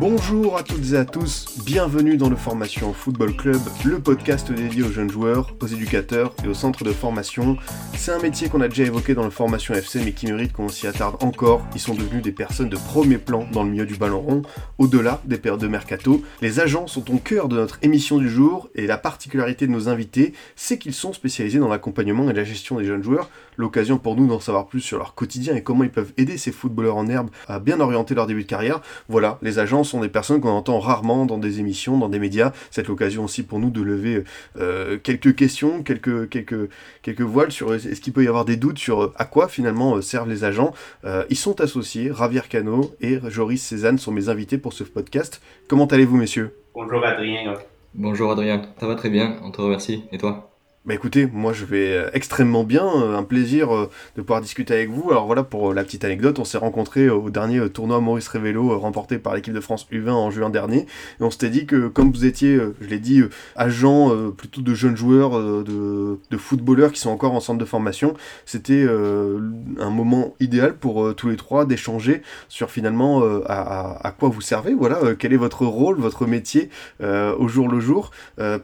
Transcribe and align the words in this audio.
Bonjour 0.00 0.56
à 0.56 0.62
toutes 0.62 0.92
et 0.92 0.96
à 0.96 1.04
tous, 1.04 1.44
bienvenue 1.62 2.16
dans 2.16 2.30
le 2.30 2.36
Formation 2.36 2.94
Football 2.94 3.36
Club, 3.36 3.60
le 3.84 3.98
podcast 3.98 4.50
dédié 4.50 4.82
aux 4.82 4.90
jeunes 4.90 5.10
joueurs, 5.10 5.54
aux 5.60 5.66
éducateurs 5.66 6.32
et 6.42 6.48
aux 6.48 6.54
centres 6.54 6.84
de 6.84 6.90
formation. 6.90 7.58
C'est 7.96 8.10
un 8.10 8.18
métier 8.18 8.48
qu'on 8.48 8.62
a 8.62 8.68
déjà 8.68 8.84
évoqué 8.84 9.12
dans 9.12 9.24
le 9.24 9.30
Formation 9.30 9.74
FC 9.74 10.00
mais 10.02 10.12
qui 10.12 10.24
mérite 10.24 10.54
qu'on 10.54 10.70
s'y 10.70 10.86
attarde 10.86 11.22
encore. 11.22 11.66
Ils 11.74 11.82
sont 11.82 11.92
devenus 11.92 12.22
des 12.22 12.32
personnes 12.32 12.70
de 12.70 12.78
premier 12.78 13.18
plan 13.18 13.46
dans 13.52 13.62
le 13.62 13.68
milieu 13.68 13.84
du 13.84 13.96
ballon 13.96 14.20
rond, 14.20 14.42
au-delà 14.78 15.20
des 15.26 15.36
périodes 15.36 15.60
de 15.60 15.68
mercato. 15.68 16.22
Les 16.40 16.60
agents 16.60 16.86
sont 16.86 17.14
au 17.14 17.18
cœur 17.18 17.48
de 17.48 17.56
notre 17.56 17.78
émission 17.82 18.16
du 18.16 18.30
jour 18.30 18.70
et 18.74 18.86
la 18.86 18.96
particularité 18.96 19.66
de 19.66 19.72
nos 19.72 19.90
invités, 19.90 20.32
c'est 20.56 20.78
qu'ils 20.78 20.94
sont 20.94 21.12
spécialisés 21.12 21.58
dans 21.58 21.68
l'accompagnement 21.68 22.30
et 22.30 22.32
la 22.32 22.44
gestion 22.44 22.78
des 22.78 22.86
jeunes 22.86 23.02
joueurs. 23.02 23.28
L'occasion 23.60 23.98
pour 23.98 24.16
nous 24.16 24.26
d'en 24.26 24.40
savoir 24.40 24.66
plus 24.66 24.80
sur 24.80 24.96
leur 24.96 25.14
quotidien 25.14 25.54
et 25.54 25.62
comment 25.62 25.84
ils 25.84 25.90
peuvent 25.90 26.14
aider 26.16 26.38
ces 26.38 26.50
footballeurs 26.50 26.96
en 26.96 27.06
herbe 27.08 27.28
à 27.46 27.58
bien 27.58 27.78
orienter 27.78 28.14
leur 28.14 28.26
début 28.26 28.44
de 28.44 28.48
carrière. 28.48 28.80
Voilà, 29.10 29.38
les 29.42 29.58
agents 29.58 29.84
sont 29.84 30.00
des 30.00 30.08
personnes 30.08 30.40
qu'on 30.40 30.48
entend 30.48 30.80
rarement 30.80 31.26
dans 31.26 31.36
des 31.36 31.60
émissions, 31.60 31.98
dans 31.98 32.08
des 32.08 32.18
médias. 32.18 32.52
C'est 32.70 32.88
l'occasion 32.88 33.24
aussi 33.24 33.42
pour 33.42 33.58
nous 33.58 33.68
de 33.68 33.82
lever 33.82 34.24
euh, 34.58 34.96
quelques 35.02 35.34
questions, 35.34 35.82
quelques, 35.82 36.30
quelques, 36.30 36.70
quelques 37.02 37.20
voiles 37.20 37.52
sur 37.52 37.74
est-ce 37.74 38.00
qu'il 38.00 38.14
peut 38.14 38.24
y 38.24 38.28
avoir 38.28 38.46
des 38.46 38.56
doutes 38.56 38.78
sur 38.78 39.02
euh, 39.02 39.12
à 39.16 39.26
quoi 39.26 39.48
finalement 39.48 39.96
euh, 39.96 40.00
servent 40.00 40.30
les 40.30 40.44
agents? 40.44 40.72
Euh, 41.04 41.24
ils 41.28 41.36
sont 41.36 41.60
associés, 41.60 42.12
Javier 42.16 42.42
Cano 42.48 42.92
et 43.02 43.18
Joris 43.28 43.62
Cézanne 43.62 43.98
sont 43.98 44.12
mes 44.12 44.30
invités 44.30 44.56
pour 44.56 44.72
ce 44.72 44.84
podcast. 44.84 45.42
Comment 45.68 45.86
allez-vous 45.86 46.16
messieurs? 46.16 46.56
Bonjour 46.74 47.04
Adrien. 47.04 47.54
Bonjour 47.94 48.32
Adrien, 48.32 48.62
ça 48.78 48.86
va 48.86 48.94
très 48.94 49.10
bien, 49.10 49.36
on 49.42 49.50
te 49.50 49.60
remercie. 49.60 50.04
Et 50.12 50.18
toi? 50.18 50.49
Bah 50.90 50.94
écoutez, 50.94 51.28
moi 51.32 51.52
je 51.52 51.64
vais 51.64 51.92
euh, 51.92 52.10
extrêmement 52.14 52.64
bien, 52.64 52.84
euh, 52.84 53.16
un 53.16 53.22
plaisir 53.22 53.72
euh, 53.72 53.88
de 54.16 54.22
pouvoir 54.22 54.40
discuter 54.40 54.74
avec 54.74 54.90
vous. 54.90 55.12
Alors 55.12 55.26
voilà 55.26 55.44
pour 55.44 55.72
la 55.72 55.84
petite 55.84 56.04
anecdote, 56.04 56.40
on 56.40 56.44
s'est 56.44 56.58
rencontrés 56.58 57.08
au 57.08 57.30
dernier 57.30 57.70
tournoi 57.70 58.00
Maurice 58.00 58.26
Révélo 58.26 58.76
remporté 58.76 59.18
par 59.18 59.36
l'équipe 59.36 59.54
de 59.54 59.60
France 59.60 59.86
U20 59.92 60.10
en 60.10 60.32
juin 60.32 60.50
dernier. 60.50 60.78
Et 61.20 61.22
on 61.22 61.30
s'était 61.30 61.48
dit 61.48 61.64
que 61.64 61.86
comme 61.86 62.10
vous 62.10 62.24
étiez, 62.24 62.58
je 62.80 62.88
l'ai 62.88 62.98
dit, 62.98 63.22
agent 63.54 64.32
plutôt 64.36 64.62
de 64.62 64.74
jeunes 64.74 64.96
joueurs, 64.96 65.40
de, 65.40 66.18
de, 66.28 66.36
footballeurs 66.36 66.90
qui 66.90 66.98
sont 66.98 67.10
encore 67.10 67.34
en 67.34 67.40
centre 67.40 67.60
de 67.60 67.64
formation, 67.64 68.14
c'était 68.44 68.84
un 68.84 69.90
moment 69.90 70.34
idéal 70.40 70.74
pour 70.74 71.14
tous 71.14 71.28
les 71.28 71.36
trois 71.36 71.66
d'échanger 71.66 72.22
sur 72.48 72.70
finalement 72.70 73.22
à, 73.46 74.12
quoi 74.18 74.28
vous 74.28 74.40
servez, 74.40 74.74
voilà, 74.74 75.14
quel 75.16 75.32
est 75.32 75.36
votre 75.36 75.64
rôle, 75.66 75.98
votre 75.98 76.26
métier 76.26 76.68
au 77.00 77.46
jour 77.46 77.68
le 77.68 77.78
jour, 77.78 78.10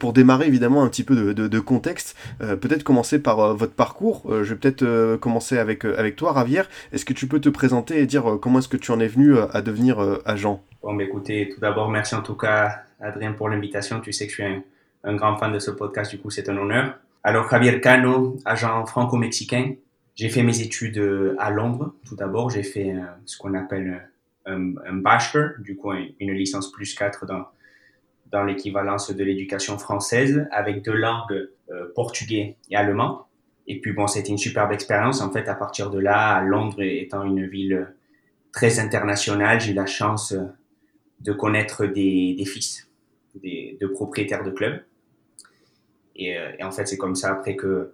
pour 0.00 0.12
démarrer 0.12 0.48
évidemment 0.48 0.82
un 0.82 0.88
petit 0.88 1.04
peu 1.04 1.34
de 1.34 1.60
contexte. 1.60 2.15
Euh, 2.40 2.56
peut-être 2.56 2.82
commencer 2.82 3.20
par 3.20 3.40
euh, 3.40 3.54
votre 3.54 3.74
parcours. 3.74 4.22
Euh, 4.26 4.44
je 4.44 4.54
vais 4.54 4.58
peut-être 4.58 5.16
commencer 5.16 5.58
avec, 5.58 5.84
avec 5.84 6.16
toi, 6.16 6.32
Ravière. 6.32 6.68
Est-ce 6.92 7.04
que 7.04 7.12
tu 7.12 7.26
peux 7.26 7.40
te 7.40 7.48
présenter 7.48 8.00
et 8.00 8.06
dire 8.06 8.38
comment 8.40 8.58
est-ce 8.58 8.68
que 8.68 8.76
tu 8.76 8.90
en 8.90 9.00
es 9.00 9.08
venu 9.08 9.36
à 9.38 9.62
devenir 9.62 10.20
agent? 10.24 10.62
Bon, 10.82 10.94
bah, 10.94 11.04
écoutez, 11.04 11.48
tout 11.52 11.60
d'abord, 11.60 11.90
merci 11.90 12.14
en 12.14 12.22
tout 12.22 12.36
cas, 12.36 12.82
Adrien, 13.00 13.32
pour 13.32 13.48
l'invitation. 13.48 14.00
Tu 14.00 14.12
sais 14.12 14.26
que 14.26 14.32
je 14.32 14.42
suis 14.42 14.62
un, 15.04 15.14
grand 15.14 15.36
fan 15.36 15.52
de 15.52 15.58
ce 15.58 15.70
podcast, 15.70 16.10
du 16.10 16.18
coup, 16.18 16.30
c'est 16.30 16.48
un 16.48 16.56
honneur. 16.56 16.98
Alors, 17.22 17.48
Javier 17.50 17.80
Cano, 17.80 18.36
agent 18.44 18.86
franco-mexicain. 18.86 19.74
J'ai 20.14 20.28
fait 20.28 20.42
mes 20.42 20.60
études 20.60 21.34
à 21.38 21.50
Londres, 21.50 21.94
tout 22.06 22.16
d'abord. 22.16 22.50
J'ai 22.50 22.62
fait 22.62 22.94
ce 23.24 23.36
qu'on 23.36 23.54
appelle 23.54 24.08
un, 24.46 24.74
un, 24.86 24.94
bachelor, 24.94 25.50
du 25.58 25.76
coup, 25.76 25.92
une 25.92 26.32
licence 26.32 26.72
plus 26.72 26.94
4 26.94 27.26
dans, 27.26 27.46
dans 28.30 28.44
l'équivalence 28.44 29.10
de 29.10 29.24
l'éducation 29.24 29.78
française, 29.78 30.46
avec 30.50 30.82
deux 30.82 30.94
langues 30.94 31.48
euh, 31.70 31.92
portugais 31.94 32.56
et 32.70 32.76
allemand. 32.76 33.26
Et 33.66 33.80
puis 33.80 33.92
bon, 33.92 34.06
c'était 34.06 34.30
une 34.30 34.38
superbe 34.38 34.72
expérience. 34.72 35.20
En 35.20 35.30
fait, 35.32 35.48
à 35.48 35.54
partir 35.54 35.90
de 35.90 35.98
là, 35.98 36.40
Londres 36.42 36.82
étant 36.82 37.24
une 37.24 37.46
ville 37.46 37.94
très 38.52 38.78
internationale, 38.78 39.60
j'ai 39.60 39.72
eu 39.72 39.74
la 39.74 39.86
chance 39.86 40.34
de 41.20 41.32
connaître 41.32 41.86
des, 41.86 42.36
fils 42.46 42.88
des, 43.34 43.76
de 43.80 43.86
propriétaires 43.86 44.44
de 44.44 44.50
clubs. 44.50 44.82
Et, 46.14 46.36
et 46.58 46.62
en 46.62 46.70
fait, 46.70 46.86
c'est 46.86 46.96
comme 46.96 47.16
ça 47.16 47.32
après 47.32 47.56
que, 47.56 47.92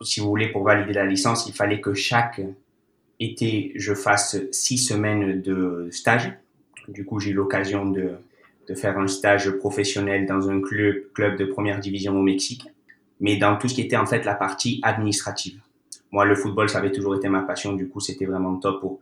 si 0.00 0.20
vous 0.20 0.28
voulez, 0.28 0.48
pour 0.48 0.64
valider 0.64 0.94
la 0.94 1.04
licence, 1.04 1.46
il 1.46 1.52
fallait 1.52 1.80
que 1.80 1.92
chaque 1.92 2.40
été, 3.20 3.72
je 3.76 3.94
fasse 3.94 4.38
six 4.50 4.78
semaines 4.78 5.42
de 5.42 5.88
stage. 5.92 6.32
Du 6.88 7.04
coup, 7.04 7.20
j'ai 7.20 7.30
eu 7.30 7.34
l'occasion 7.34 7.84
de, 7.84 8.16
de 8.70 8.76
faire 8.76 8.96
un 8.98 9.08
stage 9.08 9.50
professionnel 9.58 10.26
dans 10.26 10.48
un 10.48 10.60
club, 10.60 11.12
club 11.12 11.36
de 11.36 11.44
première 11.44 11.80
division 11.80 12.16
au 12.16 12.22
Mexique, 12.22 12.68
mais 13.18 13.36
dans 13.36 13.56
tout 13.56 13.66
ce 13.66 13.74
qui 13.74 13.80
était 13.80 13.96
en 13.96 14.06
fait 14.06 14.24
la 14.24 14.34
partie 14.34 14.80
administrative. 14.84 15.60
Moi, 16.12 16.24
le 16.24 16.36
football, 16.36 16.68
ça 16.68 16.78
avait 16.78 16.92
toujours 16.92 17.16
été 17.16 17.28
ma 17.28 17.42
passion, 17.42 17.72
du 17.72 17.88
coup, 17.88 17.98
c'était 17.98 18.26
vraiment 18.26 18.56
top 18.58 18.80
pour 18.80 19.00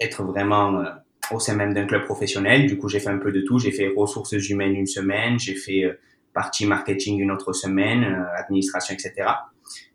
être 0.00 0.22
vraiment 0.22 0.80
euh, 0.80 0.84
au 1.30 1.38
sein 1.38 1.54
même 1.54 1.74
d'un 1.74 1.86
club 1.86 2.04
professionnel. 2.04 2.66
Du 2.66 2.78
coup, 2.78 2.88
j'ai 2.88 3.00
fait 3.00 3.10
un 3.10 3.18
peu 3.18 3.32
de 3.32 3.42
tout. 3.42 3.58
J'ai 3.58 3.70
fait 3.70 3.92
ressources 3.94 4.32
humaines 4.32 4.74
une 4.74 4.86
semaine, 4.86 5.38
j'ai 5.38 5.54
fait 5.54 5.84
euh, 5.84 5.92
partie 6.32 6.66
marketing 6.66 7.20
une 7.20 7.30
autre 7.30 7.52
semaine, 7.52 8.04
euh, 8.04 8.40
administration, 8.40 8.94
etc. 8.94 9.28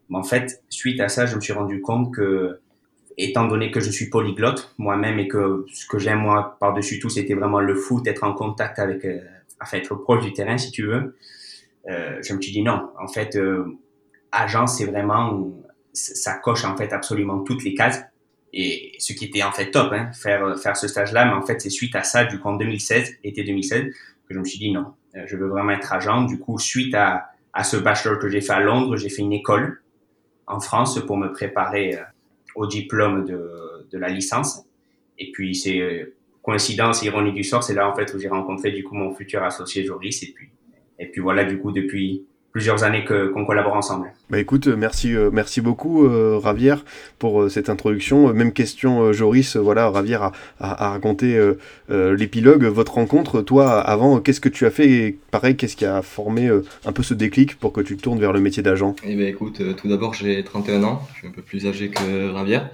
Mais 0.09 0.17
en 0.17 0.23
fait, 0.23 0.63
suite 0.69 1.01
à 1.01 1.09
ça, 1.09 1.25
je 1.25 1.35
me 1.35 1.41
suis 1.41 1.53
rendu 1.53 1.81
compte 1.81 2.13
que 2.13 2.59
étant 3.17 3.47
donné 3.47 3.71
que 3.71 3.79
je 3.79 3.89
suis 3.89 4.09
polyglotte 4.09 4.73
moi-même 4.77 5.19
et 5.19 5.27
que 5.27 5.65
ce 5.73 5.87
que 5.87 5.97
j'aime 5.97 6.19
moi 6.19 6.57
par-dessus 6.59 6.99
tout, 6.99 7.09
c'était 7.09 7.33
vraiment 7.33 7.59
le 7.59 7.75
foot, 7.75 8.05
être 8.07 8.23
en 8.23 8.33
contact 8.33 8.79
avec, 8.79 9.05
euh, 9.05 9.19
enfin 9.61 9.77
être 9.77 9.95
proche 9.95 10.23
du 10.23 10.33
terrain 10.33 10.57
si 10.57 10.71
tu 10.71 10.85
veux, 10.85 11.15
euh, 11.89 12.19
je 12.21 12.33
me 12.33 12.41
suis 12.41 12.51
dit 12.51 12.61
non. 12.61 12.89
En 12.99 13.07
fait, 13.07 13.35
euh, 13.35 13.65
agence, 14.31 14.77
c'est 14.77 14.85
vraiment, 14.85 15.51
ça 15.93 16.35
coche 16.35 16.65
en 16.65 16.75
fait 16.75 16.93
absolument 16.93 17.39
toutes 17.43 17.63
les 17.63 17.73
cases. 17.73 18.03
Et 18.53 18.93
ce 18.99 19.13
qui 19.13 19.25
était 19.25 19.43
en 19.43 19.51
fait 19.51 19.71
top, 19.71 19.91
hein, 19.91 20.11
faire, 20.13 20.57
faire 20.57 20.77
ce 20.77 20.87
stage-là, 20.87 21.25
mais 21.25 21.33
en 21.33 21.41
fait 21.41 21.59
c'est 21.59 21.69
suite 21.69 21.95
à 21.95 22.03
ça, 22.03 22.25
du 22.25 22.39
coup 22.39 22.47
en 22.47 22.55
2016, 22.55 23.17
été 23.23 23.43
2016, 23.43 23.85
que 24.27 24.33
je 24.33 24.39
me 24.39 24.45
suis 24.45 24.59
dit 24.59 24.71
non, 24.71 24.93
euh, 25.15 25.23
je 25.25 25.35
veux 25.35 25.47
vraiment 25.47 25.71
être 25.71 25.93
agent. 25.93 26.23
Du 26.23 26.39
coup, 26.39 26.57
suite 26.59 26.93
à, 26.95 27.29
à 27.53 27.63
ce 27.63 27.77
bachelor 27.77 28.19
que 28.19 28.29
j'ai 28.29 28.41
fait 28.41 28.53
à 28.53 28.59
Londres, 28.59 28.95
j'ai 28.97 29.09
fait 29.09 29.21
une 29.21 29.33
école 29.33 29.81
en 30.47 30.59
France 30.59 30.99
pour 31.05 31.17
me 31.17 31.31
préparer 31.31 31.95
euh, 31.95 32.03
au 32.57 32.65
diplôme 32.67 33.23
de, 33.25 33.97
la 33.97 34.09
licence. 34.09 34.65
Et 35.17 35.31
puis, 35.31 35.55
c'est 35.55 35.79
euh, 35.79 36.15
coïncidence, 36.41 37.01
ironie 37.03 37.31
du 37.31 37.43
sort, 37.43 37.63
c'est 37.63 37.73
là 37.73 37.89
en 37.89 37.95
fait 37.95 38.13
où 38.13 38.19
j'ai 38.19 38.27
rencontré 38.27 38.71
du 38.71 38.83
coup 38.83 38.95
mon 38.95 39.13
futur 39.13 39.43
associé 39.43 39.85
Joris. 39.85 40.21
Et 40.23 40.33
puis, 40.33 40.49
et 40.99 41.05
puis 41.07 41.21
voilà, 41.21 41.45
du 41.45 41.57
coup, 41.59 41.71
depuis 41.71 42.25
plusieurs 42.57 42.83
années 42.83 43.05
que 43.05 43.27
qu'on 43.27 43.45
collabore 43.45 43.75
ensemble. 43.75 44.11
Bah 44.31 44.39
écoute, 44.39 44.65
merci, 44.65 45.13
euh, 45.13 45.29
merci 45.31 45.61
beaucoup 45.61 46.07
euh, 46.07 46.39
Ravière 46.41 46.83
pour 47.19 47.43
euh, 47.43 47.49
cette 47.49 47.69
introduction. 47.69 48.33
Même 48.33 48.51
question 48.51 49.03
euh, 49.03 49.13
Joris, 49.13 49.57
voilà, 49.57 49.91
Ravière 49.91 50.23
a, 50.23 50.31
a, 50.59 50.87
a 50.87 50.89
raconté 50.89 51.39
l'épilogue, 51.87 52.63
votre 52.63 52.95
rencontre. 52.95 53.43
Toi, 53.43 53.79
avant, 53.79 54.19
qu'est-ce 54.19 54.41
que 54.41 54.49
tu 54.49 54.65
as 54.65 54.71
fait? 54.71 54.89
Et 54.89 55.19
pareil, 55.29 55.55
qu'est-ce 55.55 55.75
qui 55.75 55.85
a 55.85 56.01
formé 56.01 56.49
un 56.49 56.91
peu 56.91 57.03
ce 57.03 57.13
déclic 57.13 57.59
pour 57.59 57.71
que 57.73 57.81
tu 57.81 57.95
te 57.95 58.01
tournes 58.01 58.19
vers 58.19 58.33
le 58.33 58.39
métier 58.39 58.63
d'agent? 58.63 58.95
Eh 59.03 59.15
bien 59.15 59.27
écoute, 59.27 59.61
tout 59.75 59.87
d'abord 59.87 60.15
j'ai 60.15 60.43
31 60.43 60.83
ans, 60.83 61.01
je 61.13 61.19
suis 61.19 61.27
un 61.27 61.31
peu 61.31 61.43
plus 61.43 61.67
âgé 61.67 61.89
que 61.89 62.31
Ravière. 62.31 62.71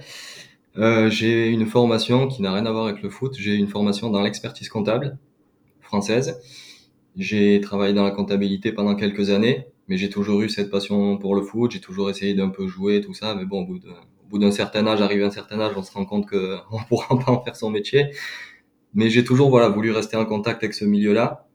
j'ai 1.10 1.48
une 1.48 1.66
formation 1.66 2.26
qui 2.26 2.40
n'a 2.40 2.54
rien 2.54 2.64
à 2.64 2.72
voir 2.72 2.86
avec 2.86 3.02
le 3.02 3.10
foot, 3.10 3.34
j'ai 3.38 3.54
une 3.54 3.68
formation 3.68 4.08
dans 4.08 4.22
l'expertise 4.22 4.70
comptable 4.70 5.18
française. 5.82 6.40
J'ai 7.16 7.60
travaillé 7.60 7.92
dans 7.94 8.04
la 8.04 8.10
comptabilité 8.10 8.72
pendant 8.72 8.96
quelques 8.96 9.30
années, 9.30 9.66
mais 9.88 9.96
j'ai 9.96 10.08
toujours 10.08 10.40
eu 10.42 10.48
cette 10.48 10.70
passion 10.70 11.18
pour 11.18 11.34
le 11.34 11.42
foot, 11.42 11.70
j'ai 11.70 11.80
toujours 11.80 12.10
essayé 12.10 12.34
d'un 12.34 12.48
peu 12.48 12.66
jouer, 12.66 13.00
tout 13.00 13.14
ça, 13.14 13.34
mais 13.34 13.44
bon, 13.44 13.62
au 13.62 13.66
bout, 13.66 13.80
au 14.24 14.28
bout 14.28 14.38
d'un 14.38 14.50
certain 14.50 14.86
âge, 14.86 15.00
arrivé 15.00 15.22
à 15.24 15.26
un 15.26 15.30
certain 15.30 15.60
âge, 15.60 15.74
on 15.76 15.82
se 15.82 15.92
rend 15.92 16.04
compte 16.04 16.28
qu'on 16.28 16.36
ne 16.38 16.88
pourra 16.88 17.18
pas 17.18 17.32
en 17.32 17.42
faire 17.42 17.56
son 17.56 17.70
métier. 17.70 18.10
Mais 18.94 19.10
j'ai 19.10 19.24
toujours 19.24 19.50
voilà, 19.50 19.68
voulu 19.68 19.90
rester 19.90 20.16
en 20.16 20.24
contact 20.24 20.62
avec 20.62 20.74
ce 20.74 20.84
milieu-là. 20.84 21.46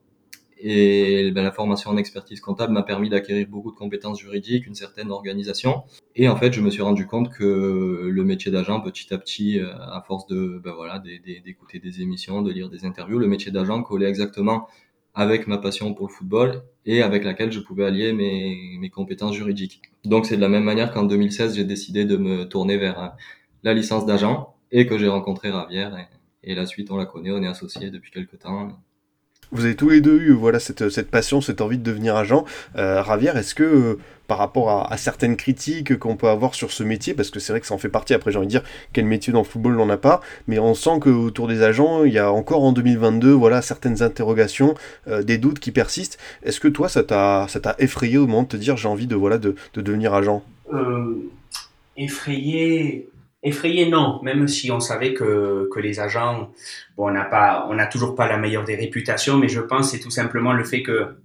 Et 0.61 1.31
ben, 1.31 1.41
la 1.41 1.53
formation 1.53 1.89
en 1.91 1.95
expertise 1.95 2.41
comptable 2.41 2.73
m'a 2.73 2.83
permis 2.83 3.07
d'acquérir 3.07 3.47
beaucoup 3.47 3.71
de 3.71 3.77
compétences 3.77 4.19
juridiques, 4.19 4.67
une 4.67 4.75
certaine 4.75 5.09
organisation. 5.09 5.83
Et 6.17 6.27
en 6.27 6.35
fait, 6.35 6.51
je 6.51 6.59
me 6.59 6.69
suis 6.69 6.81
rendu 6.81 7.07
compte 7.07 7.29
que 7.29 8.09
le 8.11 8.23
métier 8.25 8.51
d'agent, 8.51 8.81
petit 8.81 9.13
à 9.13 9.17
petit, 9.17 9.57
à 9.59 10.03
force 10.05 10.27
de 10.27 10.59
ben, 10.61 10.73
voilà, 10.73 10.99
d'écouter 10.99 11.79
des 11.79 12.01
émissions, 12.01 12.41
de 12.41 12.51
lire 12.51 12.69
des 12.69 12.83
interviews, 12.83 13.19
le 13.19 13.27
métier 13.27 13.53
d'agent 13.53 13.81
collait 13.83 14.09
exactement 14.09 14.67
avec 15.13 15.47
ma 15.47 15.57
passion 15.57 15.93
pour 15.93 16.07
le 16.07 16.13
football 16.13 16.61
et 16.85 17.01
avec 17.01 17.23
laquelle 17.23 17.51
je 17.51 17.59
pouvais 17.59 17.85
allier 17.85 18.13
mes, 18.13 18.77
mes 18.79 18.89
compétences 18.89 19.35
juridiques. 19.35 19.81
Donc 20.05 20.25
c'est 20.25 20.37
de 20.37 20.41
la 20.41 20.49
même 20.49 20.63
manière 20.63 20.91
qu'en 20.91 21.03
2016, 21.03 21.55
j'ai 21.55 21.65
décidé 21.65 22.05
de 22.05 22.17
me 22.17 22.45
tourner 22.45 22.77
vers 22.77 23.15
la 23.63 23.73
licence 23.73 24.05
d'agent 24.05 24.55
et 24.71 24.85
que 24.85 24.97
j'ai 24.97 25.07
rencontré 25.07 25.49
Ravière 25.51 25.97
et, 25.97 26.51
et, 26.51 26.55
la 26.55 26.65
suite 26.65 26.91
on 26.91 26.97
la 26.97 27.05
connaît, 27.05 27.31
on 27.31 27.43
est 27.43 27.47
associés 27.47 27.91
depuis 27.91 28.11
quelques 28.11 28.39
temps. 28.39 28.69
Vous 29.51 29.65
avez 29.65 29.75
tous 29.75 29.89
les 29.89 29.99
deux 29.99 30.19
eu 30.19 30.31
voilà, 30.31 30.59
cette, 30.59 30.89
cette 30.89 31.09
passion, 31.09 31.41
cette 31.41 31.61
envie 31.61 31.79
de 31.79 31.83
devenir 31.83 32.15
agent. 32.15 32.45
Euh, 32.77 33.01
Ravière, 33.01 33.35
est-ce 33.35 33.55
que 33.55 33.63
euh, 33.63 33.99
par 34.27 34.37
rapport 34.37 34.69
à, 34.69 34.95
certaines 34.97 35.35
critiques 35.35 35.97
qu'on 35.97 36.15
peut 36.15 36.27
avoir 36.27 36.53
sur 36.53 36.71
ce 36.71 36.83
métier, 36.83 37.15
parce 37.15 37.31
que 37.31 37.39
c'est 37.39 37.51
vrai 37.51 37.59
que 37.59 37.65
ça 37.65 37.73
en 37.73 37.79
fait 37.79 37.89
partie, 37.89 38.13
après 38.13 38.31
j'ai 38.31 38.37
envie 38.37 38.45
de 38.45 38.51
dire 38.51 38.63
quel 38.93 39.05
métier 39.05 39.33
dans 39.33 39.39
le 39.39 39.45
football 39.45 39.75
n'en 39.75 39.89
a 39.89 39.97
pas, 39.97 40.21
mais 40.47 40.59
on 40.59 40.75
sent 40.75 40.99
qu'autour 41.01 41.47
des 41.47 41.63
agents, 41.63 42.03
il 42.03 42.13
y 42.13 42.19
a 42.19 42.31
encore 42.31 42.63
en 42.63 42.71
2022 42.71 43.31
voilà, 43.31 43.63
certaines 43.63 44.03
interrogations, 44.03 44.75
euh, 45.07 45.23
des 45.23 45.39
doutes 45.39 45.57
qui 45.57 45.71
persistent. 45.71 46.19
Est-ce 46.43 46.59
que 46.59 46.67
toi, 46.67 46.87
ça 46.87 47.01
t'a 47.03 47.47
effrayé 47.79 48.19
au 48.19 48.27
moment 48.27 48.43
de 48.43 48.49
te 48.49 48.57
dire 48.57 48.77
j'ai 48.77 48.87
envie 48.87 49.07
de, 49.07 49.15
voilà, 49.15 49.39
de, 49.39 49.55
de 49.73 49.81
devenir 49.81 50.13
agent? 50.13 50.43
Effrayé 51.97 53.09
Effrayé, 53.41 53.89
non, 53.89 54.21
même 54.21 54.49
si 54.49 54.69
on 54.69 54.81
savait 54.81 55.13
que, 55.13 55.69
que 55.71 55.79
les 55.79 56.01
agents, 56.01 56.51
bon, 56.97 57.07
on 57.07 57.11
n'a 57.11 57.23
pas, 57.23 57.67
on 57.69 57.73
n'a 57.73 57.87
toujours 57.87 58.13
pas 58.13 58.27
la 58.27 58.37
meilleure 58.37 58.65
des 58.65 58.75
réputations, 58.75 59.37
mais 59.37 59.47
je 59.47 59.61
pense 59.61 59.91
c'est 59.91 59.99
tout 59.99 60.11
simplement 60.11 60.51
le 60.51 60.65
fait 60.65 60.83
que, 60.83 61.15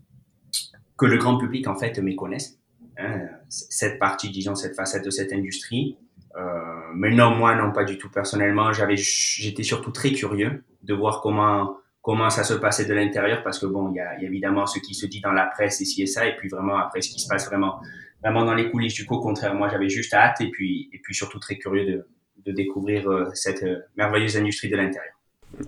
que 0.96 1.06
le 1.06 1.16
grand 1.16 1.38
public, 1.38 1.66
en 1.66 1.74
fait, 1.74 1.98
méconnaisse 1.98 2.60
hein, 2.98 3.26
cette 3.48 3.98
partie, 3.98 4.30
disons, 4.30 4.54
cette 4.54 4.76
facette 4.76 5.04
de 5.04 5.10
cette 5.10 5.32
industrie. 5.32 5.96
Euh, 6.36 6.50
mais 6.94 7.10
non, 7.10 7.34
moi, 7.34 7.56
non, 7.56 7.72
pas 7.72 7.84
du 7.84 7.98
tout. 7.98 8.10
Personnellement, 8.10 8.72
j'avais, 8.72 8.96
j'étais 8.96 9.64
surtout 9.64 9.90
très 9.90 10.12
curieux 10.12 10.62
de 10.84 10.94
voir 10.94 11.20
comment, 11.20 11.78
comment 12.00 12.30
ça 12.30 12.44
se 12.44 12.54
passait 12.54 12.84
de 12.84 12.94
l'intérieur, 12.94 13.42
parce 13.42 13.58
que 13.58 13.66
bon, 13.66 13.90
il 13.90 13.96
y 13.96 14.00
a, 14.00 14.20
y 14.20 14.24
a, 14.24 14.28
évidemment 14.28 14.66
ce 14.66 14.78
qui 14.78 14.94
se 14.94 15.06
dit 15.06 15.20
dans 15.20 15.32
la 15.32 15.46
presse 15.46 15.80
ici 15.80 16.02
et 16.02 16.06
ça, 16.06 16.26
et 16.26 16.36
puis 16.36 16.48
vraiment 16.48 16.76
après 16.76 17.00
ce 17.00 17.10
qui 17.10 17.18
se 17.18 17.26
passe 17.26 17.46
vraiment 17.46 17.80
vraiment 18.24 18.44
dans 18.44 18.54
les 18.54 18.70
coulisses. 18.70 18.94
Du 18.94 19.04
coup, 19.04 19.14
au 19.14 19.20
contraire, 19.20 19.54
moi, 19.54 19.68
j'avais 19.68 19.88
juste 19.88 20.14
hâte 20.14 20.40
et 20.40 20.50
puis, 20.50 20.88
et 20.92 20.98
puis 20.98 21.14
surtout 21.14 21.38
très 21.38 21.56
curieux 21.56 21.84
de, 21.84 22.06
de 22.46 22.52
découvrir 22.52 23.08
euh, 23.08 23.26
cette 23.34 23.62
euh, 23.62 23.76
merveilleuse 23.96 24.36
industrie 24.36 24.70
de 24.70 24.76
l'intérieur. 24.76 25.12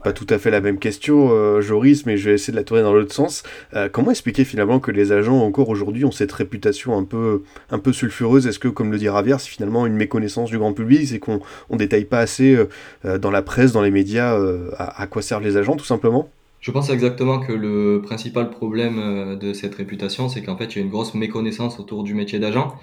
Pas 0.03 0.13
tout 0.13 0.27
à 0.31 0.39
fait 0.39 0.51
la 0.51 0.61
même 0.61 0.81
question, 0.81 1.31
euh, 1.31 1.61
Joris, 1.61 2.07
mais 2.07 2.17
je 2.17 2.31
vais 2.31 2.35
essayer 2.35 2.51
de 2.51 2.57
la 2.57 2.65
tourner 2.65 2.83
dans 2.83 2.93
l'autre 2.93 3.13
sens. 3.13 3.45
comment 3.93 4.11
expliquer 4.11 4.45
finalement 4.45 4.81
que 4.81 4.91
les 4.91 5.13
agents 5.13 5.39
encore 5.39 5.69
aujourd'hui 5.69 6.05
ont 6.05 6.11
cette 6.11 6.33
réputation 6.33 6.99
un 6.99 7.05
peu, 7.05 7.45
un 7.71 7.79
peu 7.79 7.93
sulfureuse? 7.93 8.49
Est-ce 8.49 8.59
que, 8.59 8.67
comme 8.67 8.91
le 8.91 8.99
dit 8.99 9.09
Ravière, 9.09 9.39
c'est 9.39 9.51
finalement 9.51 9.87
une 9.87 9.95
méconnaissance 9.95 10.51
du 10.51 10.59
grand 10.59 10.73
public 10.73 11.07
C'est 11.07 11.21
qu'on 11.21 11.41
ne 11.71 11.77
détaille 11.77 12.05
pas 12.05 12.19
assez 12.19 12.59
dans 13.05 13.31
la 13.31 13.43
presse, 13.43 13.71
dans 13.71 13.83
les 13.83 13.93
médias, 13.93 14.37
à, 14.77 15.03
à, 15.03 15.07
quoi 15.07 15.23
servent 15.23 15.45
les 15.45 15.57
agents, 15.57 15.77
tout 15.77 15.85
simplement? 15.85 16.33
Je 16.67 16.73
pense 16.73 16.91
exactement 16.91 17.39
que 17.39 17.53
le 17.53 18.03
principal 18.03 18.51
problème 18.51 18.99
euh, 18.99 19.37
de 19.37 19.53
cette 19.53 19.77
réputation, 19.77 20.29
c'est 20.29 20.43
qu'en 20.43 20.57
fait, 20.57 20.75
il 20.75 20.79
y 20.79 20.81
a 20.81 20.85
une 20.85 20.91
grosse 20.91 21.15
méconnaissance 21.15 21.79
autour 21.79 22.03
du 22.03 22.13
métier 22.13 22.41
d'agent. 22.41 22.75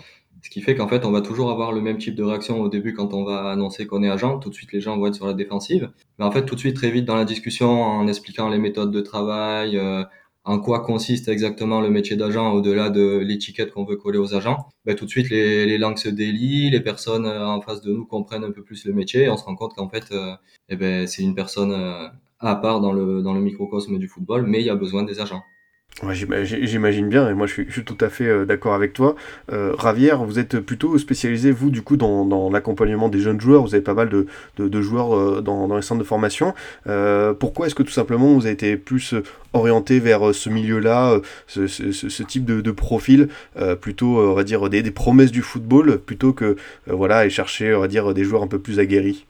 Ce 0.42 0.50
qui 0.50 0.62
fait 0.62 0.74
qu'en 0.74 0.88
fait, 0.88 1.04
on 1.04 1.12
va 1.12 1.20
toujours 1.20 1.52
avoir 1.52 1.74
le 1.74 1.82
même 1.82 1.98
type 1.98 2.16
de 2.16 2.24
réaction 2.24 2.62
au 2.62 2.70
début 2.70 2.94
quand 2.94 3.14
on 3.14 3.26
va 3.26 3.52
annoncer 3.52 3.86
qu'on 3.86 4.02
est 4.02 4.10
agent. 4.10 4.40
Tout 4.40 4.50
de 4.50 4.56
suite, 4.56 4.72
les 4.72 4.80
gens 4.80 4.98
vont 4.98 5.08
être 5.08 5.16
sur 5.16 5.28
la 5.28 5.34
défensive. 5.34 5.92
Mais 6.18 6.24
en 6.24 6.32
fait, 6.32 6.46
tout 6.46 6.56
de 6.56 6.62
suite, 6.62 6.78
très 6.78 6.92
vite 6.92 7.04
dans 7.04 7.18
la 7.18 7.26
discussion, 7.26 7.84
en 7.84 8.08
expliquant 8.08 8.48
les 8.48 8.58
méthodes 8.58 8.92
de 8.92 9.02
travail, 9.02 9.76
euh, 9.78 10.06
en 10.46 10.60
quoi 10.60 10.80
consiste 10.80 11.28
exactement 11.28 11.82
le 11.82 11.90
métier 11.90 12.16
d'agent 12.16 12.54
au-delà 12.54 12.90
de 12.90 13.18
l'étiquette 13.18 13.72
qu'on 13.72 13.84
veut 13.84 13.98
coller 13.98 14.18
aux 14.18 14.34
agents, 14.34 14.70
ben, 14.86 14.96
tout 14.96 15.04
de 15.04 15.10
suite, 15.10 15.30
les, 15.30 15.78
langues 15.78 15.98
se 15.98 16.08
délient, 16.08 16.70
les 16.70 16.80
personnes 16.80 17.26
euh, 17.26 17.46
en 17.46 17.60
face 17.60 17.82
de 17.82 17.92
nous 17.92 18.06
comprennent 18.06 18.46
un 18.46 18.52
peu 18.52 18.64
plus 18.64 18.86
le 18.86 18.94
métier 18.94 19.24
et 19.24 19.30
on 19.30 19.36
se 19.36 19.44
rend 19.44 19.56
compte 19.56 19.74
qu'en 19.74 19.90
fait, 19.90 20.06
eh 20.70 20.78
ben, 20.78 21.06
c'est 21.06 21.22
une 21.22 21.36
personne 21.36 21.74
à 22.44 22.56
part 22.56 22.82
dans 22.82 22.92
le, 22.92 23.22
dans 23.22 23.34
le 23.34 23.42
microcosme 23.42 23.98
du 23.98 24.08
football, 24.08 24.46
mais 24.46 24.60
il 24.60 24.66
y 24.66 24.70
a 24.70 24.76
besoin 24.76 25.04
des 25.04 25.20
agents. 25.20 25.44
J'imagine 26.12 27.08
bien, 27.08 27.30
et 27.30 27.34
moi 27.36 27.46
je 27.46 27.54
suis, 27.54 27.84
tout 27.86 27.98
à 28.02 28.10
fait 28.10 28.26
euh, 28.26 28.46
d'accord 28.46 28.74
avec 28.74 28.94
toi. 28.94 29.16
Euh, 29.52 29.76
vous 30.26 30.40
êtes 30.40 30.60
plutôt 30.60 30.98
spécialisé, 30.98 31.52
vous, 31.52 31.70
du 31.70 31.84
coup, 31.84 31.98
dans, 31.98 32.50
l'accompagnement 32.50 33.10
des 33.10 33.20
jeunes 33.20 33.40
joueurs. 33.40 33.62
Vous 33.62 33.76
avez 33.76 33.84
pas 33.84 33.94
mal 33.94 34.10
de, 34.10 34.26
de, 34.58 34.82
joueurs 34.82 35.16
euh, 35.16 35.42
dans, 35.42 35.74
les 35.74 35.82
centres 35.84 36.00
de 36.00 36.06
formation. 36.06 36.56
Euh, 36.88 37.34
pourquoi 37.34 37.68
est-ce 37.68 37.76
que 37.76 37.84
tout 37.84 37.92
simplement 37.92 38.34
vous 38.34 38.46
avez 38.46 38.54
été 38.54 38.76
plus 38.76 39.14
orienté 39.54 40.00
vers 40.00 40.34
ce 40.34 40.50
milieu-là, 40.50 41.20
ce, 41.46 42.24
type 42.24 42.44
de, 42.44 42.60
de 42.60 42.72
profil, 42.72 43.30
plutôt, 43.80 44.20
on 44.20 44.34
va 44.34 44.44
dire, 44.44 44.70
des, 44.70 44.82
des, 44.82 44.92
promesses 44.92 45.32
du 45.32 45.44
football, 45.44 46.00
plutôt 46.00 46.34
que, 46.34 46.56
voilà, 46.88 47.26
et 47.26 47.30
chercher, 47.30 47.76
on 47.76 47.80
va 47.80 47.88
dire, 47.88 48.14
des 48.16 48.24
joueurs 48.24 48.42
un 48.42 48.48
peu 48.48 48.60
plus 48.60 48.80
aguerris? 48.80 49.26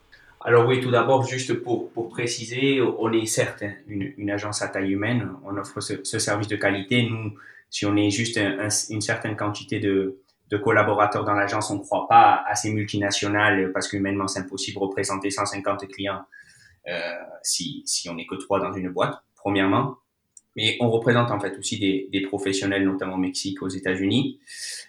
Alors 0.45 0.67
oui, 0.67 0.81
tout 0.81 0.91
d'abord, 0.91 1.25
juste 1.25 1.53
pour, 1.53 1.89
pour 1.91 2.09
préciser, 2.09 2.81
on 2.81 3.11
est 3.13 3.25
certes 3.25 3.63
une, 3.87 4.13
une 4.17 4.29
agence 4.29 4.61
à 4.61 4.67
taille 4.67 4.91
humaine, 4.91 5.31
on 5.45 5.55
offre 5.57 5.79
ce, 5.79 6.03
ce, 6.03 6.19
service 6.19 6.49
de 6.49 6.57
qualité. 6.57 7.03
Nous, 7.09 7.33
si 7.69 7.85
on 7.85 7.95
est 7.95 8.09
juste 8.09 8.37
une 8.89 9.01
certaine 9.01 9.37
quantité 9.37 9.79
de, 9.79 10.19
de 10.49 10.57
collaborateurs 10.57 11.23
dans 11.23 11.33
l'agence, 11.33 11.69
on 11.69 11.77
ne 11.77 11.83
croit 11.83 12.07
pas 12.07 12.43
à 12.45 12.55
ces 12.55 12.73
multinationales 12.73 13.71
parce 13.71 13.87
qu'humainement, 13.87 14.27
c'est 14.27 14.41
impossible 14.41 14.75
de 14.75 14.79
représenter 14.79 15.31
150 15.31 15.87
clients 15.87 16.23
euh, 16.89 16.99
si, 17.41 17.81
si 17.85 18.09
on 18.09 18.15
n'est 18.15 18.25
que 18.25 18.35
trois 18.35 18.59
dans 18.59 18.73
une 18.73 18.89
boîte, 18.89 19.15
premièrement. 19.35 19.95
Mais 20.55 20.77
on 20.81 20.91
représente 20.91 21.31
en 21.31 21.39
fait 21.39 21.57
aussi 21.57 21.79
des, 21.79 22.09
des 22.11 22.21
professionnels, 22.21 22.83
notamment 22.83 23.15
au 23.15 23.17
Mexique, 23.17 23.63
aux 23.63 23.69
États-Unis. 23.69 24.39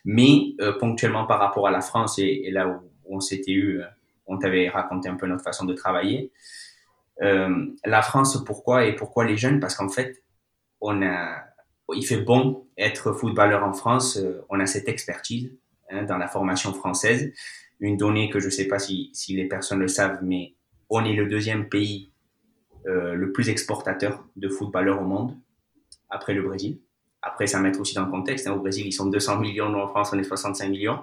Mais 0.05 0.55
euh, 0.61 0.73
ponctuellement 0.73 1.27
par 1.27 1.39
rapport 1.39 1.69
à 1.69 1.71
la 1.71 1.81
France 1.81 2.19
et, 2.19 2.43
et 2.45 2.51
là 2.51 2.67
où, 2.69 2.75
on 3.06 3.21
s'était 3.21 3.53
eu... 3.53 3.81
Euh, 3.81 3.85
on 4.26 4.38
t'avait 4.38 4.69
raconté 4.69 5.09
un 5.09 5.17
peu 5.17 5.26
notre 5.26 5.43
façon 5.43 5.65
de 5.65 5.75
travailler. 5.75 6.32
Euh, 7.23 7.67
la 7.85 8.03
France, 8.03 8.43
pourquoi 8.44 8.87
et 8.87 8.94
pourquoi 8.94 9.25
les 9.25 9.37
jeunes? 9.37 9.61
Parce 9.61 9.76
qu'en 9.76 9.88
fait, 9.88 10.23
on 10.81 11.03
a, 11.03 11.44
il 11.94 12.05
fait 12.05 12.21
bon 12.21 12.67
être 12.76 13.12
footballeur 13.12 13.65
en 13.65 13.73
France. 13.73 14.17
Euh, 14.17 14.44
on 14.49 14.61
a 14.61 14.67
cette 14.67 14.88
expertise 14.88 15.53
hein, 15.91 16.05
dans 16.05 16.19
la 16.19 16.29
formation 16.29 16.73
française. 16.73 17.32
Une 17.81 17.97
donnée 17.97 18.31
que 18.31 18.41
je 18.41 18.47
ne 18.47 18.50
sais 18.50 18.69
pas 18.69 18.79
si, 18.79 19.12
les 19.29 19.47
personnes 19.47 19.81
le 19.81 19.88
savent, 19.88 20.19
mais 20.23 20.55
on 20.91 21.05
est 21.05 21.12
le 21.15 21.27
deuxième 21.27 21.69
pays 21.69 22.12
euh, 22.87 23.15
le 23.15 23.32
plus 23.32 23.49
exportateur 23.49 24.25
de 24.37 24.49
footballeurs 24.49 25.00
au 25.00 25.05
monde, 25.05 25.37
après 26.11 26.35
le 26.35 26.43
Brésil. 26.43 26.79
Après, 27.23 27.47
ça 27.47 27.59
mettre 27.59 27.81
aussi 27.81 27.94
dans 27.94 28.05
le 28.05 28.11
contexte. 28.11 28.47
Hein, 28.47 28.53
au 28.53 28.61
Brésil, 28.61 28.87
ils 28.87 28.93
sont 28.93 29.06
200 29.06 29.38
millions, 29.38 29.70
nous 29.70 29.79
en 29.79 29.88
France, 29.88 30.11
on 30.12 30.19
est 30.19 30.25
65 30.25 30.69
millions. 30.69 31.00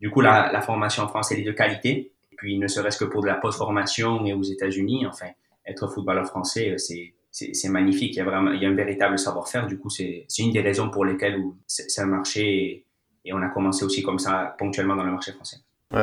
Du 0.00 0.10
coup, 0.10 0.20
la, 0.20 0.52
la 0.52 0.60
formation 0.60 1.04
en 1.04 1.08
France, 1.08 1.32
elle 1.32 1.40
est 1.40 1.44
de 1.44 1.52
qualité 1.52 2.11
puis 2.42 2.58
ne 2.58 2.66
serait-ce 2.66 2.98
que 2.98 3.04
pour 3.04 3.22
de 3.22 3.28
la 3.28 3.36
post-formation 3.36 4.26
et 4.26 4.32
aux 4.32 4.42
États-Unis, 4.42 5.06
enfin, 5.06 5.28
être 5.64 5.86
footballeur 5.86 6.26
français, 6.26 6.72
euh, 6.72 6.76
c'est 6.76 7.14
c'est 7.30 7.68
magnifique. 7.70 8.14
Il 8.14 8.18
y 8.18 8.20
a 8.20 8.24
vraiment, 8.24 8.50
il 8.50 8.60
y 8.60 8.66
a 8.66 8.68
un 8.68 8.74
véritable 8.74 9.18
savoir-faire. 9.18 9.66
Du 9.66 9.78
coup, 9.78 9.88
c'est 9.88 10.26
une 10.38 10.50
des 10.50 10.60
raisons 10.60 10.90
pour 10.90 11.06
lesquelles 11.06 11.40
c'est 11.66 12.02
un 12.02 12.06
marché 12.06 12.84
et 13.24 13.32
on 13.32 13.40
a 13.40 13.48
commencé 13.48 13.86
aussi 13.86 14.02
comme 14.02 14.18
ça 14.18 14.54
ponctuellement 14.58 14.96
dans 14.96 15.04
le 15.04 15.12
marché 15.12 15.32
français. 15.32 15.56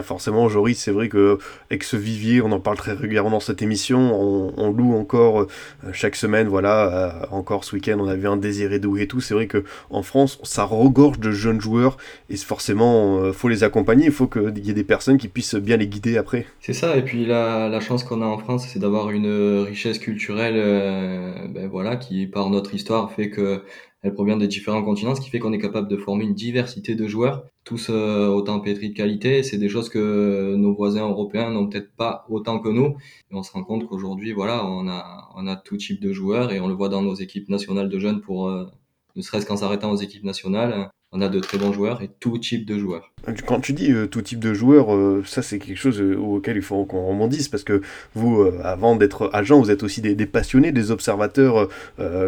Forcément, 0.03 0.49
Joris, 0.49 0.79
c'est 0.79 0.91
vrai 0.91 1.09
que 1.09 1.39
avec 1.69 1.83
ce 1.83 1.97
vivier, 1.97 2.41
on 2.41 2.51
en 2.51 2.59
parle 2.59 2.77
très 2.77 2.93
régulièrement 2.93 3.31
dans 3.31 3.39
cette 3.39 3.61
émission, 3.61 3.99
on, 4.57 4.71
loue 4.71 4.95
encore 4.95 5.41
euh, 5.41 5.47
chaque 5.93 6.15
semaine, 6.15 6.47
voilà, 6.47 7.23
euh, 7.23 7.25
encore 7.31 7.63
ce 7.63 7.75
week-end, 7.75 7.97
on 7.99 8.07
avait 8.07 8.27
un 8.27 8.37
désiré 8.37 8.79
doué 8.79 9.01
et 9.01 9.07
tout. 9.07 9.19
C'est 9.19 9.33
vrai 9.33 9.47
que 9.47 9.63
en 9.89 10.03
France, 10.03 10.39
ça 10.43 10.63
regorge 10.63 11.19
de 11.19 11.31
jeunes 11.31 11.59
joueurs 11.59 11.97
et 12.29 12.37
forcément, 12.37 13.19
euh, 13.19 13.33
faut 13.33 13.49
les 13.49 13.63
accompagner, 13.63 14.05
il 14.05 14.11
faut 14.11 14.27
qu'il 14.27 14.65
y 14.65 14.69
ait 14.69 14.73
des 14.73 14.83
personnes 14.83 15.17
qui 15.17 15.27
puissent 15.27 15.55
bien 15.55 15.77
les 15.77 15.87
guider 15.87 16.17
après. 16.17 16.45
C'est 16.61 16.73
ça, 16.73 16.95
et 16.95 17.01
puis 17.01 17.25
la, 17.25 17.79
chance 17.79 18.03
qu'on 18.03 18.21
a 18.21 18.25
en 18.25 18.37
France, 18.37 18.67
c'est 18.67 18.79
d'avoir 18.79 19.09
une 19.09 19.63
richesse 19.65 19.99
culturelle, 19.99 20.55
ben 21.49 21.67
voilà, 21.69 21.95
qui 21.95 22.27
par 22.27 22.49
notre 22.49 22.75
histoire 22.75 23.11
fait 23.11 23.29
que 23.29 23.63
elle 24.01 24.13
provient 24.13 24.37
des 24.37 24.47
différents 24.47 24.83
continents, 24.83 25.13
ce 25.15 25.21
qui 25.21 25.29
fait 25.29 25.39
qu'on 25.39 25.51
est 25.51 25.59
capable 25.59 25.89
de 25.89 25.97
former 25.97 26.23
une 26.23 26.33
diversité 26.33 26.95
de 26.95 27.07
joueurs, 27.07 27.43
tous 27.65 27.89
euh, 27.89 28.27
autant 28.27 28.59
pétris 28.61 28.89
de 28.89 28.95
qualité. 28.95 29.43
C'est 29.43 29.57
des 29.57 29.67
choses 29.67 29.89
que 29.89 30.55
nos 30.55 30.73
voisins 30.73 31.07
européens 31.07 31.51
n'ont 31.51 31.67
peut-être 31.67 31.91
pas 31.95 32.25
autant 32.29 32.59
que 32.59 32.69
nous. 32.69 32.95
Et 33.31 33.35
on 33.35 33.43
se 33.43 33.51
rend 33.51 33.63
compte 33.63 33.87
qu'aujourd'hui, 33.87 34.31
voilà, 34.31 34.65
on 34.65 34.87
a, 34.87 35.29
on 35.35 35.47
a 35.47 35.55
tout 35.57 35.75
type 35.75 35.99
de 36.01 36.13
joueurs 36.13 36.51
et 36.53 36.61
on 36.61 36.67
le 36.67 36.73
voit 36.73 36.89
dans 36.89 37.01
nos 37.01 37.15
équipes 37.15 37.49
nationales 37.49 37.89
de 37.89 37.99
jeunes 37.99 38.21
pour, 38.21 38.47
euh, 38.47 38.65
ne 39.15 39.21
serait-ce 39.21 39.45
qu'en 39.45 39.57
s'arrêtant 39.57 39.91
aux 39.91 39.97
équipes 39.97 40.23
nationales, 40.23 40.89
on 41.11 41.21
a 41.21 41.29
de 41.29 41.39
très 41.39 41.57
bons 41.57 41.73
joueurs 41.73 42.03
et 42.03 42.09
tout 42.19 42.37
type 42.37 42.65
de 42.67 42.77
joueurs. 42.77 43.11
Quand 43.45 43.59
tu 43.59 43.73
dis 43.73 43.91
euh, 43.91 44.05
tout 44.05 44.21
type 44.21 44.39
de 44.39 44.53
joueurs, 44.53 44.93
euh, 44.93 45.23
ça 45.25 45.41
c'est 45.41 45.57
quelque 45.59 45.77
chose 45.77 45.99
euh, 45.99 46.15
auquel 46.15 46.55
il 46.55 46.61
faut 46.61 46.85
qu'on 46.85 47.07
rebondisse 47.07 47.49
parce 47.49 47.63
que 47.63 47.81
vous, 48.13 48.47
avant 48.63 48.95
d'être 48.95 49.29
agent, 49.33 49.59
vous 49.59 49.71
êtes 49.71 49.83
aussi 49.83 50.01
des, 50.01 50.25
passionnés, 50.25 50.71
des 50.71 50.91
observateurs 50.91 51.67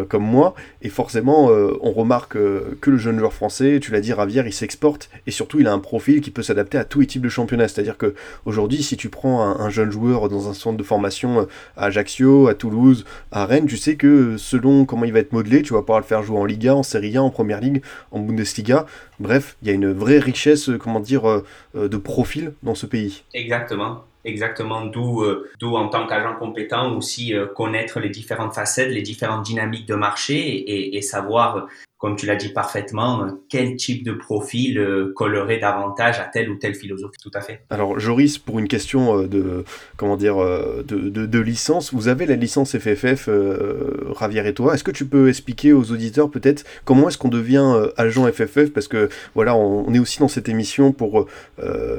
comme 0.08 0.24
moi 0.24 0.54
et 0.82 0.88
forcément 0.88 1.46
on 1.46 1.92
remarque 1.92 2.32
que 2.32 2.90
le 2.90 2.96
jeune 2.96 3.18
joueur 3.18 3.32
français, 3.32 3.78
tu 3.80 3.90
l'as 3.92 4.00
dit, 4.00 4.12
Ravière, 4.12 4.46
il 4.46 4.52
s'exporte 4.52 5.10
et 5.26 5.30
surtout 5.30 5.60
il 5.60 5.66
a 5.66 5.72
un 5.72 5.78
profil 5.78 6.20
qui 6.20 6.30
peut 6.30 6.42
s'adapter 6.42 6.78
à 6.78 6.84
tous 6.84 7.00
les 7.00 7.06
types 7.06 7.22
de 7.22 7.28
championnats. 7.28 7.68
C'est-à-dire 7.68 7.96
que 7.96 8.14
aujourd'hui, 8.44 8.82
si 8.82 8.96
tu 8.96 9.08
prends 9.08 9.42
un, 9.42 9.60
un, 9.60 9.70
jeune 9.70 9.90
joueur 9.90 10.28
dans 10.28 10.48
un 10.48 10.54
centre 10.54 10.76
de 10.76 10.82
formation 10.82 11.46
à 11.76 11.86
Ajaccio, 11.86 12.48
à 12.48 12.54
Toulouse, 12.54 13.04
à 13.30 13.46
Rennes, 13.46 13.66
tu 13.66 13.76
sais 13.76 13.96
que 13.96 14.36
selon 14.36 14.84
comment 14.84 15.04
il 15.04 15.12
va 15.12 15.20
être 15.20 15.32
modelé, 15.32 15.62
tu 15.62 15.72
vas 15.72 15.80
pouvoir 15.80 16.00
le 16.00 16.06
faire 16.06 16.22
jouer 16.22 16.38
en 16.38 16.44
Liga, 16.44 16.74
en 16.74 16.82
Serie 16.82 17.16
A, 17.16 17.22
en 17.22 17.30
Première 17.30 17.60
Ligue, 17.60 17.82
en 18.10 18.20
Bundesliga 18.20 18.71
Bref, 19.20 19.56
il 19.62 19.68
y 19.68 19.70
a 19.70 19.74
une 19.74 19.92
vraie 19.92 20.18
richesse, 20.18 20.68
euh, 20.68 20.78
comment 20.78 21.00
dire, 21.00 21.28
euh, 21.28 21.44
euh, 21.76 21.88
de 21.88 21.96
profil 21.96 22.54
dans 22.62 22.74
ce 22.74 22.86
pays. 22.86 23.24
Exactement. 23.34 24.04
Exactement, 24.24 24.84
d'où 24.84 25.24
en 25.62 25.88
tant 25.88 26.06
qu'agent 26.06 26.36
compétent 26.36 26.96
aussi 26.96 27.34
connaître 27.56 27.98
les 27.98 28.08
différentes 28.08 28.54
facettes, 28.54 28.92
les 28.92 29.02
différentes 29.02 29.42
dynamiques 29.42 29.88
de 29.88 29.96
marché 29.96 30.96
et 30.96 31.02
savoir 31.02 31.66
comme 32.02 32.16
tu 32.16 32.26
l'as 32.26 32.34
dit 32.34 32.48
parfaitement, 32.48 33.28
quel 33.48 33.76
type 33.76 34.02
de 34.04 34.10
profil 34.10 34.76
euh, 34.76 35.12
collerait 35.14 35.60
davantage 35.60 36.18
à 36.18 36.24
telle 36.24 36.50
ou 36.50 36.56
telle 36.56 36.74
philosophie. 36.74 37.16
Tout 37.22 37.30
à 37.32 37.40
fait. 37.40 37.60
Alors, 37.70 38.00
Joris, 38.00 38.38
pour 38.38 38.58
une 38.58 38.66
question 38.66 39.20
euh, 39.20 39.28
de, 39.28 39.64
comment 39.96 40.16
dire, 40.16 40.42
euh, 40.42 40.82
de, 40.84 41.38
licence, 41.38 41.94
vous 41.94 42.08
avez 42.08 42.26
la 42.26 42.34
licence 42.34 42.76
FFF, 42.76 43.28
euh, 43.28 44.08
Ravière 44.08 44.46
et 44.46 44.54
toi. 44.54 44.74
Est-ce 44.74 44.82
que 44.82 44.90
tu 44.90 45.06
peux 45.06 45.28
expliquer 45.28 45.72
aux 45.72 45.92
auditeurs 45.92 46.28
peut-être 46.28 46.64
comment 46.84 47.08
est-ce 47.08 47.18
qu'on 47.18 47.28
devient 47.28 47.86
agent 47.96 48.26
FFF 48.32 48.72
Parce 48.72 48.88
que 48.88 49.08
voilà, 49.36 49.54
on, 49.54 49.94
est 49.94 50.00
aussi 50.00 50.18
dans 50.18 50.26
cette 50.26 50.48
émission 50.48 50.90
pour 50.90 51.26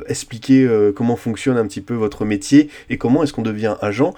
expliquer 0.08 0.70
comment 0.96 1.16
fonctionne 1.16 1.58
un 1.58 1.66
petit 1.66 1.82
peu 1.82 1.94
votre 1.94 2.26
métier 2.26 2.70
et 2.90 2.98
comment 2.98 3.24
est-ce 3.24 3.32
qu'on 3.32 3.42
devient 3.42 3.76
agent. 3.82 4.14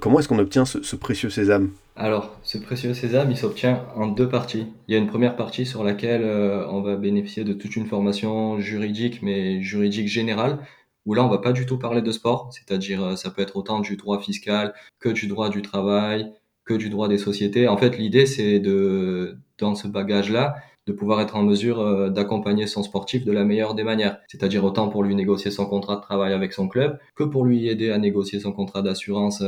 comment 0.00 0.20
est-ce 0.20 0.28
qu'on 0.28 0.38
obtient 0.38 0.66
ce 0.66 0.96
précieux 0.96 1.30
sésame? 1.30 1.70
Alors, 1.96 2.38
ce 2.42 2.58
précieux 2.58 2.92
sésame, 2.92 3.30
il 3.30 3.38
s'obtient 3.38 3.86
en 3.96 4.06
deux 4.06 4.28
parties. 4.28 4.66
Il 4.86 4.92
y 4.92 4.96
a 4.96 5.00
une 5.00 5.06
première 5.06 5.34
partie 5.34 5.64
sur 5.64 5.82
laquelle 5.82 6.24
euh, 6.24 6.66
on 6.68 6.82
va 6.82 6.96
bénéficier 6.96 7.42
de 7.42 7.54
toute 7.54 7.74
une 7.74 7.86
formation 7.86 8.60
juridique, 8.60 9.22
mais 9.22 9.62
juridique 9.62 10.06
générale, 10.06 10.58
où 11.06 11.14
là, 11.14 11.24
on 11.24 11.28
va 11.28 11.38
pas 11.38 11.52
du 11.52 11.64
tout 11.64 11.78
parler 11.78 12.02
de 12.02 12.12
sport, 12.12 12.50
c'est-à-dire 12.52 13.02
euh, 13.02 13.16
ça 13.16 13.30
peut 13.30 13.40
être 13.40 13.56
autant 13.56 13.80
du 13.80 13.96
droit 13.96 14.20
fiscal 14.20 14.74
que 15.00 15.08
du 15.08 15.26
droit 15.26 15.48
du 15.48 15.62
travail, 15.62 16.30
que 16.66 16.74
du 16.74 16.90
droit 16.90 17.08
des 17.08 17.16
sociétés. 17.16 17.66
En 17.66 17.78
fait, 17.78 17.96
l'idée, 17.96 18.26
c'est 18.26 18.60
de, 18.60 19.38
dans 19.58 19.74
ce 19.74 19.88
bagage-là, 19.88 20.56
de 20.86 20.92
pouvoir 20.92 21.20
être 21.22 21.34
en 21.34 21.42
mesure 21.44 21.80
euh, 21.80 22.10
d'accompagner 22.10 22.66
son 22.66 22.82
sportif 22.82 23.24
de 23.24 23.32
la 23.32 23.44
meilleure 23.44 23.74
des 23.74 23.84
manières. 23.84 24.18
C'est-à-dire 24.28 24.64
autant 24.64 24.88
pour 24.88 25.02
lui 25.02 25.14
négocier 25.14 25.50
son 25.50 25.64
contrat 25.64 25.96
de 25.96 26.02
travail 26.02 26.34
avec 26.34 26.52
son 26.52 26.68
club 26.68 26.98
que 27.14 27.24
pour 27.24 27.46
lui 27.46 27.68
aider 27.68 27.90
à 27.90 27.96
négocier 27.96 28.38
son 28.38 28.52
contrat 28.52 28.82
d'assurance 28.82 29.42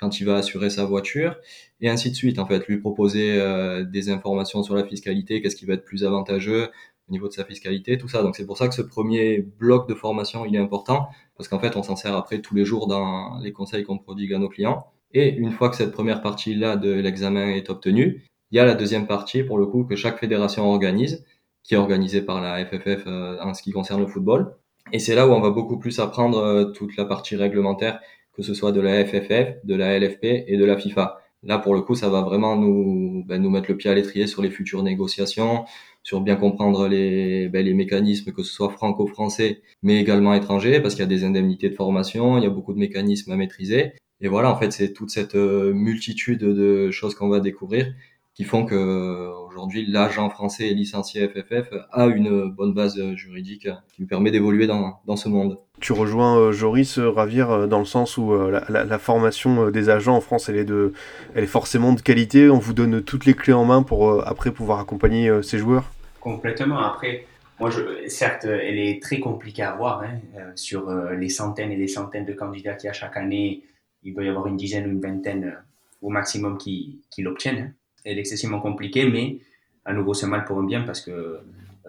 quand 0.00 0.20
il 0.20 0.24
va 0.24 0.36
assurer 0.36 0.70
sa 0.70 0.84
voiture 0.84 1.36
et 1.80 1.88
ainsi 1.88 2.10
de 2.10 2.16
suite. 2.16 2.38
En 2.38 2.46
fait, 2.46 2.66
lui 2.66 2.78
proposer 2.78 3.40
euh, 3.40 3.84
des 3.84 4.10
informations 4.10 4.62
sur 4.62 4.74
la 4.74 4.84
fiscalité, 4.84 5.42
qu'est-ce 5.42 5.56
qui 5.56 5.66
va 5.66 5.74
être 5.74 5.84
plus 5.84 6.04
avantageux 6.04 6.70
au 7.08 7.12
niveau 7.12 7.28
de 7.28 7.32
sa 7.32 7.44
fiscalité, 7.44 7.98
tout 7.98 8.08
ça. 8.08 8.22
Donc 8.22 8.36
c'est 8.36 8.46
pour 8.46 8.56
ça 8.56 8.68
que 8.68 8.74
ce 8.74 8.82
premier 8.82 9.40
bloc 9.40 9.88
de 9.88 9.94
formation, 9.94 10.46
il 10.46 10.54
est 10.54 10.60
important 10.60 11.08
parce 11.36 11.48
qu'en 11.48 11.58
fait, 11.58 11.76
on 11.76 11.82
s'en 11.82 11.96
sert 11.96 12.14
après 12.14 12.40
tous 12.40 12.54
les 12.54 12.64
jours 12.64 12.86
dans 12.86 13.38
les 13.40 13.52
conseils 13.52 13.84
qu'on 13.84 13.98
prodigue 13.98 14.32
à 14.32 14.38
nos 14.38 14.48
clients. 14.48 14.86
Et 15.12 15.30
une 15.30 15.50
fois 15.50 15.70
que 15.70 15.76
cette 15.76 15.90
première 15.90 16.22
partie-là 16.22 16.76
de 16.76 16.92
l'examen 16.92 17.48
est 17.48 17.68
obtenue, 17.68 18.22
il 18.52 18.56
y 18.56 18.60
a 18.60 18.64
la 18.64 18.74
deuxième 18.74 19.06
partie, 19.06 19.42
pour 19.42 19.58
le 19.58 19.66
coup, 19.66 19.84
que 19.84 19.96
chaque 19.96 20.18
fédération 20.18 20.70
organise, 20.70 21.24
qui 21.62 21.74
est 21.74 21.76
organisée 21.76 22.22
par 22.22 22.40
la 22.40 22.64
FFF 22.64 23.04
euh, 23.06 23.38
en 23.40 23.54
ce 23.54 23.62
qui 23.62 23.72
concerne 23.72 24.00
le 24.00 24.06
football. 24.06 24.54
Et 24.92 24.98
c'est 24.98 25.14
là 25.14 25.28
où 25.28 25.32
on 25.32 25.40
va 25.40 25.50
beaucoup 25.50 25.78
plus 25.78 25.98
apprendre 26.00 26.38
euh, 26.38 26.64
toute 26.66 26.96
la 26.96 27.04
partie 27.04 27.36
réglementaire, 27.36 28.00
que 28.40 28.46
ce 28.46 28.54
soit 28.54 28.72
de 28.72 28.80
la 28.80 29.04
FFF, 29.04 29.64
de 29.64 29.74
la 29.74 29.98
LFP 29.98 30.24
et 30.24 30.56
de 30.56 30.64
la 30.64 30.76
FIFA. 30.76 31.18
Là, 31.42 31.58
pour 31.58 31.74
le 31.74 31.82
coup, 31.82 31.94
ça 31.94 32.08
va 32.08 32.22
vraiment 32.22 32.56
nous, 32.56 33.24
ben, 33.26 33.40
nous 33.40 33.50
mettre 33.50 33.70
le 33.70 33.76
pied 33.76 33.90
à 33.90 33.94
l'étrier 33.94 34.26
sur 34.26 34.42
les 34.42 34.50
futures 34.50 34.82
négociations, 34.82 35.64
sur 36.02 36.20
bien 36.20 36.36
comprendre 36.36 36.88
les, 36.88 37.48
ben, 37.48 37.64
les 37.64 37.74
mécanismes, 37.74 38.32
que 38.32 38.42
ce 38.42 38.52
soit 38.52 38.70
franco-français, 38.70 39.62
mais 39.82 40.00
également 40.00 40.34
étrangers, 40.34 40.80
parce 40.80 40.94
qu'il 40.94 41.02
y 41.02 41.04
a 41.04 41.08
des 41.08 41.24
indemnités 41.24 41.70
de 41.70 41.74
formation, 41.74 42.38
il 42.38 42.44
y 42.44 42.46
a 42.46 42.50
beaucoup 42.50 42.72
de 42.74 42.78
mécanismes 42.78 43.32
à 43.32 43.36
maîtriser. 43.36 43.92
Et 44.20 44.28
voilà, 44.28 44.50
en 44.50 44.56
fait, 44.56 44.70
c'est 44.72 44.92
toute 44.92 45.10
cette 45.10 45.34
euh, 45.34 45.72
multitude 45.72 46.40
de 46.40 46.90
choses 46.90 47.14
qu'on 47.14 47.28
va 47.28 47.40
découvrir 47.40 47.92
qui 48.34 48.44
font 48.44 48.64
que 48.64 49.28
aujourd'hui 49.48 49.84
l'agent 49.86 50.30
français 50.30 50.72
licencié 50.72 51.28
FFF 51.28 51.74
a 51.90 52.06
une 52.06 52.50
bonne 52.50 52.72
base 52.72 52.98
juridique 53.14 53.68
qui 53.92 54.00
lui 54.02 54.06
permet 54.06 54.30
d'évoluer 54.30 54.66
dans, 54.66 55.00
dans 55.04 55.16
ce 55.16 55.28
monde. 55.28 55.58
Tu 55.80 55.92
rejoins 55.92 56.38
euh, 56.38 56.52
Joris 56.52 56.98
euh, 56.98 57.10
Ravir 57.10 57.50
euh, 57.50 57.66
dans 57.66 57.78
le 57.78 57.84
sens 57.84 58.16
où 58.16 58.32
la, 58.32 58.98
formation 58.98 59.70
des 59.70 59.88
agents 59.88 60.16
en 60.16 60.20
France 60.20 60.48
elle 60.48 60.56
est, 60.56 60.64
de, 60.64 60.92
elle 61.34 61.44
est 61.44 61.48
forcément 61.48 61.92
de 61.92 62.00
qualité, 62.00 62.50
on 62.50 62.58
vous 62.58 62.74
donne 62.74 63.02
toutes 63.02 63.24
les 63.24 63.34
clés 63.34 63.52
en 63.52 63.64
main 63.64 63.82
pour 63.82 64.26
après 64.26 64.50
pouvoir 64.50 64.78
accompagner 64.78 65.30
ces 65.42 65.58
joueurs 65.58 65.90
Complètement, 66.20 66.78
après 66.78 67.26
moi, 67.58 67.70
certes, 68.08 68.44
elle 68.44 68.78
est 68.78 69.02
très 69.02 69.20
compliquée 69.20 69.62
à 69.62 69.74
voir 69.74 70.02
hein, 70.02 70.18
sur 70.54 70.90
les 71.12 71.28
centaines 71.28 71.70
et 71.72 71.76
les 71.76 71.88
centaines 71.88 72.24
de 72.24 72.32
candidats 72.32 72.74
qu'il 72.74 72.86
y 72.86 72.90
a 72.90 72.94
chaque 72.94 73.18
année. 73.18 73.62
Il 74.02 74.14
doit 74.14 74.24
y 74.24 74.28
avoir 74.28 74.46
une 74.46 74.56
dizaine 74.56 74.86
ou 74.86 74.90
une 74.90 75.00
vingtaine 75.00 75.56
au 76.00 76.08
maximum 76.08 76.56
qui, 76.56 77.00
qui 77.10 77.20
l'obtiennent. 77.22 77.58
Hein 77.58 77.72
elle 78.04 78.18
est 78.18 78.20
excessivement 78.20 78.60
compliquée, 78.60 79.08
mais 79.08 79.38
à 79.84 79.92
nouveau, 79.92 80.14
c'est 80.14 80.26
mal 80.26 80.44
pour 80.44 80.58
un 80.58 80.64
bien 80.64 80.82
parce 80.82 81.00
que 81.00 81.38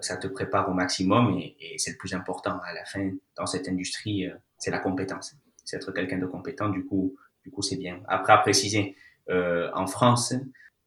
ça 0.02 0.16
te 0.16 0.26
prépare 0.26 0.68
au 0.68 0.74
maximum 0.74 1.38
et, 1.38 1.74
c'est 1.78 1.92
le 1.92 1.96
plus 1.96 2.14
important 2.14 2.60
à 2.64 2.72
la 2.74 2.84
fin 2.84 3.10
dans 3.36 3.46
cette 3.46 3.68
industrie, 3.68 4.26
euh, 4.26 4.34
c'est 4.58 4.70
la 4.70 4.78
compétence. 4.78 5.34
C'est 5.64 5.76
être 5.76 5.92
quelqu'un 5.92 6.18
de 6.18 6.26
compétent, 6.26 6.68
du 6.68 6.84
coup, 6.84 7.16
du 7.44 7.50
coup, 7.50 7.62
c'est 7.62 7.76
bien. 7.76 8.00
Après, 8.08 8.32
à 8.32 8.38
préciser, 8.38 8.96
euh, 9.30 9.70
en 9.74 9.86
France, 9.86 10.34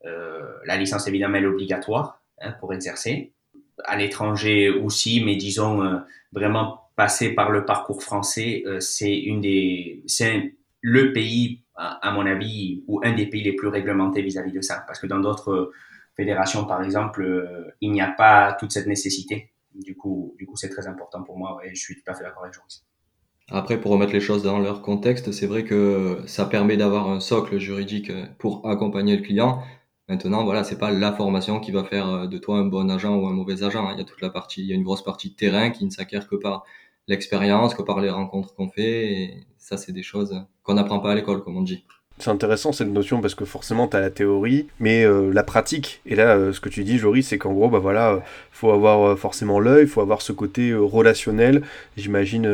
euh, 0.05 0.57
la 0.65 0.77
licence 0.77 1.07
évidemment 1.07 1.37
est 1.37 1.45
obligatoire 1.45 2.21
hein, 2.41 2.51
pour 2.59 2.73
exercer. 2.73 3.33
À 3.83 3.97
l'étranger 3.97 4.69
aussi, 4.69 5.23
mais 5.23 5.35
disons 5.35 6.01
vraiment 6.31 6.89
passer 6.95 7.35
par 7.35 7.51
le 7.51 7.65
parcours 7.65 8.01
français, 8.01 8.63
c'est 8.79 9.13
une 9.13 9.41
des, 9.41 10.01
c'est 10.07 10.55
le 10.79 11.11
pays 11.11 11.61
à 11.75 12.11
mon 12.11 12.25
avis, 12.25 12.83
ou 12.87 13.01
un 13.03 13.11
des 13.11 13.25
pays 13.25 13.43
les 13.43 13.51
plus 13.51 13.67
réglementés 13.67 14.21
vis-à-vis 14.21 14.53
de 14.53 14.61
ça. 14.61 14.85
Parce 14.87 14.99
que 14.99 15.07
dans 15.07 15.19
d'autres 15.19 15.73
fédérations, 16.15 16.65
par 16.65 16.81
exemple, 16.83 17.23
euh, 17.23 17.75
il 17.81 17.91
n'y 17.91 18.01
a 18.01 18.11
pas 18.11 18.53
toute 18.53 18.71
cette 18.71 18.87
nécessité. 18.87 19.51
Du 19.73 19.95
coup, 19.95 20.35
du 20.37 20.45
coup, 20.45 20.55
c'est 20.55 20.69
très 20.69 20.87
important 20.87 21.23
pour 21.23 21.37
moi. 21.37 21.59
et 21.63 21.75
je 21.75 21.79
suis 21.79 21.95
tout 21.95 22.09
à 22.09 22.13
fait 22.13 22.23
d'accord 22.23 22.43
avec 22.43 22.53
Joris. 22.53 22.85
Après, 23.51 23.79
pour 23.79 23.91
remettre 23.91 24.13
les 24.13 24.21
choses 24.21 24.41
dans 24.41 24.59
leur 24.59 24.81
contexte, 24.81 25.31
c'est 25.31 25.45
vrai 25.45 25.65
que 25.65 26.23
ça 26.25 26.45
permet 26.45 26.77
d'avoir 26.77 27.09
un 27.09 27.19
socle 27.19 27.59
juridique 27.59 28.11
pour 28.39 28.67
accompagner 28.67 29.15
le 29.15 29.21
client. 29.21 29.61
Maintenant, 30.07 30.43
voilà, 30.43 30.63
c'est 30.63 30.79
pas 30.79 30.91
la 30.91 31.13
formation 31.13 31.59
qui 31.59 31.71
va 31.71 31.83
faire 31.83 32.27
de 32.27 32.37
toi 32.37 32.57
un 32.57 32.65
bon 32.65 32.89
agent 32.89 33.15
ou 33.15 33.27
un 33.27 33.33
mauvais 33.33 33.63
agent. 33.63 33.91
Il 33.91 33.97
y 33.99 34.01
a 34.01 34.05
toute 34.05 34.21
la 34.21 34.29
partie, 34.29 34.61
il 34.61 34.67
y 34.67 34.71
a 34.71 34.75
une 34.75 34.83
grosse 34.83 35.03
partie 35.03 35.29
de 35.31 35.35
terrain 35.35 35.69
qui 35.69 35.85
ne 35.85 35.89
s'acquiert 35.91 36.27
que 36.27 36.35
par 36.35 36.63
l'expérience, 37.07 37.75
que 37.75 37.83
par 37.83 37.99
les 37.99 38.09
rencontres 38.09 38.55
qu'on 38.55 38.69
fait. 38.69 39.11
Et 39.11 39.47
ça, 39.57 39.77
c'est 39.77 39.91
des 39.91 40.03
choses 40.03 40.45
qu'on 40.63 40.75
n'apprend 40.75 40.99
pas 40.99 41.11
à 41.11 41.15
l'école, 41.15 41.43
comme 41.43 41.57
on 41.57 41.61
dit. 41.61 41.85
C'est 42.17 42.29
intéressant 42.29 42.71
cette 42.71 42.87
notion 42.87 43.19
parce 43.19 43.35
que 43.35 43.43
forcément 43.43 43.89
tu 43.89 43.97
as 43.97 43.99
la 43.99 44.09
théorie, 44.09 44.67
mais 44.79 45.03
euh, 45.03 45.33
la 45.33 45.43
pratique. 45.43 46.01
Et 46.05 46.15
là, 46.15 46.35
euh, 46.35 46.53
ce 46.53 46.61
que 46.61 46.69
tu 46.69 46.85
dis, 46.85 46.97
Joris, 46.97 47.27
c'est 47.27 47.37
qu'en 47.37 47.51
gros, 47.51 47.69
bah 47.69 47.79
voilà, 47.79 48.11
euh, 48.13 48.19
faut 48.51 48.71
avoir 48.71 49.17
forcément 49.19 49.59
l'œil, 49.59 49.85
faut 49.85 49.99
avoir 49.99 50.21
ce 50.21 50.31
côté 50.31 50.73
relationnel, 50.73 51.61
j'imagine 51.97 52.49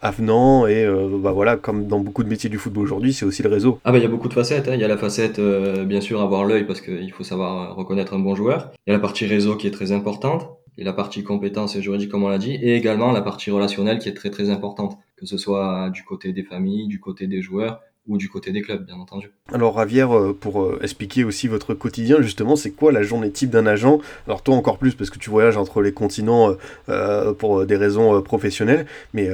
avenant 0.00 0.68
et 0.68 0.86
bah 1.18 1.32
voilà, 1.32 1.56
comme 1.56 1.88
dans 1.88 1.98
beaucoup 1.98 2.22
de 2.22 2.28
métiers 2.28 2.48
du 2.48 2.56
football 2.56 2.84
aujourd'hui, 2.84 3.12
c'est 3.12 3.24
aussi 3.24 3.42
le 3.42 3.48
réseau. 3.48 3.80
Ah 3.84 3.90
bah 3.90 3.98
il 3.98 4.02
y 4.02 4.06
a 4.06 4.08
beaucoup 4.08 4.28
de 4.28 4.32
facettes. 4.32 4.68
Hein. 4.68 4.74
Il 4.74 4.80
y 4.80 4.84
a 4.84 4.88
la 4.88 4.96
facette, 4.96 5.40
bien 5.40 6.00
sûr, 6.00 6.20
avoir 6.20 6.44
l'œil 6.44 6.64
parce 6.64 6.80
qu'il 6.80 7.10
faut 7.10 7.24
savoir 7.24 7.74
reconnaître 7.74 8.14
un 8.14 8.20
bon 8.20 8.36
joueur. 8.36 8.70
Il 8.86 8.90
y 8.90 8.94
a 8.94 8.96
la 8.96 9.02
partie 9.02 9.26
réseau 9.26 9.56
qui 9.56 9.66
est 9.66 9.72
très 9.72 9.90
importante 9.90 10.48
et 10.78 10.84
la 10.84 10.92
partie 10.92 11.24
compétence 11.24 11.74
et 11.74 11.82
juridique 11.82 12.10
comme 12.10 12.22
on 12.22 12.28
l'a 12.28 12.38
dit, 12.38 12.54
et 12.54 12.76
également 12.76 13.10
la 13.10 13.22
partie 13.22 13.50
relationnelle 13.50 13.98
qui 13.98 14.08
est 14.08 14.14
très 14.14 14.30
très 14.30 14.50
importante, 14.50 14.98
que 15.16 15.26
ce 15.26 15.36
soit 15.36 15.90
du 15.90 16.04
côté 16.04 16.32
des 16.32 16.44
familles, 16.44 16.86
du 16.86 17.00
côté 17.00 17.26
des 17.26 17.42
joueurs 17.42 17.80
ou 18.06 18.16
du 18.16 18.28
côté 18.28 18.50
des 18.50 18.62
clubs, 18.62 18.84
bien 18.84 18.96
entendu. 18.96 19.30
Alors 19.52 19.74
Ravière, 19.74 20.16
euh, 20.16 20.36
pour 20.38 20.62
euh, 20.62 20.78
expliquer 20.82 21.24
aussi 21.24 21.48
votre 21.48 21.74
quotidien, 21.74 22.20
justement, 22.20 22.56
c'est 22.56 22.70
quoi 22.70 22.92
la 22.92 23.02
journée 23.02 23.30
type 23.30 23.50
d'un 23.50 23.66
agent? 23.66 24.00
Alors 24.26 24.42
toi 24.42 24.54
encore 24.56 24.78
plus 24.78 24.94
parce 24.94 25.10
que 25.10 25.18
tu 25.18 25.30
voyages 25.30 25.56
entre 25.56 25.82
les 25.82 25.92
continents 25.92 26.54
euh, 26.88 27.32
pour 27.32 27.66
des 27.66 27.76
raisons 27.76 28.20
professionnelles, 28.22 28.86
mais 29.12 29.28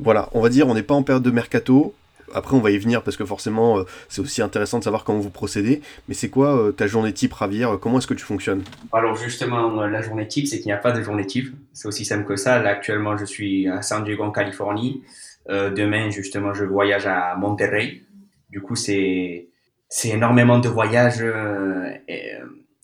voilà, 0.00 0.28
on 0.32 0.40
va 0.40 0.48
dire 0.48 0.68
on 0.68 0.74
n'est 0.74 0.82
pas 0.82 0.94
en 0.94 1.02
période 1.02 1.22
de 1.22 1.30
mercato, 1.30 1.94
après, 2.34 2.54
on 2.54 2.60
va 2.60 2.70
y 2.70 2.76
venir 2.76 3.02
parce 3.02 3.16
que 3.16 3.24
forcément, 3.24 3.82
c'est 4.10 4.20
aussi 4.20 4.42
intéressant 4.42 4.78
de 4.78 4.84
savoir 4.84 5.04
comment 5.04 5.18
vous 5.18 5.30
procédez. 5.30 5.80
Mais 6.08 6.14
c'est 6.14 6.28
quoi 6.28 6.72
ta 6.76 6.86
journée 6.86 7.14
type, 7.14 7.32
Ravière 7.32 7.78
Comment 7.80 7.98
est-ce 7.98 8.06
que 8.06 8.12
tu 8.12 8.24
fonctionnes? 8.24 8.64
Alors, 8.92 9.16
justement, 9.16 9.86
la 9.86 10.02
journée 10.02 10.28
type, 10.28 10.46
c'est 10.46 10.58
qu'il 10.58 10.66
n'y 10.66 10.72
a 10.72 10.78
pas 10.78 10.92
de 10.92 11.02
journée 11.02 11.24
type. 11.24 11.54
C'est 11.72 11.88
aussi 11.88 12.04
simple 12.04 12.26
que 12.26 12.36
ça. 12.36 12.58
Là, 12.58 12.68
actuellement, 12.68 13.16
je 13.16 13.24
suis 13.24 13.66
à 13.66 13.80
San 13.80 14.04
Diego, 14.04 14.24
en 14.24 14.30
Californie. 14.30 15.02
Demain, 15.48 16.10
justement, 16.10 16.52
je 16.52 16.64
voyage 16.64 17.06
à 17.06 17.34
Monterrey. 17.36 18.02
Du 18.50 18.60
coup, 18.60 18.76
c'est 18.76 19.48
c'est 19.88 20.10
énormément 20.10 20.58
de 20.58 20.68
voyages, 20.68 21.24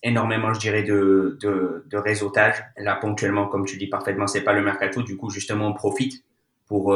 énormément, 0.02 0.54
je 0.54 0.60
dirais, 0.60 0.82
de, 0.82 1.38
de, 1.42 1.96
réseautage. 1.96 2.64
Là, 2.78 2.96
ponctuellement, 2.96 3.46
comme 3.46 3.66
tu 3.66 3.76
dis 3.76 3.88
parfaitement, 3.88 4.26
c'est 4.26 4.42
pas 4.42 4.54
le 4.54 4.62
mercato. 4.62 5.02
Du 5.02 5.16
coup, 5.16 5.28
justement, 5.30 5.68
on 5.68 5.74
profite 5.74 6.24
pour 6.66 6.94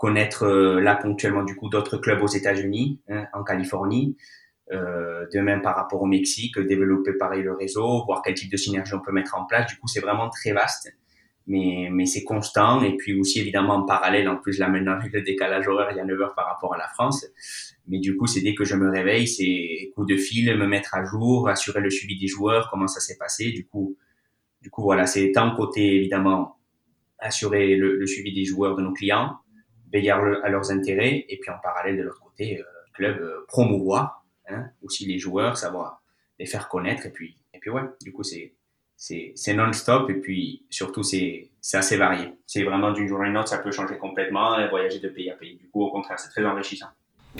connaître 0.00 0.44
euh, 0.44 0.80
là 0.80 0.96
ponctuellement 0.96 1.42
du 1.44 1.54
coup 1.54 1.68
d'autres 1.68 1.98
clubs 1.98 2.22
aux 2.22 2.26
États-Unis, 2.26 3.02
hein, 3.10 3.26
en 3.34 3.44
Californie, 3.44 4.16
euh, 4.72 5.26
de 5.32 5.40
même 5.40 5.60
par 5.60 5.76
rapport 5.76 6.00
au 6.00 6.06
Mexique, 6.06 6.58
développer 6.58 7.12
pareil 7.12 7.42
le 7.42 7.52
réseau, 7.52 8.02
voir 8.06 8.22
quel 8.24 8.34
type 8.34 8.50
de 8.50 8.56
synergie 8.56 8.94
on 8.94 9.00
peut 9.00 9.12
mettre 9.12 9.36
en 9.36 9.44
place. 9.44 9.66
Du 9.66 9.76
coup, 9.76 9.88
c'est 9.88 10.00
vraiment 10.00 10.30
très 10.30 10.52
vaste, 10.52 10.90
mais, 11.50 11.88
mais 11.90 12.06
c'est 12.06 12.22
constant. 12.22 12.80
Et 12.82 12.96
puis 12.96 13.18
aussi, 13.18 13.40
évidemment, 13.40 13.74
en 13.74 13.82
parallèle, 13.84 14.28
en 14.28 14.36
plus, 14.36 14.58
là 14.58 14.68
maintenant, 14.68 14.92
avec 14.92 15.12
le 15.12 15.22
décalage 15.22 15.66
horaire, 15.66 15.88
il 15.90 15.96
y 15.96 16.00
a 16.00 16.04
9 16.04 16.20
heures 16.20 16.34
par 16.36 16.46
rapport 16.46 16.74
à 16.74 16.78
la 16.78 16.86
France. 16.86 17.26
Mais 17.88 17.98
du 17.98 18.16
coup, 18.16 18.28
c'est 18.28 18.40
dès 18.40 18.54
que 18.54 18.64
je 18.64 18.76
me 18.76 18.88
réveille, 18.88 19.26
c'est 19.26 19.90
coup 19.96 20.06
de 20.06 20.16
fil, 20.16 20.56
me 20.56 20.66
mettre 20.66 20.94
à 20.94 21.04
jour, 21.04 21.48
assurer 21.48 21.80
le 21.80 21.90
suivi 21.90 22.16
des 22.16 22.28
joueurs, 22.28 22.68
comment 22.70 22.86
ça 22.86 23.00
s'est 23.00 23.18
passé. 23.18 23.50
Du 23.50 23.66
coup, 23.66 23.96
du 24.62 24.70
coup, 24.70 24.82
voilà, 24.82 25.06
c'est 25.06 25.32
tant 25.32 25.54
côté, 25.56 25.96
évidemment, 25.96 26.56
assurer 27.18 27.74
le, 27.74 27.96
le 27.96 28.06
suivi 28.06 28.32
des 28.32 28.44
joueurs 28.44 28.76
de 28.76 28.82
nos 28.82 28.92
clients, 28.92 29.36
veiller 29.92 30.10
à 30.10 30.48
leurs 30.48 30.70
intérêts 30.70 31.26
et 31.28 31.38
puis 31.40 31.50
en 31.50 31.58
parallèle 31.60 31.96
de 31.96 32.02
l'autre 32.02 32.20
côté, 32.20 32.60
euh, 32.60 32.64
club 32.94 33.20
euh, 33.20 33.44
promouvoir 33.48 34.24
hein, 34.48 34.66
aussi 34.82 35.04
les 35.04 35.18
joueurs, 35.18 35.56
savoir 35.56 36.00
les 36.38 36.46
faire 36.46 36.68
connaître 36.68 37.06
et 37.06 37.10
puis 37.10 37.36
et 37.52 37.58
puis 37.58 37.70
ouais, 37.70 37.82
du 38.02 38.12
coup 38.12 38.22
c'est 38.22 38.54
c'est 39.00 39.54
non-stop 39.54 40.10
et 40.10 40.14
puis 40.14 40.62
surtout 40.68 41.02
c'est 41.02 41.48
assez 41.72 41.96
varié. 41.96 42.34
C'est 42.46 42.62
vraiment 42.64 42.92
d'une 42.92 43.08
journée 43.08 43.26
à 43.26 43.30
une 43.30 43.38
autre, 43.38 43.48
ça 43.48 43.58
peut 43.58 43.72
changer 43.72 43.96
complètement 43.96 44.58
et 44.58 44.68
voyager 44.68 45.00
de 45.00 45.08
pays 45.08 45.30
à 45.30 45.34
pays. 45.34 45.56
Du 45.56 45.68
coup, 45.70 45.82
au 45.82 45.90
contraire, 45.90 46.18
c'est 46.18 46.28
très 46.28 46.44
enrichissant. 46.44 46.88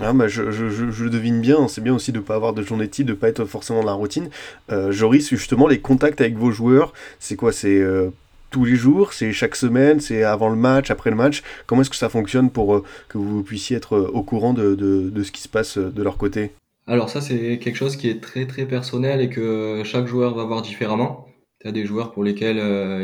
Ah 0.01 0.13
bah 0.13 0.29
je, 0.29 0.53
je, 0.53 0.69
je, 0.69 1.05
devine 1.07 1.41
bien, 1.41 1.67
c'est 1.67 1.81
bien 1.81 1.95
aussi 1.95 2.13
de 2.13 2.19
ne 2.19 2.23
pas 2.23 2.37
avoir 2.37 2.53
de 2.53 2.63
journée 2.63 2.89
type, 2.89 3.07
de 3.07 3.13
ne 3.13 3.17
pas 3.17 3.29
être 3.29 3.45
forcément 3.45 3.81
dans 3.81 3.87
la 3.87 3.93
routine. 3.93 4.31
Euh, 4.71 4.93
Joris, 4.93 5.29
justement, 5.29 5.67
les 5.67 5.81
contacts 5.81 6.21
avec 6.21 6.37
vos 6.37 6.53
joueurs, 6.53 6.93
c'est 7.19 7.35
quoi? 7.35 7.53
C'est 7.53 7.81
euh, 7.81 8.11
tous 8.51 8.65
les 8.65 8.77
jours? 8.77 9.13
C'est 9.13 9.33
chaque 9.33 9.57
semaine? 9.57 9.99
C'est 9.99 10.23
avant 10.23 10.49
le 10.49 10.57
match? 10.57 10.91
Après 10.93 11.11
le 11.11 11.17
match? 11.17 11.43
Comment 11.67 11.83
est-ce 11.83 11.91
que 11.91 11.97
ça 11.97 12.09
fonctionne 12.09 12.51
pour 12.51 12.77
euh, 12.77 12.85
que 13.09 13.19
vous 13.19 13.43
puissiez 13.43 13.77
être 13.77 13.97
euh, 13.97 14.11
au 14.15 14.23
courant 14.23 14.55
de, 14.55 14.77
de, 14.77 15.11
de, 15.11 15.23
ce 15.25 15.33
qui 15.33 15.43
se 15.43 15.49
passe 15.49 15.77
de 15.77 16.03
leur 16.03 16.17
côté? 16.17 16.53
Alors 16.87 17.11
ça, 17.11 17.21
c'est 17.21 17.59
quelque 17.59 17.77
chose 17.77 17.97
qui 17.97 18.09
est 18.09 18.23
très 18.23 18.47
très 18.47 18.67
personnel 18.67 19.21
et 19.21 19.29
que 19.29 19.83
chaque 19.85 20.07
joueur 20.07 20.35
va 20.35 20.45
voir 20.45 20.63
différemment. 20.63 21.27
Tu 21.61 21.69
as 21.69 21.73
des 21.73 21.85
joueurs 21.85 22.13
pour 22.13 22.25
lesquels 22.25 22.57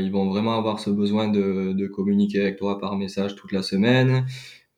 ils 0.03 0.11
vont 0.11 0.29
vraiment 0.29 0.57
avoir 0.57 0.81
ce 0.81 0.91
besoin 0.91 1.29
de, 1.29 1.73
de 1.73 1.87
communiquer 1.87 2.41
avec 2.41 2.57
toi 2.57 2.79
par 2.79 2.97
message 2.97 3.37
toute 3.37 3.53
la 3.53 3.63
semaine. 3.63 4.25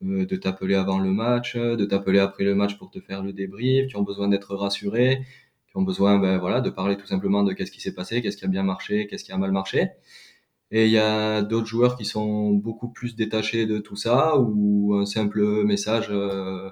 Euh, 0.04 0.26
de 0.26 0.36
t'appeler 0.36 0.76
avant 0.76 1.00
le 1.00 1.10
match, 1.10 1.56
de 1.56 1.84
t'appeler 1.84 2.20
après 2.20 2.44
le 2.44 2.54
match 2.54 2.78
pour 2.78 2.88
te 2.90 3.00
faire 3.00 3.20
le 3.22 3.32
débrief, 3.32 3.88
qui 3.88 3.96
ont 3.96 4.02
besoin 4.02 4.28
d'être 4.28 4.54
rassurés, 4.54 5.24
qui 5.66 5.76
ont 5.76 5.82
besoin 5.82 6.18
ben, 6.20 6.38
voilà, 6.38 6.60
de 6.60 6.70
parler 6.70 6.96
tout 6.96 7.06
simplement 7.06 7.42
de 7.42 7.52
qu'est-ce 7.52 7.72
qui 7.72 7.80
s'est 7.80 7.94
passé, 7.94 8.22
qu'est-ce 8.22 8.36
qui 8.36 8.44
a 8.44 8.48
bien 8.48 8.62
marché, 8.62 9.08
qu'est-ce 9.08 9.24
qui 9.24 9.32
a 9.32 9.38
mal 9.38 9.50
marché. 9.50 9.88
Et 10.70 10.86
il 10.86 10.92
y 10.92 10.98
a 10.98 11.42
d'autres 11.42 11.66
joueurs 11.66 11.96
qui 11.96 12.04
sont 12.04 12.52
beaucoup 12.52 12.88
plus 12.90 13.16
détachés 13.16 13.66
de 13.66 13.78
tout 13.78 13.96
ça, 13.96 14.38
ou 14.38 14.94
un 14.94 15.06
simple 15.06 15.64
message 15.64 16.08
euh, 16.10 16.70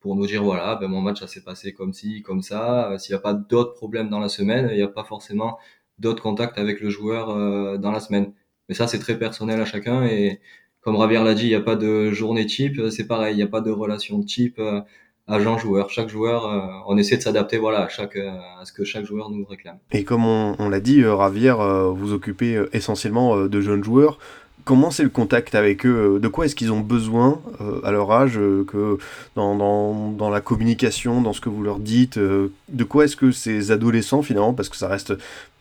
pour 0.00 0.16
nous 0.16 0.26
dire 0.26 0.42
voilà, 0.44 0.76
ben 0.76 0.88
mon 0.88 1.00
match 1.00 1.20
ça 1.20 1.26
s'est 1.26 1.42
passé 1.42 1.72
comme 1.72 1.92
ci, 1.94 2.22
comme 2.22 2.42
ça. 2.42 2.96
S'il 2.98 3.14
n'y 3.14 3.18
a 3.18 3.22
pas 3.22 3.34
d'autres 3.34 3.74
problèmes 3.74 4.10
dans 4.10 4.20
la 4.20 4.28
semaine, 4.28 4.68
il 4.70 4.76
n'y 4.76 4.82
a 4.82 4.88
pas 4.88 5.04
forcément 5.04 5.58
d'autres 5.98 6.22
contacts 6.22 6.58
avec 6.58 6.80
le 6.80 6.90
joueur 6.90 7.30
euh, 7.30 7.76
dans 7.78 7.92
la 7.92 8.00
semaine. 8.00 8.32
Mais 8.68 8.74
ça 8.74 8.86
c'est 8.86 8.98
très 8.98 9.18
personnel 9.18 9.60
à 9.60 9.64
chacun 9.64 10.04
et 10.04 10.40
comme 10.86 10.94
Ravier 10.94 11.18
l'a 11.24 11.34
dit, 11.34 11.46
il 11.46 11.48
n'y 11.48 11.56
a 11.56 11.60
pas 11.60 11.74
de 11.74 12.12
journée 12.12 12.46
type, 12.46 12.80
c'est 12.90 13.08
pareil, 13.08 13.34
il 13.34 13.38
n'y 13.38 13.42
a 13.42 13.48
pas 13.48 13.60
de 13.60 13.72
relation 13.72 14.22
type 14.22 14.60
euh, 14.60 14.82
agent-joueur. 15.26 15.90
Chaque 15.90 16.08
joueur, 16.08 16.46
euh, 16.46 16.60
on 16.86 16.96
essaie 16.96 17.16
de 17.16 17.22
s'adapter 17.22 17.58
voilà, 17.58 17.86
à, 17.86 17.88
chaque, 17.88 18.14
euh, 18.14 18.30
à 18.60 18.64
ce 18.64 18.72
que 18.72 18.84
chaque 18.84 19.04
joueur 19.04 19.28
nous 19.28 19.44
réclame. 19.44 19.78
Et 19.90 20.04
comme 20.04 20.24
on, 20.24 20.68
l'a 20.68 20.78
dit, 20.78 21.04
Ravière, 21.04 21.58
vous 21.92 22.12
occupez 22.12 22.64
essentiellement 22.72 23.48
de 23.48 23.60
jeunes 23.60 23.82
joueurs. 23.82 24.20
Comment 24.64 24.92
c'est 24.92 25.02
le 25.02 25.08
contact 25.08 25.56
avec 25.56 25.84
eux? 25.86 26.20
De 26.22 26.28
quoi 26.28 26.46
est-ce 26.46 26.54
qu'ils 26.54 26.70
ont 26.70 26.80
besoin 26.80 27.40
à 27.82 27.90
leur 27.90 28.12
âge 28.12 28.34
que 28.34 28.98
dans, 29.34 29.56
dans, 29.56 30.12
dans, 30.12 30.30
la 30.30 30.40
communication, 30.40 31.20
dans 31.20 31.32
ce 31.32 31.40
que 31.40 31.48
vous 31.48 31.64
leur 31.64 31.80
dites 31.80 32.16
De 32.16 32.84
quoi 32.84 33.06
est-ce 33.06 33.16
que 33.16 33.32
ces 33.32 33.72
adolescents 33.72 34.22
finalement, 34.22 34.54
parce 34.54 34.68
que 34.68 34.76
ça 34.76 34.86
reste 34.86 35.14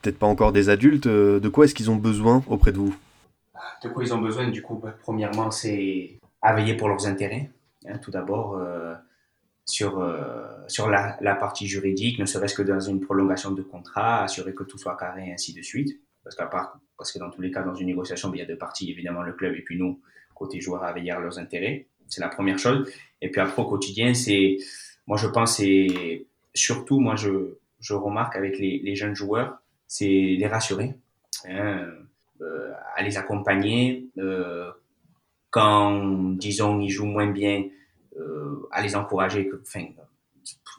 peut-être 0.05 0.19
pas 0.19 0.27
encore 0.27 0.51
des 0.51 0.69
adultes, 0.69 1.07
de 1.07 1.49
quoi 1.49 1.65
est-ce 1.65 1.73
qu'ils 1.73 1.89
ont 1.89 1.95
besoin 1.95 2.43
auprès 2.47 2.71
de 2.71 2.77
vous? 2.77 2.95
De 3.83 3.89
quoi 3.89 4.03
ils 4.03 4.13
ont 4.13 4.21
besoin, 4.21 4.49
du 4.49 4.61
coup, 4.61 4.75
bah, 4.75 4.93
premièrement, 5.01 5.49
c'est 5.49 6.19
à 6.41 6.53
veiller 6.53 6.75
pour 6.75 6.89
leurs 6.89 7.07
intérêts. 7.07 7.49
Hein, 7.87 7.97
tout 7.97 8.11
d'abord, 8.11 8.55
euh, 8.55 8.93
sur, 9.65 9.99
euh, 9.99 10.45
sur 10.67 10.89
la, 10.89 11.35
partie 11.39 11.67
juridique, 11.67 12.19
ne 12.19 12.25
serait-ce 12.25 12.53
que 12.53 12.61
dans 12.61 12.79
une 12.79 12.99
prolongation 12.99 13.51
de 13.51 13.63
contrat, 13.63 14.23
assurer 14.23 14.53
que 14.53 14.63
tout 14.63 14.77
soit 14.77 14.95
carré, 14.95 15.31
ainsi 15.33 15.53
de 15.53 15.61
suite. 15.63 15.99
Parce, 16.23 17.11
que 17.11 17.19
dans 17.19 17.29
tous 17.29 17.41
les 17.41 17.51
cas, 17.51 17.63
dans 17.63 17.75
une 17.75 17.87
négociation, 17.87 18.31
il 18.33 18.39
y 18.39 18.41
a 18.41 18.45
deux 18.45 18.57
parties, 18.57 18.91
évidemment, 18.91 19.23
le 19.23 19.33
club 19.33 19.55
et 19.55 19.61
puis 19.61 19.77
nous, 19.77 20.01
côté 20.35 20.61
joueur, 20.61 20.83
à 20.83 20.93
veiller 20.93 21.11
à 21.11 21.19
leurs 21.19 21.39
intérêts. 21.39 21.87
C'est 22.07 22.21
la 22.21 22.29
première 22.29 22.59
chose. 22.59 22.91
Et 23.21 23.31
puis 23.31 23.41
après, 23.41 23.61
au 23.61 23.65
quotidien, 23.65 24.13
c'est, 24.13 24.57
moi, 25.07 25.17
je 25.17 25.27
pense, 25.27 25.57
c'est 25.57 26.27
surtout, 26.53 26.99
moi, 26.99 27.15
je, 27.15 27.57
je 27.79 27.93
remarque 27.93 28.35
avec 28.35 28.59
les 28.59 28.95
jeunes 28.95 29.15
joueurs, 29.15 29.59
c'est 29.87 30.05
les 30.05 30.47
rassurer. 30.47 30.95
Hein, 31.47 31.87
euh, 32.41 32.71
à 32.95 33.01
les 33.01 33.17
accompagner. 33.17 34.09
Euh, 34.17 34.69
quand, 35.49 36.35
disons, 36.37 36.81
ils 36.81 36.89
jouent 36.89 37.05
moins 37.05 37.27
bien, 37.27 37.63
euh, 38.19 38.67
à 38.71 38.81
les 38.81 38.95
encourager. 38.95 39.47
Que, 39.47 39.61
enfin, 39.61 39.85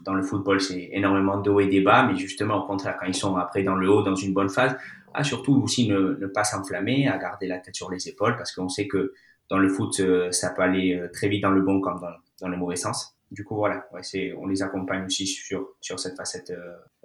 dans 0.04 0.12
le 0.12 0.22
football, 0.22 0.60
c'est 0.60 0.90
énormément 0.92 1.40
de 1.40 1.50
hauts 1.50 1.60
et 1.60 1.66
des 1.66 1.80
bas, 1.80 2.06
mais 2.06 2.16
justement, 2.16 2.62
au 2.62 2.66
contraire, 2.66 2.96
quand 3.00 3.06
ils 3.06 3.14
sont 3.14 3.36
après 3.36 3.62
dans 3.62 3.74
le 3.74 3.88
haut, 3.88 4.02
dans 4.02 4.14
une 4.14 4.34
bonne 4.34 4.50
phase, 4.50 4.76
à 5.14 5.24
surtout 5.24 5.62
aussi 5.62 5.88
ne, 5.88 6.26
pas 6.26 6.44
s'enflammer, 6.44 7.08
à 7.08 7.16
garder 7.16 7.46
la 7.46 7.58
tête 7.58 7.74
sur 7.74 7.90
les 7.90 8.06
épaules, 8.08 8.36
parce 8.36 8.52
qu'on 8.52 8.68
sait 8.68 8.86
que 8.86 9.14
dans 9.48 9.58
le 9.58 9.70
foot, 9.70 10.02
ça 10.30 10.50
peut 10.50 10.62
aller 10.62 11.00
très 11.12 11.28
vite 11.28 11.42
dans 11.42 11.52
le 11.52 11.62
bon 11.62 11.80
comme 11.80 12.00
dans 12.40 12.48
le 12.48 12.56
mauvais 12.56 12.76
sens. 12.76 13.15
Du 13.30 13.44
coup, 13.44 13.56
voilà, 13.56 13.88
ouais, 13.92 14.02
c'est, 14.02 14.32
on 14.34 14.46
les 14.46 14.62
accompagne 14.62 15.04
aussi 15.06 15.26
sur, 15.26 15.70
sur 15.80 15.98
cette 15.98 16.16
facette 16.16 16.52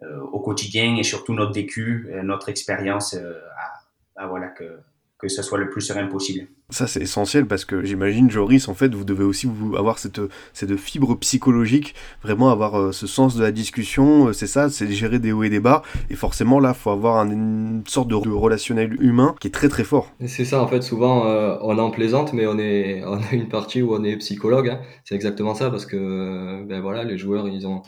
euh, 0.03 0.19
au 0.31 0.39
quotidien 0.39 0.95
et 0.95 1.03
surtout 1.03 1.33
notre 1.33 1.53
vécu, 1.53 2.11
notre 2.23 2.49
expérience 2.49 3.15
euh, 3.15 3.39
à, 3.57 3.81
ah, 4.17 4.27
voilà, 4.27 4.47
que, 4.49 4.79
que 5.21 5.27
ce 5.27 5.43
soit 5.43 5.59
le 5.59 5.69
plus 5.69 5.81
serein 5.81 6.07
possible. 6.07 6.47
Ça, 6.71 6.87
c'est 6.87 7.01
essentiel 7.01 7.45
parce 7.45 7.65
que 7.65 7.83
j'imagine, 7.83 8.31
Joris, 8.31 8.67
en 8.67 8.73
fait, 8.73 8.95
vous 8.95 9.03
devez 9.03 9.23
aussi 9.23 9.47
avoir 9.77 9.99
cette, 9.99 10.21
cette 10.53 10.75
fibre 10.77 11.15
psychologique, 11.15 11.93
vraiment 12.23 12.49
avoir 12.49 12.79
euh, 12.79 12.91
ce 12.91 13.07
sens 13.07 13.35
de 13.35 13.43
la 13.43 13.51
discussion, 13.51 14.27
euh, 14.27 14.33
c'est 14.33 14.47
ça, 14.47 14.69
c'est 14.69 14.89
gérer 14.91 15.19
des 15.19 15.31
hauts 15.31 15.43
et 15.43 15.49
des 15.49 15.59
bas. 15.59 15.83
Et 16.09 16.15
forcément, 16.15 16.59
là, 16.59 16.73
il 16.75 16.79
faut 16.79 16.89
avoir 16.89 17.23
une 17.25 17.83
sorte 17.87 18.07
de, 18.07 18.15
relationnel 18.15 18.97
humain 19.01 19.35
qui 19.39 19.47
est 19.47 19.51
très 19.51 19.69
très 19.69 19.83
fort. 19.83 20.11
C'est 20.25 20.45
ça, 20.45 20.61
en 20.61 20.67
fait, 20.67 20.81
souvent, 20.81 21.25
euh, 21.27 21.57
on 21.61 21.77
en 21.77 21.91
plaisante, 21.91 22.33
mais 22.33 22.47
on, 22.47 22.57
est, 22.57 23.03
on 23.05 23.17
a 23.17 23.31
une 23.33 23.49
partie 23.49 23.81
où 23.81 23.93
on 23.93 24.03
est 24.03 24.17
psychologue. 24.17 24.69
Hein. 24.69 24.79
C'est 25.03 25.15
exactement 25.15 25.53
ça 25.53 25.69
parce 25.69 25.85
que 25.85 26.63
ben 26.63 26.81
voilà, 26.81 27.03
les 27.03 27.17
joueurs, 27.17 27.47
ils 27.47 27.67
ont 27.67 27.83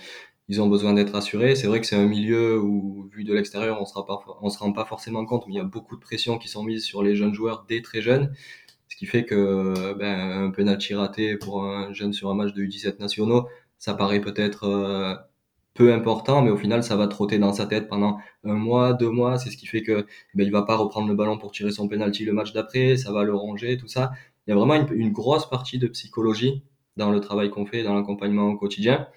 ils 0.49 0.61
ont 0.61 0.67
besoin 0.67 0.93
d'être 0.93 1.15
assurés. 1.15 1.55
C'est 1.55 1.67
vrai 1.67 1.79
que 1.79 1.87
c'est 1.87 1.95
un 1.95 2.05
milieu 2.05 2.59
où, 2.59 3.09
vu 3.11 3.23
de 3.23 3.33
l'extérieur, 3.33 3.77
on 3.77 3.81
ne 4.45 4.49
se 4.49 4.57
rend 4.59 4.73
pas 4.73 4.85
forcément 4.85 5.25
compte, 5.25 5.45
mais 5.47 5.53
il 5.53 5.57
y 5.57 5.59
a 5.59 5.63
beaucoup 5.63 5.95
de 5.95 6.01
pression 6.01 6.37
qui 6.37 6.47
sont 6.49 6.63
mises 6.63 6.83
sur 6.83 7.03
les 7.03 7.15
jeunes 7.15 7.33
joueurs 7.33 7.65
dès 7.67 7.81
très 7.81 8.01
jeunes. 8.01 8.33
Ce 8.89 8.95
qui 8.97 9.05
fait 9.05 9.25
que 9.25 9.93
ben, 9.97 10.45
un 10.47 10.51
penalty 10.51 10.93
raté 10.95 11.37
pour 11.37 11.63
un 11.63 11.93
jeune 11.93 12.13
sur 12.13 12.29
un 12.29 12.35
match 12.35 12.53
de 12.53 12.63
U17 12.63 12.99
nationaux, 12.99 13.47
ça 13.79 13.93
paraît 13.95 14.21
peut-être 14.21 14.65
euh, 14.65 15.15
peu 15.73 15.93
important, 15.93 16.41
mais 16.41 16.51
au 16.51 16.57
final, 16.57 16.83
ça 16.83 16.95
va 16.95 17.07
trotter 17.07 17.39
dans 17.39 17.53
sa 17.53 17.65
tête 17.65 17.87
pendant 17.87 18.19
un 18.43 18.53
mois, 18.53 18.93
deux 18.93 19.09
mois. 19.09 19.39
C'est 19.39 19.49
ce 19.49 19.57
qui 19.57 19.65
fait 19.65 19.83
que 19.83 20.05
ben, 20.35 20.45
il 20.45 20.51
va 20.51 20.63
pas 20.63 20.75
reprendre 20.75 21.07
le 21.07 21.15
ballon 21.15 21.37
pour 21.37 21.51
tirer 21.51 21.71
son 21.71 21.87
penalty 21.87 22.25
le 22.25 22.33
match 22.33 22.53
d'après, 22.53 22.97
ça 22.97 23.11
va 23.11 23.23
le 23.23 23.35
ronger, 23.35 23.77
tout 23.77 23.87
ça. 23.87 24.11
Il 24.47 24.51
y 24.51 24.53
a 24.53 24.55
vraiment 24.57 24.75
une 24.91 25.11
grosse 25.11 25.49
partie 25.49 25.79
de 25.79 25.87
psychologie 25.87 26.63
dans 26.97 27.11
le 27.11 27.19
travail 27.21 27.49
qu'on 27.49 27.65
fait, 27.65 27.83
dans 27.83 27.95
l'accompagnement 27.95 28.49
au 28.49 28.57
quotidien 28.57 29.07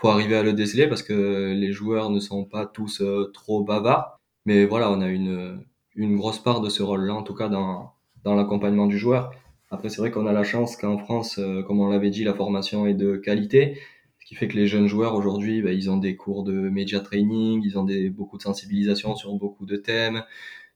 faut 0.00 0.08
arriver 0.08 0.36
à 0.36 0.42
le 0.42 0.52
déceler 0.52 0.88
parce 0.88 1.02
que 1.02 1.52
les 1.52 1.72
joueurs 1.72 2.10
ne 2.10 2.20
sont 2.20 2.44
pas 2.44 2.66
tous 2.66 3.02
euh, 3.02 3.30
trop 3.34 3.62
bavards. 3.62 4.18
Mais 4.46 4.64
voilà, 4.64 4.90
on 4.90 5.00
a 5.02 5.08
une, 5.08 5.62
une 5.94 6.16
grosse 6.16 6.38
part 6.38 6.60
de 6.60 6.70
ce 6.70 6.82
rôle-là, 6.82 7.14
en 7.14 7.22
tout 7.22 7.34
cas 7.34 7.48
dans, 7.48 7.92
dans 8.24 8.34
l'accompagnement 8.34 8.86
du 8.86 8.98
joueur. 8.98 9.30
Après, 9.70 9.88
c'est 9.88 9.98
vrai 9.98 10.10
qu'on 10.10 10.26
a 10.26 10.32
la 10.32 10.42
chance 10.42 10.76
qu'en 10.76 10.98
France, 10.98 11.38
euh, 11.38 11.62
comme 11.62 11.80
on 11.80 11.88
l'avait 11.88 12.10
dit, 12.10 12.24
la 12.24 12.34
formation 12.34 12.86
est 12.86 12.94
de 12.94 13.16
qualité, 13.16 13.78
ce 14.18 14.26
qui 14.26 14.34
fait 14.34 14.48
que 14.48 14.56
les 14.56 14.66
jeunes 14.66 14.86
joueurs 14.86 15.14
aujourd'hui, 15.14 15.62
bah, 15.62 15.72
ils 15.72 15.90
ont 15.90 15.98
des 15.98 16.16
cours 16.16 16.44
de 16.44 16.52
media 16.52 17.00
training, 17.00 17.62
ils 17.64 17.78
ont 17.78 17.84
des, 17.84 18.10
beaucoup 18.10 18.38
de 18.38 18.42
sensibilisation 18.42 19.14
sur 19.14 19.34
beaucoup 19.34 19.66
de 19.66 19.76
thèmes, 19.76 20.24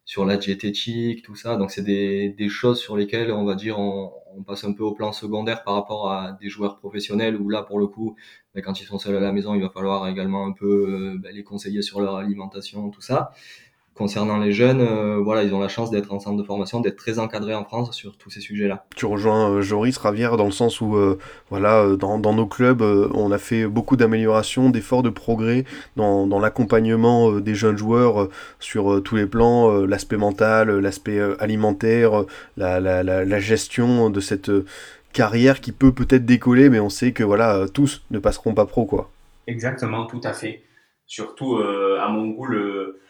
sur 0.05 0.25
la 0.27 0.37
diététique, 0.37 1.23
tout 1.23 1.35
ça. 1.35 1.57
Donc 1.57 1.71
c'est 1.71 1.83
des, 1.83 2.29
des 2.29 2.49
choses 2.49 2.79
sur 2.81 2.97
lesquelles 2.97 3.33
on 3.33 3.45
va 3.45 3.55
dire 3.55 3.79
on, 3.79 4.13
on, 4.37 4.43
passe 4.43 4.65
un 4.65 4.73
peu 4.73 4.83
au 4.83 4.93
plan 4.93 5.13
secondaire 5.13 5.65
par 5.65 5.75
rapport 5.75 6.11
à 6.11 6.33
des 6.41 6.49
joueurs 6.49 6.79
professionnels 6.79 7.37
où 7.37 7.49
là 7.49 7.63
pour 7.63 7.79
le 7.79 7.87
coup, 7.87 8.17
ben, 8.55 8.63
quand 8.63 8.81
ils 8.81 8.85
sont 8.85 8.99
seuls 8.99 9.17
à 9.17 9.21
la 9.21 9.33
maison, 9.33 9.55
il 9.55 9.63
va 9.63 9.71
falloir 9.71 10.07
également 10.09 10.47
un 10.47 10.53
peu 10.53 11.15
euh, 11.15 11.19
ben, 11.19 11.35
les 11.35 11.45
conseiller 11.45 11.83
sur 11.83 12.01
leur 12.01 12.17
alimentation, 12.17 12.91
tout 12.91 13.03
ça 13.03 13.33
concernant 13.95 14.39
les 14.39 14.53
jeunes, 14.53 14.81
euh, 14.81 15.19
voilà, 15.23 15.45
ils 15.45 15.55
ont 15.55 15.61
la 15.61 15.69
chance 15.69 15.91
d'être 15.91 16.13
en 16.13 16.19
centre 16.19 16.37
de 16.37 16.43
formation, 16.43 16.81
d'être 16.81 16.97
très 16.97 17.19
encadrés 17.19 17.55
en 17.55 17.65
France 17.65 17.95
sur 17.95 18.17
tous 18.17 18.29
ces 18.29 18.41
sujets-là. 18.41 18.85
Tu 18.97 19.07
rejoins 19.07 19.51
euh, 19.51 19.63
Joris 19.63 19.97
Ravière 19.97 20.37
dans 20.37 20.47
le 20.47 20.51
sens 20.51 20.81
où, 20.81 20.97
euh, 20.97 21.19
voilà, 21.49 21.95
dans, 21.97 22.19
dans, 22.19 22.35
nos 22.35 22.47
clubs, 22.47 22.83
on 22.83 23.31
a 23.31 23.39
fait 23.39 23.67
beaucoup 23.67 23.97
d'améliorations, 23.97 24.71
d'efforts 24.71 25.05
de 25.05 25.11
progrès 25.11 25.65
dans, 25.97 26.27
dans 26.27 26.41
l'accompagnement 26.41 27.33
des 27.39 27.55
jeunes 27.55 27.79
joueurs 27.79 28.29
sur 28.59 29.03
tous 29.03 29.17
les 29.17 29.27
plans, 29.27 29.85
l'aspect 29.87 30.17
mental, 30.17 30.71
l'aspect 30.79 31.21
alimentaire, 31.39 32.25
la, 32.57 32.81
la, 32.81 33.03
la, 33.03 33.25
la, 33.25 33.39
gestion 33.39 34.11
de 34.11 34.21
cette 34.21 34.51
carrière 35.13 35.61
qui 35.61 35.71
peut 35.71 35.93
peut-être 35.93 36.25
décoller, 36.25 36.69
mais 36.71 36.81
on 36.81 36.89
sait 36.89 37.13
que 37.13 37.23
voilà, 37.23 37.67
tous 37.73 38.03
ne 38.11 38.19
passeront 38.19 38.55
pas 38.55 38.67
pro, 38.67 38.85
quoi. 38.85 39.11
Exactement, 39.47 40.07
tout 40.07 40.21
à 40.25 40.33
fait. 40.33 40.65
Surtout, 41.07 41.59
à 41.59 42.09
mon 42.09 42.29
goût, 42.29 42.47
le 42.47 43.01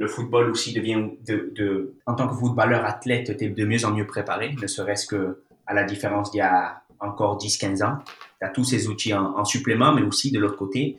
le 0.00 0.08
football 0.08 0.50
aussi 0.50 0.72
devient, 0.72 1.10
de, 1.26 1.94
en 2.06 2.14
tant 2.14 2.26
que 2.26 2.34
footballeur 2.34 2.86
athlète, 2.86 3.36
tu 3.36 3.44
es 3.44 3.48
de 3.50 3.64
mieux 3.66 3.84
en 3.84 3.92
mieux 3.92 4.06
préparé, 4.06 4.56
ne 4.60 4.66
serait-ce 4.66 5.06
que 5.06 5.42
à 5.66 5.74
la 5.74 5.84
différence 5.84 6.32
d'il 6.32 6.38
y 6.38 6.40
a 6.40 6.82
encore 7.00 7.36
10-15 7.36 7.84
ans. 7.84 7.98
Tu 8.40 8.46
as 8.46 8.48
tous 8.48 8.64
ces 8.64 8.88
outils 8.88 9.12
en, 9.12 9.44
supplément, 9.44 9.94
mais 9.94 10.00
aussi 10.00 10.32
de 10.32 10.40
l'autre 10.40 10.56
côté, 10.56 10.96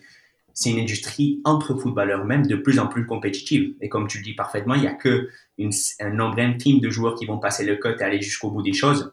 c'est 0.53 0.69
une 0.69 0.79
industrie 0.79 1.41
entre 1.45 1.73
footballeurs 1.75 2.25
même 2.25 2.45
de 2.45 2.55
plus 2.55 2.77
en 2.77 2.85
plus 2.85 3.07
compétitive. 3.07 3.73
Et 3.81 3.89
comme 3.89 4.07
tu 4.07 4.19
le 4.19 4.23
dis 4.23 4.35
parfaitement, 4.35 4.75
il 4.75 4.81
n'y 4.81 4.87
a 4.87 4.93
que 4.93 5.29
une, 5.57 5.71
un 5.99 6.11
nombre 6.11 6.39
intime 6.39 6.79
de 6.79 6.89
joueurs 6.91 7.15
qui 7.15 7.25
vont 7.25 7.39
passer 7.39 7.65
le 7.65 7.77
cut 7.77 7.95
et 7.99 8.03
aller 8.03 8.21
jusqu'au 8.21 8.51
bout 8.51 8.61
des 8.61 8.73
choses. 8.73 9.11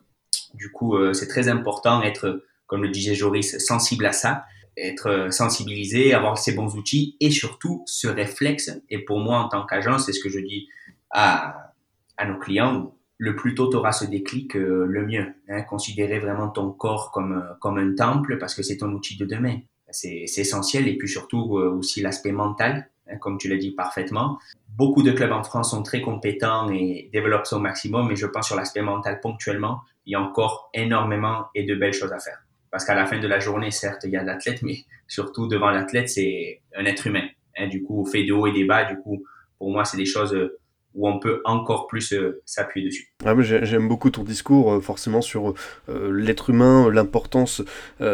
Du 0.53 0.71
coup, 0.71 0.97
euh, 0.97 1.15
c'est 1.15 1.29
très 1.29 1.49
important 1.49 2.01
d'être, 2.01 2.45
comme 2.67 2.83
le 2.83 2.91
disait 2.91 3.15
Joris, 3.15 3.59
sensible 3.59 4.05
à 4.05 4.13
ça 4.13 4.45
être 4.79 5.09
euh, 5.09 5.31
sensibilisé, 5.31 6.15
avoir 6.15 6.39
ces 6.39 6.55
bons 6.55 6.77
outils 6.77 7.17
et 7.21 7.31
surtout 7.31 7.83
ce 7.87 8.09
réflexe. 8.09 8.71
Et 8.91 8.99
pour 8.99 9.19
moi, 9.19 9.39
en 9.39 9.49
tant 9.49 9.67
qu'agent, 9.67 9.99
c'est 9.99 10.13
ce 10.13 10.23
que 10.23 10.29
je 10.29 10.41
dis 10.41 10.69
à, 11.11 11.73
à 12.17 12.27
nos 12.27 12.39
clients, 12.39 12.95
le 13.19 13.35
plus 13.35 13.55
tôt 13.55 13.69
tu 13.69 13.77
auras 13.77 13.93
ce 13.93 14.05
déclic, 14.05 14.57
euh, 14.57 14.87
le 14.87 15.07
mieux. 15.07 15.27
Hein. 15.49 15.63
Considérer 15.63 16.21
vraiment 16.21 16.49
ton 16.49 16.71
corps 16.71 17.11
comme, 17.11 17.45
comme 17.61 17.79
un 17.79 17.95
temple 17.95 18.39
parce 18.39 18.55
que 18.55 18.63
c'est 18.63 18.77
ton 18.77 18.93
outil 18.93 19.17
de 19.17 19.27
demain. 19.27 19.59
C'est 19.91 20.25
essentiel. 20.37 20.87
Et 20.87 20.99
puis 20.99 21.09
surtout 21.09 21.53
aussi 21.55 22.03
l'aspect 22.03 22.33
mental, 22.33 22.91
hein, 23.11 23.17
comme 23.17 23.39
tu 23.39 23.49
l'as 23.49 23.57
dit 23.57 23.71
parfaitement. 23.71 24.39
Beaucoup 24.77 25.03
de 25.03 25.11
clubs 25.13 25.33
en 25.33 25.43
France 25.43 25.71
sont 25.71 25.83
très 25.83 26.03
compétents 26.03 26.71
et 26.71 27.09
développent 27.11 27.47
ça 27.47 27.57
au 27.57 27.61
maximum, 27.61 28.07
mais 28.09 28.17
je 28.17 28.27
pense 28.27 28.47
sur 28.47 28.57
l'aspect 28.57 28.83
mental 28.83 29.19
ponctuellement, 29.21 29.81
il 30.05 30.13
y 30.13 30.15
a 30.15 30.21
encore 30.21 30.71
énormément 30.75 31.47
et 31.55 31.65
de 31.65 31.75
belles 31.75 31.95
choses 31.95 32.13
à 32.13 32.19
faire. 32.19 32.39
Parce 32.71 32.85
qu'à 32.85 32.95
la 32.95 33.07
fin 33.07 33.19
de 33.19 33.27
la 33.27 33.41
journée, 33.41 33.71
certes, 33.71 34.03
il 34.05 34.11
y 34.11 34.17
a 34.17 34.23
l'athlète, 34.23 34.63
mais 34.63 34.85
surtout 35.07 35.47
devant 35.47 35.71
l'athlète, 35.71 36.09
c'est 36.09 36.61
un 36.77 36.85
être 36.85 37.07
humain. 37.07 37.27
Hein, 37.57 37.69
du 37.69 37.83
coup, 37.83 38.05
fait 38.05 38.25
de 38.25 38.33
haut 38.33 38.47
et 38.47 38.53
des 38.53 38.65
bas, 38.65 38.85
du 38.85 38.97
coup, 38.99 39.25
pour 39.59 39.71
moi, 39.71 39.85
c'est 39.85 39.97
des 39.97 40.07
choses 40.07 40.35
euh, 40.35 40.59
où 40.95 41.09
on 41.09 41.19
peut 41.19 41.41
encore 41.45 41.87
plus 41.87 42.13
euh, 42.13 42.41
s'appuyer 42.45 42.89
dessus. 42.89 43.13
Ah, 43.25 43.35
J'aime 43.41 43.89
beaucoup 43.89 44.11
ton 44.11 44.23
discours, 44.23 44.75
euh, 44.75 44.81
forcément, 44.81 45.21
sur 45.21 45.55
l'être 45.89 46.51
humain, 46.51 46.91
l'importance 46.93 47.63
qu'il 47.99 48.07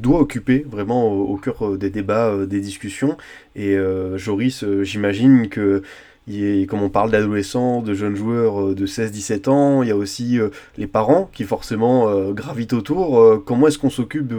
doit 0.00 0.20
occuper 0.20 0.64
vraiment 0.68 1.12
au 1.12 1.36
cœur 1.36 1.76
des 1.76 1.90
débats, 1.90 2.46
des 2.46 2.60
discussions. 2.60 3.16
Et 3.56 3.76
Joris, 4.16 4.64
j'imagine 4.82 5.48
que 5.48 5.82
il 6.26 6.66
comme 6.66 6.82
on 6.82 6.88
parle 6.88 7.10
d'adolescents, 7.10 7.82
de 7.82 7.94
jeunes 7.94 8.14
joueurs 8.14 8.60
euh, 8.60 8.74
de 8.74 8.86
16-17 8.86 9.48
ans, 9.48 9.82
il 9.82 9.88
y 9.88 9.92
a 9.92 9.96
aussi 9.96 10.38
euh, 10.38 10.50
les 10.78 10.86
parents 10.86 11.28
qui 11.32 11.44
forcément 11.44 12.08
euh, 12.08 12.32
gravitent 12.32 12.72
autour. 12.72 13.42
comment 13.44 13.66
est-ce 13.66 13.78
qu'on 13.78 13.90
s'occupe 13.90 14.32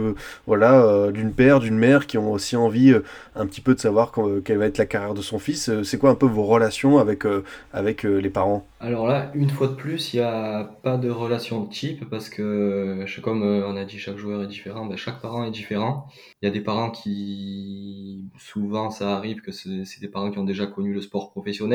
voilà, 0.46 1.10
d'une 1.12 1.32
père, 1.32 1.60
d'une 1.60 1.76
mère 1.76 2.06
qui 2.06 2.18
ont 2.18 2.32
aussi 2.32 2.56
envie 2.56 2.94
un 3.36 3.46
petit 3.46 3.60
peu 3.60 3.74
de 3.74 3.80
savoir 3.80 4.12
quelle 4.44 4.58
va 4.58 4.66
être 4.66 4.78
la 4.78 4.86
carrière 4.86 5.14
de 5.14 5.22
son 5.22 5.38
fils 5.38 5.70
C'est 5.82 5.98
quoi 5.98 6.10
un 6.10 6.14
peu 6.14 6.26
vos 6.26 6.44
relations 6.44 6.98
avec, 6.98 7.24
avec 7.72 8.02
les 8.02 8.30
parents? 8.30 8.66
Alors 8.80 9.06
là, 9.06 9.30
une 9.34 9.50
fois 9.50 9.68
de 9.68 9.74
plus, 9.74 10.12
il 10.12 10.18
n'y 10.18 10.22
a 10.22 10.64
pas 10.82 10.96
de 10.96 11.10
relation 11.10 11.64
type 11.66 12.08
parce 12.10 12.28
que, 12.28 13.04
comme 13.22 13.42
on 13.42 13.76
a 13.76 13.84
dit, 13.84 13.98
chaque 13.98 14.18
joueur 14.18 14.42
est 14.42 14.46
différent, 14.46 14.86
ben, 14.86 14.96
chaque 14.96 15.20
parent 15.20 15.44
est 15.44 15.50
différent. 15.50 16.06
Il 16.42 16.46
y 16.46 16.48
a 16.48 16.52
des 16.52 16.60
parents 16.60 16.90
qui, 16.90 18.24
souvent 18.38 18.90
ça 18.90 19.16
arrive 19.16 19.40
que 19.40 19.52
c'est 19.52 20.00
des 20.00 20.08
parents 20.08 20.30
qui 20.30 20.38
ont 20.38 20.44
déjà 20.44 20.66
connu 20.66 20.92
le 20.92 21.00
sport 21.00 21.30
professionnel 21.30 21.73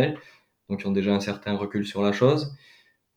donc 0.70 0.80
qui 0.80 0.88
ont 0.88 0.92
déjà 0.92 1.14
un 1.14 1.20
certain 1.20 1.56
recul 1.56 1.86
sur 1.86 2.02
la 2.02 2.12
chose, 2.12 2.56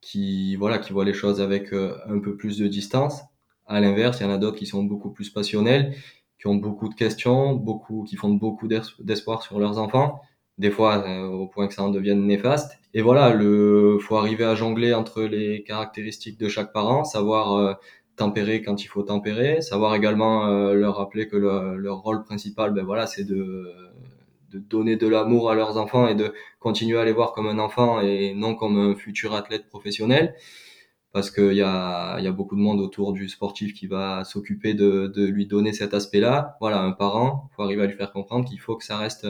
qui 0.00 0.56
voilà, 0.56 0.78
qui 0.78 0.92
voient 0.92 1.04
les 1.04 1.14
choses 1.14 1.40
avec 1.40 1.72
euh, 1.72 1.96
un 2.08 2.18
peu 2.18 2.36
plus 2.36 2.58
de 2.58 2.66
distance. 2.66 3.22
À 3.66 3.80
l'inverse, 3.80 4.20
il 4.20 4.24
y 4.24 4.26
en 4.26 4.32
a 4.32 4.38
d'autres 4.38 4.58
qui 4.58 4.66
sont 4.66 4.82
beaucoup 4.84 5.10
plus 5.10 5.30
passionnels, 5.30 5.94
qui 6.40 6.48
ont 6.48 6.56
beaucoup 6.56 6.88
de 6.88 6.94
questions, 6.94 7.54
beaucoup, 7.54 8.04
qui 8.04 8.16
font 8.16 8.30
beaucoup 8.30 8.68
d'espoir 9.00 9.42
sur 9.42 9.58
leurs 9.60 9.78
enfants, 9.78 10.20
des 10.58 10.70
fois 10.70 11.04
euh, 11.06 11.26
au 11.26 11.46
point 11.46 11.68
que 11.68 11.74
ça 11.74 11.82
en 11.84 11.90
devienne 11.90 12.26
néfaste. 12.26 12.78
Et 12.94 13.02
voilà, 13.02 13.32
le 13.32 13.98
faut 14.00 14.16
arriver 14.16 14.44
à 14.44 14.54
jongler 14.54 14.94
entre 14.94 15.22
les 15.22 15.62
caractéristiques 15.62 16.38
de 16.38 16.48
chaque 16.48 16.72
parent, 16.72 17.04
savoir 17.04 17.54
euh, 17.54 17.74
tempérer 18.16 18.62
quand 18.62 18.82
il 18.84 18.88
faut 18.88 19.02
tempérer, 19.02 19.60
savoir 19.62 19.94
également 19.94 20.46
leur 20.74 20.96
rappeler 20.96 21.28
que 21.28 21.36
leur 21.36 22.02
rôle 22.02 22.24
principal, 22.24 22.72
ben 22.72 22.84
voilà, 22.84 23.06
c'est 23.06 23.24
de 23.24 23.72
de 24.52 24.58
donner 24.58 24.96
de 24.96 25.06
l'amour 25.08 25.50
à 25.50 25.54
leurs 25.54 25.76
enfants 25.78 26.08
et 26.08 26.14
de 26.14 26.34
continuer 26.60 26.98
à 26.98 27.04
les 27.04 27.12
voir 27.12 27.32
comme 27.32 27.46
un 27.46 27.58
enfant 27.58 28.00
et 28.00 28.34
non 28.34 28.54
comme 28.54 28.78
un 28.78 28.94
futur 28.94 29.34
athlète 29.34 29.68
professionnel. 29.68 30.34
Parce 31.12 31.30
qu'il 31.30 31.52
y 31.52 31.62
a, 31.62 32.18
y 32.20 32.26
a 32.26 32.32
beaucoup 32.32 32.56
de 32.56 32.60
monde 32.60 32.80
autour 32.80 33.12
du 33.12 33.28
sportif 33.28 33.74
qui 33.74 33.86
va 33.86 34.24
s'occuper 34.24 34.72
de, 34.74 35.08
de 35.08 35.26
lui 35.26 35.46
donner 35.46 35.72
cet 35.74 35.92
aspect-là. 35.94 36.56
Voilà, 36.60 36.80
un 36.80 36.92
parent, 36.92 37.50
faut 37.54 37.62
arriver 37.62 37.82
à 37.82 37.86
lui 37.86 37.94
faire 37.94 38.12
comprendre 38.12 38.48
qu'il 38.48 38.60
faut 38.60 38.76
que 38.76 38.84
ça 38.84 38.96
reste 38.96 39.26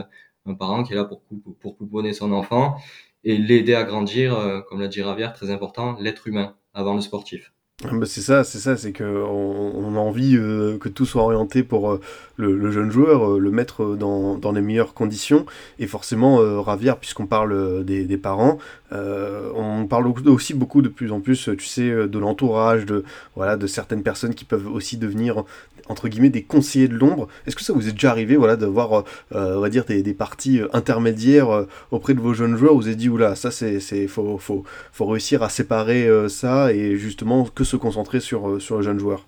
un 0.47 0.55
parent 0.55 0.85
qui 0.85 0.93
est 0.93 0.97
là 0.97 1.05
pour, 1.05 1.23
pour 1.61 1.77
pouponner 1.77 2.13
son 2.13 2.33
enfant 2.33 2.77
et 3.25 3.37
l'aider 3.37 3.75
à 3.75 3.85
grandir, 3.85 4.35
euh, 4.35 4.61
comme 4.63 4.81
l'a 4.81 4.89
dit 4.89 5.03
Ravière, 5.03 5.33
très 5.33 5.51
important, 5.51 5.97
l'être 6.01 6.27
humain 6.29 6.57
avant 6.75 6.95
le 6.95 7.01
sportif. 7.01 7.53
Ah, 7.85 7.89
bah, 7.93 8.07
c'est 8.07 8.21
ça, 8.21 8.45
c'est 8.45 8.59
ça, 8.59 8.77
c'est 8.77 8.93
que 8.93 9.05
on, 9.05 9.97
a 9.97 9.99
envie 9.99 10.37
euh, 10.37 10.79
que 10.79 10.89
tout 10.89 11.05
soit 11.05 11.23
orienté 11.23 11.63
pour 11.63 11.91
euh, 11.91 12.01
le, 12.37 12.71
jeune 12.71 12.91
joueur, 12.91 13.33
euh, 13.33 13.39
le 13.39 13.51
mettre 13.51 13.97
dans, 13.97 14.37
dans, 14.37 14.53
les 14.53 14.61
meilleures 14.61 14.95
conditions. 14.95 15.47
Et 15.79 15.87
forcément, 15.87 16.37
Ravière, 16.63 16.99
puisqu'on 16.99 17.27
parle 17.27 17.85
des, 17.85 18.05
des 18.05 18.17
parents, 18.17 18.59
on 18.91 19.87
parle 19.89 20.07
aussi 20.27 20.55
beaucoup 20.55 20.83
de 20.83 20.89
plus 20.89 21.13
en 21.13 21.21
plus, 21.21 21.51
tu 21.59 21.67
sais, 21.67 21.91
de 21.91 22.19
l'entourage, 22.19 22.87
de 22.87 23.05
voilà, 23.37 23.57
de 23.57 23.67
certaines 23.67 24.03
personnes 24.03 24.35
qui 24.35 24.45
peuvent 24.45 24.69
aussi 24.69 24.97
devenir 24.97 25.45
entre 25.89 26.09
guillemets 26.09 26.31
des 26.31 26.43
conseillers 26.43 26.89
de 26.89 26.95
l'ombre. 26.95 27.29
Est-ce 27.47 27.57
que 27.57 27.63
ça 27.63 27.73
vous 27.73 27.89
est 27.89 27.93
déjà 27.93 28.11
arrivé, 28.11 28.37
voilà, 28.37 28.57
d'avoir, 28.57 29.05
on 29.33 29.61
va 29.61 29.69
dire, 29.69 29.85
des, 29.85 30.15
parties 30.15 30.61
intermédiaires 30.73 31.67
auprès 31.91 32.15
de 32.15 32.21
vos 32.21 32.35
jeunes 32.35 32.57
joueurs 32.57 32.75
vous 32.75 32.87
avez 32.87 32.97
dit, 32.97 33.09
oula, 33.09 33.35
ça, 33.35 33.51
c'est, 33.51 34.07
faut, 34.09 34.39
faut, 34.39 34.65
faut 34.93 35.07
réussir 35.07 35.43
à 35.43 35.49
séparer 35.49 36.09
ça 36.29 36.73
et 36.73 36.97
justement 36.97 37.45
que 37.45 37.65
se 37.65 37.77
concentrer 37.77 38.21
sur, 38.21 38.49
euh, 38.49 38.61
sur 38.61 38.77
le 38.77 38.83
jeune 38.83 38.99
joueur. 38.99 39.27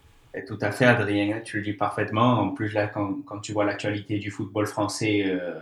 Tout 0.49 0.59
à 0.61 0.73
fait, 0.73 0.85
Adrien, 0.85 1.41
tu 1.41 1.59
le 1.59 1.63
dis 1.63 1.75
parfaitement. 1.75 2.41
En 2.41 2.51
plus, 2.51 2.73
là, 2.73 2.89
quand, 2.89 3.23
quand 3.25 3.39
tu 3.39 3.53
vois 3.53 3.65
l'actualité 3.65 4.19
du 4.19 4.33
football 4.33 4.67
français, 4.67 5.23
euh, 5.27 5.61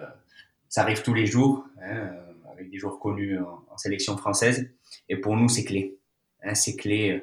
ça 0.68 0.80
arrive 0.80 1.02
tous 1.02 1.12
les 1.12 1.26
jours, 1.26 1.66
hein, 1.82 1.94
euh, 1.94 2.52
avec 2.52 2.70
des 2.70 2.78
joueurs 2.78 2.98
connus 2.98 3.38
en, 3.38 3.76
sélection 3.76 4.16
française. 4.16 4.70
Et 5.08 5.16
pour 5.16 5.36
nous, 5.36 5.48
c'est 5.48 5.64
clé. 5.64 5.98
Hein, 6.42 6.54
c'est 6.54 6.76
clé. 6.76 7.22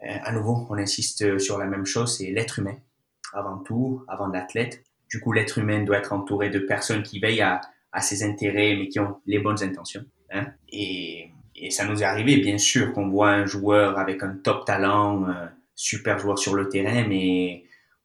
À 0.00 0.32
nouveau, 0.32 0.66
on 0.70 0.74
insiste 0.74 1.38
sur 1.38 1.58
la 1.58 1.66
même 1.66 1.86
chose, 1.86 2.18
c'est 2.18 2.30
l'être 2.30 2.58
humain. 2.58 2.76
Avant 3.32 3.58
tout, 3.58 4.04
avant 4.08 4.28
l'athlète. 4.28 4.82
Du 5.10 5.20
coup, 5.20 5.32
l'être 5.32 5.58
humain 5.58 5.82
doit 5.84 5.98
être 5.98 6.12
entouré 6.12 6.50
de 6.50 6.58
personnes 6.58 7.02
qui 7.02 7.20
veillent 7.20 7.42
à, 7.42 7.60
à 7.92 8.00
ses 8.00 8.22
intérêts, 8.22 8.76
mais 8.76 8.88
qui 8.88 9.00
ont 9.00 9.20
les 9.26 9.38
bonnes 9.38 9.62
intentions. 9.62 10.04
Hein. 10.30 10.46
Et 10.68 11.30
et 11.58 11.70
ça 11.70 11.86
nous 11.86 12.02
est 12.02 12.04
arrivé, 12.04 12.36
bien 12.36 12.58
sûr, 12.58 12.92
qu'on 12.92 13.08
voit 13.08 13.30
un 13.30 13.46
joueur 13.46 13.98
avec 13.98 14.22
un 14.22 14.36
top 14.36 14.66
talent, 14.66 15.26
un 15.26 15.50
super 15.74 16.18
joueur 16.18 16.38
sur 16.38 16.54
le 16.54 16.68
terrain, 16.68 17.06
mais 17.08 17.64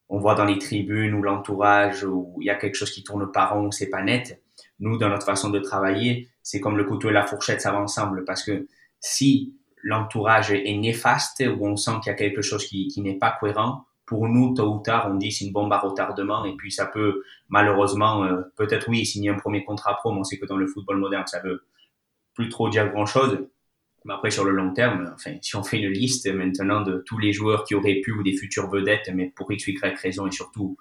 on 0.10 0.20
voit 0.20 0.36
dans 0.36 0.46
les 0.46 0.58
tribunes 0.58 1.14
ou 1.14 1.22
l'entourage 1.22 2.04
où 2.04 2.38
il 2.40 2.46
y 2.46 2.50
a 2.50 2.56
quelque 2.56 2.76
chose 2.76 2.92
qui 2.92 3.04
tourne 3.04 3.32
pas 3.32 3.48
rond, 3.48 3.72
c'est 3.72 3.90
pas 3.90 4.04
net. 4.04 4.42
Nous, 4.80 4.98
dans 4.98 5.10
notre 5.10 5.26
façon 5.26 5.50
de 5.50 5.60
travailler, 5.60 6.30
c'est 6.44 6.60
comme 6.60 6.78
le 6.78 6.86
couteau 6.86 7.10
et 7.10 7.14
la 7.14 7.26
fourchette, 7.26 7.62
ça 7.62 7.72
va 7.72 7.80
ensemble, 7.80 8.24
parce 8.26 8.44
que 8.44 8.68
si 9.00 9.54
l'entourage 9.84 10.52
est 10.52 10.78
néfaste, 10.78 11.44
ou 11.58 11.68
on 11.68 11.76
sent 11.76 11.92
qu'il 12.04 12.12
y 12.12 12.14
a 12.14 12.18
quelque 12.18 12.42
chose 12.42 12.66
qui, 12.66 12.88
qui 12.88 13.02
n'est 13.02 13.18
pas 13.18 13.36
cohérent, 13.40 13.86
pour 14.06 14.28
nous, 14.28 14.54
tôt 14.54 14.76
ou 14.76 14.80
tard, 14.80 15.10
on 15.10 15.16
dit 15.16 15.32
c'est 15.32 15.46
une 15.46 15.54
bombe 15.54 15.72
à 15.72 15.80
retardement, 15.80 16.44
et 16.44 16.54
puis 16.58 16.70
ça 16.70 16.86
peut, 16.86 17.24
malheureusement, 17.48 18.26
euh, 18.26 18.42
peut-être 18.58 18.90
oui, 18.90 19.06
signer 19.06 19.30
un 19.30 19.38
premier 19.38 19.64
contrat 19.64 19.96
pro, 19.96 20.12
mais 20.12 20.20
on 20.20 20.24
sait 20.26 20.38
que 20.38 20.46
dans 20.46 20.58
le 20.58 20.68
football 20.68 20.98
moderne, 20.98 21.26
ça 21.28 21.40
veut 21.42 21.64
plus 22.34 22.50
trop 22.50 22.70
dire 22.70 22.90
grand-chose. 22.90 23.48
Mais 24.04 24.14
après, 24.14 24.32
sur 24.32 24.44
le 24.44 24.52
long 24.52 24.74
terme, 24.74 25.12
enfin, 25.14 25.36
si 25.42 25.56
on 25.56 25.64
fait 25.64 25.78
une 25.78 25.92
liste 25.92 26.28
maintenant 26.34 26.82
de 26.82 27.04
tous 27.06 27.20
les 27.20 27.32
joueurs 27.32 27.64
qui 27.64 27.74
auraient 27.74 28.02
pu 28.02 28.12
ou 28.12 28.22
des 28.22 28.36
futures 28.36 28.70
vedettes, 28.70 29.10
mais 29.14 29.32
pour 29.34 29.52
X 29.52 29.68
Y 29.68 29.98
raison 29.98 30.28
et 30.28 30.32
surtout 30.32 30.76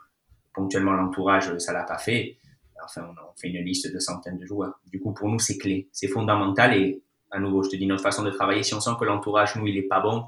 ponctuellement 0.55 0.93
l'entourage, 0.93 1.57
ça 1.59 1.73
l'a 1.73 1.85
pas 1.85 1.99
fait. 1.99 2.39
Enfin, 2.83 3.03
on, 3.09 3.39
fait 3.39 3.49
une 3.49 3.63
liste 3.65 3.93
de 3.93 3.99
centaines 3.99 4.39
de 4.39 4.47
joueurs. 4.47 4.81
Du 4.91 5.01
coup, 5.01 5.13
pour 5.13 5.29
nous, 5.29 5.39
c'est 5.39 5.59
clé, 5.59 5.89
c'est 5.93 6.09
fondamental 6.09 6.77
et 6.77 7.03
à 7.31 7.39
nouveau, 7.39 7.63
je 7.63 7.71
te 7.71 7.77
dis 7.77 7.87
notre 7.87 8.03
façon 8.03 8.23
de 8.23 8.31
travailler. 8.31 8.63
Si 8.63 8.75
on 8.75 8.81
sent 8.81 8.91
que 8.99 9.05
l'entourage, 9.05 9.57
nous, 9.57 9.67
il 9.67 9.77
est 9.77 9.83
pas 9.83 10.01
bon, 10.01 10.25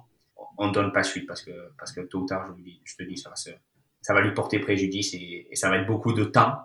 on 0.59 0.71
donne 0.71 0.93
pas 0.93 1.03
suite 1.03 1.27
parce 1.27 1.43
que 1.43 1.51
parce 1.79 1.93
que 1.93 2.01
tôt 2.03 2.21
ou 2.21 2.27
tard, 2.27 2.55
je, 2.85 2.97
te 2.97 3.03
dis, 3.03 3.17
ça 3.17 3.31
va, 3.31 3.37
ça 3.37 4.15
va 4.15 4.21
lui 4.21 4.33
porter 4.35 4.59
préjudice 4.59 5.15
et, 5.15 5.49
et 5.51 5.57
ça 5.57 5.69
va 5.71 5.79
être 5.79 5.87
beaucoup 5.87 6.13
de 6.13 6.25
temps, 6.25 6.59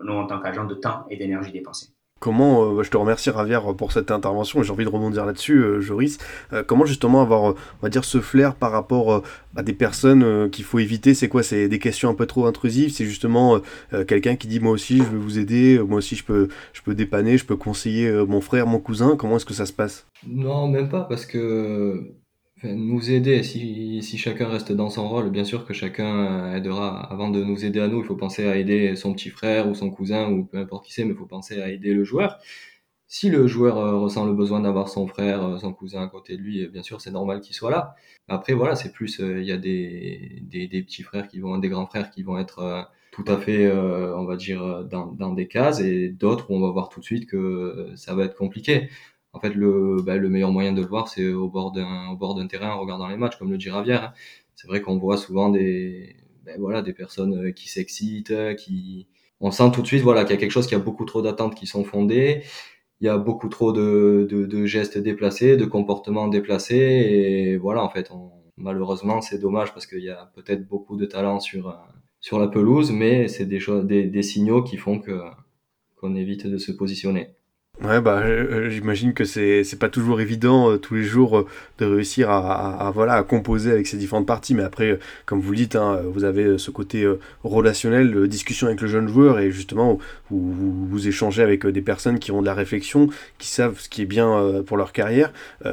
nous 0.00 0.14
en 0.14 0.26
tant 0.26 0.40
qu'agent, 0.40 0.64
de 0.64 0.74
temps 0.74 1.06
et 1.10 1.16
d'énergie 1.16 1.52
dépensée. 1.52 1.88
Comment, 2.22 2.62
euh, 2.62 2.84
je 2.84 2.90
te 2.90 2.96
remercie 2.96 3.30
Ravière 3.30 3.74
pour 3.74 3.90
cette 3.90 4.12
intervention, 4.12 4.62
j'ai 4.62 4.70
envie 4.70 4.84
de 4.84 4.88
rebondir 4.88 5.26
là-dessus, 5.26 5.58
euh, 5.58 5.80
Joris. 5.80 6.18
Euh, 6.52 6.62
comment 6.64 6.84
justement 6.84 7.20
avoir, 7.20 7.42
on 7.42 7.56
va 7.82 7.88
dire, 7.88 8.04
ce 8.04 8.20
flair 8.20 8.54
par 8.54 8.70
rapport 8.70 9.24
à 9.56 9.62
des 9.64 9.72
personnes 9.72 10.48
qu'il 10.50 10.64
faut 10.64 10.78
éviter 10.78 11.14
C'est 11.14 11.28
quoi 11.28 11.42
C'est 11.42 11.66
des 11.66 11.80
questions 11.80 12.08
un 12.10 12.14
peu 12.14 12.26
trop 12.26 12.46
intrusives 12.46 12.92
C'est 12.92 13.06
justement 13.06 13.60
quelqu'un 14.06 14.36
qui 14.36 14.46
dit 14.46 14.60
moi 14.60 14.70
aussi 14.70 14.98
je 14.98 15.02
veux 15.02 15.18
vous 15.18 15.40
aider, 15.40 15.80
moi 15.80 15.98
aussi 15.98 16.14
je 16.14 16.22
peux, 16.22 16.46
je 16.72 16.80
peux 16.82 16.94
dépanner, 16.94 17.38
je 17.38 17.44
peux 17.44 17.56
conseiller 17.56 18.08
mon 18.28 18.40
frère, 18.40 18.68
mon 18.68 18.78
cousin. 18.78 19.16
Comment 19.16 19.36
est-ce 19.36 19.44
que 19.44 19.54
ça 19.54 19.66
se 19.66 19.72
passe? 19.72 20.06
Non, 20.24 20.68
même 20.68 20.88
pas, 20.88 21.00
parce 21.02 21.26
que 21.26 22.14
nous 22.64 23.10
aider, 23.10 23.42
si, 23.42 24.02
si 24.02 24.18
chacun 24.18 24.48
reste 24.48 24.72
dans 24.72 24.90
son 24.90 25.08
rôle, 25.08 25.30
bien 25.30 25.44
sûr 25.44 25.64
que 25.66 25.72
chacun 25.74 26.54
aidera. 26.54 27.00
Avant 27.12 27.30
de 27.30 27.42
nous 27.42 27.64
aider 27.64 27.80
à 27.80 27.88
nous, 27.88 28.00
il 28.00 28.04
faut 28.06 28.16
penser 28.16 28.46
à 28.46 28.56
aider 28.56 28.96
son 28.96 29.12
petit 29.12 29.30
frère 29.30 29.68
ou 29.68 29.74
son 29.74 29.90
cousin 29.90 30.30
ou 30.30 30.44
peu 30.44 30.58
importe 30.58 30.86
qui 30.86 30.92
c'est, 30.92 31.04
mais 31.04 31.12
il 31.12 31.16
faut 31.16 31.26
penser 31.26 31.60
à 31.60 31.70
aider 31.70 31.94
le 31.94 32.04
joueur. 32.04 32.38
Si 33.12 33.28
le 33.28 33.46
joueur 33.46 33.76
euh, 33.76 33.98
ressent 33.98 34.24
le 34.24 34.32
besoin 34.32 34.60
d'avoir 34.60 34.88
son 34.88 35.06
frère, 35.06 35.44
euh, 35.44 35.58
son 35.58 35.74
cousin 35.74 36.02
à 36.02 36.08
côté 36.08 36.38
de 36.38 36.42
lui, 36.42 36.66
bien 36.68 36.82
sûr, 36.82 37.02
c'est 37.02 37.10
normal 37.10 37.42
qu'il 37.42 37.54
soit 37.54 37.70
là. 37.70 37.94
Après, 38.26 38.54
voilà, 38.54 38.74
c'est 38.74 38.90
plus, 38.90 39.20
euh, 39.20 39.38
il 39.42 39.46
y 39.46 39.52
a 39.52 39.58
des, 39.58 40.38
des, 40.40 40.66
des, 40.66 40.82
petits 40.82 41.02
frères 41.02 41.28
qui 41.28 41.38
vont, 41.40 41.58
des 41.58 41.68
grands 41.68 41.86
frères 41.86 42.10
qui 42.10 42.22
vont 42.22 42.38
être 42.38 42.88
tout 43.10 43.24
à 43.26 43.36
fait, 43.36 43.70
on 43.70 44.24
va 44.24 44.36
dire, 44.36 44.84
dans, 44.84 45.08
dans 45.08 45.34
des 45.34 45.46
cases 45.46 45.80
et 45.80 46.08
d'autres 46.08 46.50
où 46.50 46.54
on 46.56 46.60
va 46.60 46.70
voir 46.70 46.88
tout 46.88 47.00
de 47.00 47.04
suite 47.04 47.28
que 47.28 47.92
ça 47.96 48.14
va 48.14 48.24
être 48.24 48.34
compliqué 48.34 48.88
en 49.32 49.40
fait, 49.40 49.54
le, 49.54 50.02
bah, 50.02 50.16
le 50.16 50.28
meilleur 50.28 50.50
moyen 50.52 50.72
de 50.72 50.82
le 50.82 50.86
voir, 50.86 51.08
c'est 51.08 51.32
au 51.32 51.48
bord 51.48 51.72
d'un, 51.72 52.10
au 52.10 52.16
bord 52.16 52.34
d'un 52.34 52.46
terrain 52.46 52.72
en 52.72 52.80
regardant 52.80 53.08
les 53.08 53.16
matchs, 53.16 53.36
comme 53.38 53.50
le 53.50 53.58
dit 53.58 53.70
Ravière. 53.70 54.04
Hein. 54.04 54.12
C'est 54.54 54.68
vrai 54.68 54.82
qu'on 54.82 54.98
voit 54.98 55.16
souvent 55.16 55.48
des, 55.50 56.16
ben 56.44 56.56
voilà, 56.60 56.82
des 56.82 56.92
personnes 56.92 57.46
euh, 57.46 57.52
qui 57.52 57.68
s'excitent, 57.70 58.34
qui, 58.56 59.08
on 59.40 59.50
sent 59.50 59.70
tout 59.72 59.82
de 59.82 59.86
suite, 59.86 60.02
voilà, 60.02 60.24
qu'il 60.24 60.34
y 60.34 60.38
a 60.38 60.40
quelque 60.40 60.52
chose, 60.52 60.66
qui 60.66 60.74
a 60.74 60.78
beaucoup 60.78 61.04
trop 61.04 61.22
d'attentes 61.22 61.54
qui 61.54 61.66
sont 61.66 61.84
fondées. 61.84 62.42
il 63.00 63.06
y 63.06 63.08
a 63.08 63.18
beaucoup 63.18 63.48
trop 63.48 63.72
de, 63.72 64.26
de, 64.30 64.66
gestes 64.66 64.98
déplacés, 64.98 65.56
de 65.56 65.64
comportements 65.66 66.28
déplacés. 66.28 66.76
Et 66.76 67.56
voilà, 67.56 67.82
en 67.82 67.90
fait, 67.90 68.10
malheureusement, 68.56 69.20
c'est 69.20 69.38
dommage 69.38 69.72
parce 69.74 69.86
qu'il 69.86 70.02
y 70.02 70.10
a 70.10 70.30
peut-être 70.36 70.66
beaucoup 70.68 70.96
de 70.96 71.06
talent 71.06 71.40
sur, 71.40 71.76
sur 72.20 72.38
la 72.38 72.48
pelouse, 72.48 72.92
mais 72.92 73.28
c'est 73.28 73.46
des, 73.46 73.60
des, 73.84 74.04
des 74.06 74.22
signaux 74.22 74.62
qui 74.62 74.76
font 74.76 75.00
que 75.00 75.20
qu'on 75.96 76.16
évite 76.16 76.46
de 76.46 76.58
se 76.58 76.72
positionner. 76.72 77.36
Ouais, 77.80 78.00
bah, 78.00 78.20
euh, 78.22 78.66
euh, 78.66 78.70
j'imagine 78.70 79.14
que 79.14 79.24
c'est 79.24 79.78
pas 79.78 79.88
toujours 79.88 80.20
évident 80.20 80.70
euh, 80.70 80.76
tous 80.76 80.94
les 80.94 81.02
jours 81.02 81.48
de 81.78 81.86
réussir 81.86 82.30
à, 82.30 82.92
voilà 82.94 83.14
à 83.14 83.22
composer 83.24 83.72
avec 83.72 83.86
ces 83.86 83.96
différentes 83.96 84.26
parties. 84.26 84.54
Mais 84.54 84.62
après, 84.62 84.98
comme 85.24 85.40
vous 85.40 85.50
le 85.50 85.56
dites, 85.56 85.74
hein, 85.74 86.00
vous 86.04 86.22
avez 86.22 86.58
ce 86.58 86.70
côté 86.70 87.10
relationnel, 87.42 88.28
discussion 88.28 88.66
avec 88.68 88.82
le 88.82 88.88
jeune 88.88 89.08
joueur 89.08 89.40
et 89.40 89.50
justement 89.50 89.98
vous, 90.30 90.86
vous, 90.86 91.08
échangez 91.08 91.42
avec 91.42 91.66
des 91.66 91.82
personnes 91.82 92.18
qui 92.18 92.30
ont 92.30 92.42
de 92.42 92.46
la 92.46 92.54
réflexion, 92.54 93.08
qui 93.38 93.48
savent 93.48 93.80
ce 93.80 93.88
qui 93.88 94.02
est 94.02 94.06
bien 94.06 94.62
pour 94.66 94.76
leur 94.76 94.92
carrière. 94.92 95.32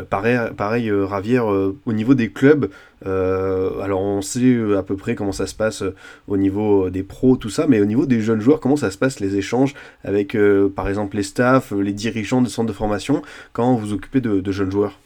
pareil, 0.09 0.39
pareil 0.57 0.89
Ravière, 0.91 1.45
au 1.47 1.93
niveau 1.93 2.15
des 2.15 2.31
clubs. 2.31 2.71
Euh, 3.05 3.79
alors 3.81 4.01
on 4.01 4.21
sait 4.21 4.43
euh, 4.43 4.77
à 4.77 4.83
peu 4.83 4.97
près 4.97 5.15
comment 5.15 5.31
ça 5.31 5.47
se 5.47 5.55
passe 5.55 5.83
euh, 5.83 5.95
au 6.27 6.38
niveau 6.38 6.89
des 6.89 7.03
pros, 7.03 7.38
tout 7.38 7.49
ça, 7.49 7.65
mais 7.67 7.79
au 7.79 7.85
niveau 7.85 8.05
des 8.05 8.21
jeunes 8.21 8.41
joueurs, 8.41 8.59
comment 8.59 8.75
ça 8.75 8.91
se 8.91 8.97
passe 8.97 9.19
les 9.19 9.35
échanges 9.38 9.73
avec 10.03 10.35
par 10.75 10.89
exemple 10.89 11.15
les 11.17 11.23
staffs, 11.23 11.71
les 11.71 11.93
dirigeants 11.93 12.41
de 12.41 12.49
centres 12.49 12.67
de 12.67 12.73
formation? 12.73 13.21
Quand 13.53 13.73
vous 13.73 13.79
vous 13.79 13.93
occupez 13.93 14.21
de, 14.21 14.51
jeunes 14.51 14.71
joueurs? 14.71 14.99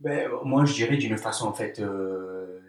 Ben, 0.00 0.28
Moi 0.44 0.64
je 0.64 0.74
dirais 0.74 0.96
d'une 0.96 1.16
façon 1.16 1.46
en 1.46 1.52
fait 1.52 1.82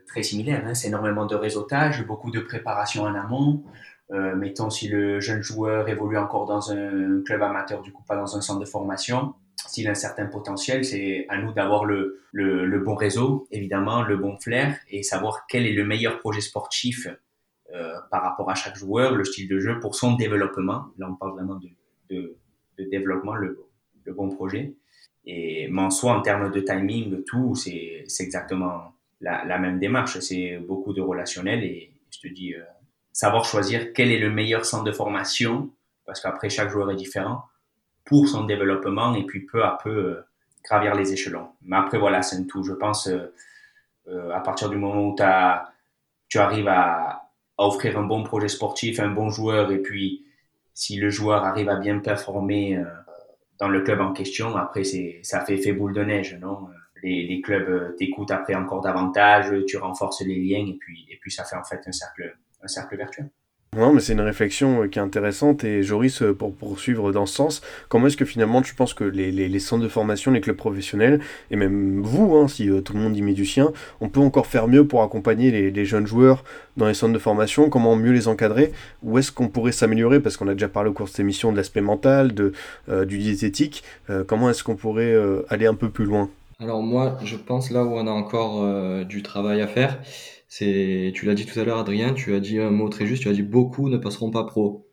très 0.08 0.24
similaire, 0.24 0.64
hein. 0.66 0.74
c'est 0.74 0.88
énormément 0.88 1.26
de 1.26 1.36
réseautage, 1.36 2.06
beaucoup 2.06 2.32
de 2.32 2.40
préparation 2.40 3.04
en 3.04 3.16
amont. 3.16 3.64
mettons 4.12 4.70
si 4.70 4.88
le 4.88 5.20
jeune 5.20 5.42
joueur 5.42 5.88
évolue 5.88 6.18
encore 6.18 6.46
dans 6.46 6.72
un 6.72 7.22
club 7.26 7.42
amateur, 7.42 7.82
du 7.82 7.92
coup 7.92 8.04
pas 8.08 8.16
dans 8.16 8.36
un 8.36 8.42
centre 8.42 8.60
de 8.60 8.66
formation, 8.66 9.34
s'il 9.68 9.88
a 9.88 9.92
un 9.92 9.96
certain 9.96 10.26
potentiel, 10.26 10.84
c'est 10.86 11.26
à 11.30 11.38
nous 11.38 11.54
d'avoir 11.54 11.86
le, 11.86 12.22
le, 12.32 12.80
bon 12.80 12.96
réseau, 12.96 13.48
évidemment, 13.52 14.02
le 14.02 14.18
bon 14.18 14.38
flair 14.38 14.78
et 14.90 15.04
savoir 15.04 15.46
quel 15.48 15.66
est 15.66 15.74
le 15.74 15.86
meilleur 15.86 16.20
projet 16.20 16.42
sportif 16.42 17.08
euh, 17.74 17.94
par 18.10 18.24
rapport 18.24 18.50
à 18.50 18.56
chaque 18.56 18.76
joueur, 18.76 19.16
le 19.16 19.24
style 19.24 19.48
de 19.48 19.60
jeu 19.60 19.80
pour 19.80 19.96
son 19.96 20.16
développement. 20.16 20.88
Là, 20.98 21.08
on 21.10 21.16
parle 21.16 21.34
vraiment 21.34 21.56
de, 21.56 21.70
de, 22.10 22.38
de 22.78 22.84
développement, 22.90 23.36
le, 23.36 23.60
le, 24.04 24.14
bon 24.14 24.30
projet. 24.30 24.74
Et, 25.26 25.68
mais 25.70 25.82
en 25.82 25.90
soi, 25.90 26.14
en 26.14 26.22
termes 26.22 26.52
de 26.52 26.60
timing, 26.60 27.24
tout, 27.24 27.56
c'est 27.56 28.06
exactement 28.20 28.96
la, 29.20 29.46
la, 29.46 29.60
même 29.60 29.80
démarche. 29.80 30.20
C'est 30.20 30.58
beaucoup 30.58 30.94
de 30.94 31.02
relationnel 31.02 31.64
et 31.64 31.94
je 32.10 32.20
te 32.20 32.34
dis, 32.34 32.54
euh, 32.56 32.64
savoir 33.14 33.46
choisir 33.46 33.94
quel 33.94 34.12
est 34.12 34.20
le 34.20 34.30
meilleur 34.30 34.66
centre 34.66 34.84
de 34.84 34.92
formation, 34.92 35.70
parce 36.06 36.22
qu'après, 36.22 36.50
chaque 36.50 36.70
joueur 36.70 36.92
est 36.92 36.96
différent 36.96 37.44
pour 38.06 38.28
son 38.28 38.46
développement 38.46 39.14
et 39.16 39.26
puis 39.26 39.42
peu 39.42 39.64
à 39.64 39.78
peu 39.82 39.90
euh, 39.90 40.26
gravir 40.64 40.96
les 40.96 41.14
échelons. 41.14 41.50
Mais 41.64 41.78
après, 41.78 41.98
voilà, 41.98 42.22
c'est 42.22 42.46
tout. 42.48 42.64
Je 42.64 42.74
pense, 42.74 43.08
euh, 43.08 43.34
euh, 44.08 44.32
à 44.32 44.40
partir 44.40 44.70
du 44.70 44.78
moment 44.78 45.10
où 45.10 45.16
tu 46.28 46.40
arrives 46.40 46.68
à, 46.68 47.18
offrir 47.58 48.00
un 48.00 48.04
bon 48.04 48.24
projet 48.24 48.48
sportif, 48.48 49.00
un 49.00 49.12
bon 49.12 49.30
joueur, 49.30 49.72
et 49.72 49.78
puis 49.78 50.26
si 50.74 50.98
le 50.98 51.12
joueur 51.12 51.44
arrive 51.44 51.70
à 51.70 51.76
bien 51.76 52.00
performer 52.00 52.84
dans 53.60 53.68
le 53.68 53.82
club 53.82 54.02
en 54.02 54.14
question, 54.14 54.58
après, 54.58 54.84
ça 55.22 55.46
fait 55.46 55.56
effet 55.56 55.72
boule 55.72 55.94
de 55.94 56.04
neige, 56.04 56.40
non? 56.42 56.70
Les, 57.04 57.28
les, 57.28 57.40
clubs 57.40 57.96
t'écoutent 57.98 58.32
après 58.32 58.56
encore 58.56 58.82
davantage, 58.82 59.54
tu 59.68 59.78
renforces 59.78 60.22
les 60.22 60.40
liens, 60.40 60.66
et 60.66 60.78
puis, 60.80 61.06
et 61.12 61.18
puis 61.22 61.30
ça 61.30 61.44
fait 61.44 61.56
en 61.56 61.64
fait 61.64 61.82
un 61.86 61.92
cercle, 61.92 62.36
un 62.64 62.68
cercle 62.68 62.98
vertueux. 62.98 63.30
Non, 63.78 63.94
mais 63.94 64.02
c'est 64.02 64.12
une 64.12 64.20
réflexion 64.20 64.84
euh, 64.84 64.88
qui 64.90 65.00
est 65.00 65.02
intéressante 65.02 65.64
et 65.64 65.82
Joris, 65.82 66.22
euh, 66.24 66.34
pour 66.34 66.54
poursuivre 66.54 67.14
dans 67.14 67.26
ce 67.26 67.36
sens, 67.36 67.62
comment 67.88 68.08
est-ce 68.08 68.18
que 68.18 68.26
finalement 68.26 68.62
tu 68.62 68.76
penses 68.76 68.94
que 68.94 69.06
les, 69.06 69.60
centres 69.60 69.82
de 69.82 69.88
formation, 69.88 70.32
les 70.32 70.42
clubs 70.42 70.58
professionnels, 70.58 71.22
et 71.52 71.56
même 71.56 72.02
vous, 72.02 72.36
hein, 72.36 72.50
si 72.50 72.70
euh, 72.70 72.82
tout 72.82 72.92
le 72.92 73.00
monde 73.00 73.16
y 73.16 73.22
met 73.22 73.32
du 73.32 73.46
sien, 73.46 73.72
on 74.02 74.10
peut 74.10 74.20
encore 74.20 74.48
faire 74.48 74.68
mieux 74.68 74.86
pour 74.86 75.04
accompagner 75.04 75.52
les, 75.52 75.72
les 75.72 75.86
jeunes 75.86 76.06
joueurs 76.06 76.44
dans 76.76 76.86
les 76.86 76.94
centres 76.94 77.14
de 77.14 77.18
formation, 77.18 77.70
comment 77.70 77.96
mieux 77.96 78.12
les 78.12 78.28
encadrer, 78.28 78.74
où 79.04 79.18
est-ce 79.18 79.32
qu'on 79.32 79.48
pourrait 79.48 79.72
s'améliorer, 79.72 80.20
parce 80.20 80.36
qu'on 80.36 80.50
a 80.50 80.54
déjà 80.54 80.68
parlé 80.68 80.90
au 80.90 80.94
cours 80.94 81.06
de 81.06 81.12
cette 81.12 81.22
émission 81.22 81.54
de 81.54 81.56
l'aspect 81.56 81.80
mental, 81.80 82.34
de, 82.34 82.52
du 83.06 83.20
diététique, 83.20 83.86
comment 84.28 84.50
est-ce 84.50 84.66
qu'on 84.66 84.76
pourrait 84.76 85.16
aller 85.48 85.66
un 85.66 85.76
peu 85.76 85.90
plus 85.90 86.04
loin? 86.04 86.30
Alors 86.60 86.84
moi, 86.84 87.18
je 87.24 87.38
pense 87.38 87.72
là 87.72 87.86
où 87.86 87.94
on 87.94 88.06
a 88.06 88.12
encore 88.12 89.06
du 89.06 89.24
travail 89.24 89.62
à 89.62 89.68
faire, 89.68 89.98
tu 90.52 91.26
l'as 91.26 91.34
dit 91.34 91.46
tout 91.46 91.60
à 91.60 91.64
l'heure, 91.64 91.80
Adrien, 91.80 92.14
tu 92.14 92.34
as 92.34 92.40
dit 92.40 92.60
un 92.60 92.72
mot 92.72 92.90
très 92.90 93.06
juste, 93.06 93.24
tu 93.24 93.30
as 93.30 93.34
dit 93.34 93.44
beaucoup 93.44 93.90
ne 93.90 93.98
passeront 93.98 94.32
pas 94.32 94.44
pro. 94.44 94.88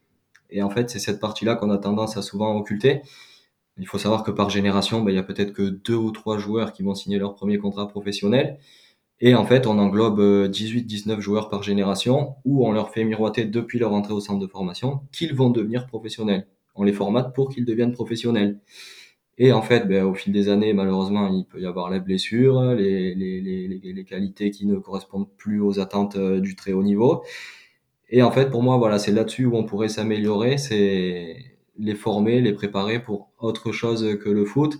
Et 0.51 0.63
en 0.63 0.71
fait, 0.71 0.89
c'est 0.89 0.99
cette 0.99 1.21
partie-là 1.21 1.57
qu'on 1.57 1.71
a 1.71 1.79
tendance 1.79 2.17
à 2.17 2.23
souvent 2.23 2.57
occulter. 2.57 3.03
Il 3.79 3.87
faut 3.87 3.99
savoir 3.99 4.25
que 4.25 4.31
par 4.31 4.51
génération, 4.51 5.03
ben, 5.03 5.13
il 5.13 5.15
y 5.17 5.19
a 5.19 5.23
peut-être 5.23 5.53
que 5.53 5.63
deux 5.63 5.95
ou 5.95 6.11
trois 6.11 6.39
joueurs 6.39 6.73
qui 6.73 6.83
vont 6.83 6.95
signer 6.95 7.19
leur 7.19 7.35
premier 7.35 7.59
contrat 7.59 7.89
professionnel. 7.89 8.59
Et 9.21 9.35
en 9.35 9.45
fait, 9.45 9.67
on 9.67 9.79
englobe 9.79 10.21
18-19 10.21 11.11
euh, 11.11 11.21
joueurs 11.21 11.49
par 11.49 11.63
génération 11.63 12.37
où 12.45 12.67
on 12.67 12.73
leur 12.73 12.91
fait 12.91 13.05
miroiter 13.05 13.45
depuis 13.45 13.79
leur 13.79 13.93
entrée 13.93 14.13
au 14.13 14.21
centre 14.21 14.39
de 14.39 14.47
formation 14.47 15.01
qu'ils 15.13 15.35
vont 15.35 15.51
devenir 15.51 15.87
professionnels. 15.87 16.47
On 16.77 16.85
les 16.85 16.93
formate 16.93 17.35
pour 17.35 17.49
qu'ils 17.49 17.65
deviennent 17.65 17.93
professionnels. 17.93 18.61
Et 19.39 19.53
en 19.53 19.63
fait, 19.63 19.87
ben, 19.87 20.05
au 20.05 20.15
fil 20.15 20.33
des 20.33 20.49
années, 20.49 20.73
malheureusement, 20.73 21.29
il 21.29 21.45
peut 21.45 21.61
y 21.61 21.67
avoir 21.67 21.91
la 21.91 22.01
blessure, 22.01 22.75
les, 22.75 23.15
les, 23.15 23.41
les, 23.41 23.93
les, 23.93 24.05
qualités 24.05 24.51
qui 24.51 24.67
ne 24.67 24.77
correspondent 24.79 25.29
plus 25.37 25.61
aux 25.61 25.79
attentes 25.79 26.17
euh, 26.17 26.41
du 26.41 26.57
très 26.57 26.73
haut 26.73 26.83
niveau. 26.83 27.23
Et 28.11 28.23
en 28.23 28.33
fait, 28.33 28.51
pour 28.51 28.63
moi, 28.63 28.77
voilà, 28.79 28.99
c'est 28.99 29.13
là-dessus 29.13 29.47
où 29.47 29.57
on 29.57 29.65
pourrait 29.65 29.89
s'améliorer, 29.89 30.59
c'est 30.59 31.37
les 31.79 31.95
former, 31.95 32.41
les 32.41 32.53
préparer 32.53 33.01
pour 33.01 33.31
autre 33.39 33.71
chose 33.71 34.19
que 34.19 34.29
le 34.29 34.45
foot 34.45 34.79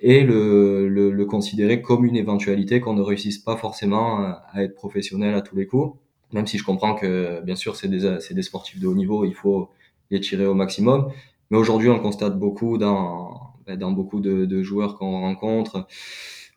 et 0.00 0.22
le, 0.24 0.88
le, 0.88 1.12
le 1.12 1.24
considérer 1.26 1.80
comme 1.80 2.04
une 2.04 2.16
éventualité 2.16 2.80
qu'on 2.80 2.94
ne 2.94 3.02
réussisse 3.02 3.38
pas 3.38 3.56
forcément 3.56 4.18
à 4.52 4.64
être 4.64 4.74
professionnel 4.74 5.34
à 5.34 5.40
tous 5.42 5.56
les 5.56 5.66
coups. 5.66 5.96
Même 6.32 6.46
si 6.48 6.58
je 6.58 6.64
comprends 6.64 6.96
que, 6.96 7.40
bien 7.42 7.54
sûr, 7.54 7.76
c'est 7.76 7.88
des, 7.88 8.18
des 8.30 8.42
sportifs 8.42 8.80
de 8.80 8.86
haut 8.88 8.94
niveau, 8.94 9.24
il 9.24 9.34
faut 9.34 9.70
les 10.10 10.20
tirer 10.20 10.46
au 10.46 10.54
maximum. 10.54 11.12
Mais 11.50 11.58
aujourd'hui, 11.58 11.90
on 11.90 12.00
constate 12.00 12.38
beaucoup 12.38 12.78
dans, 12.78 13.53
dans 13.68 13.92
beaucoup 13.92 14.20
de, 14.20 14.62
joueurs 14.62 14.98
qu'on 14.98 15.20
rencontre 15.20 15.86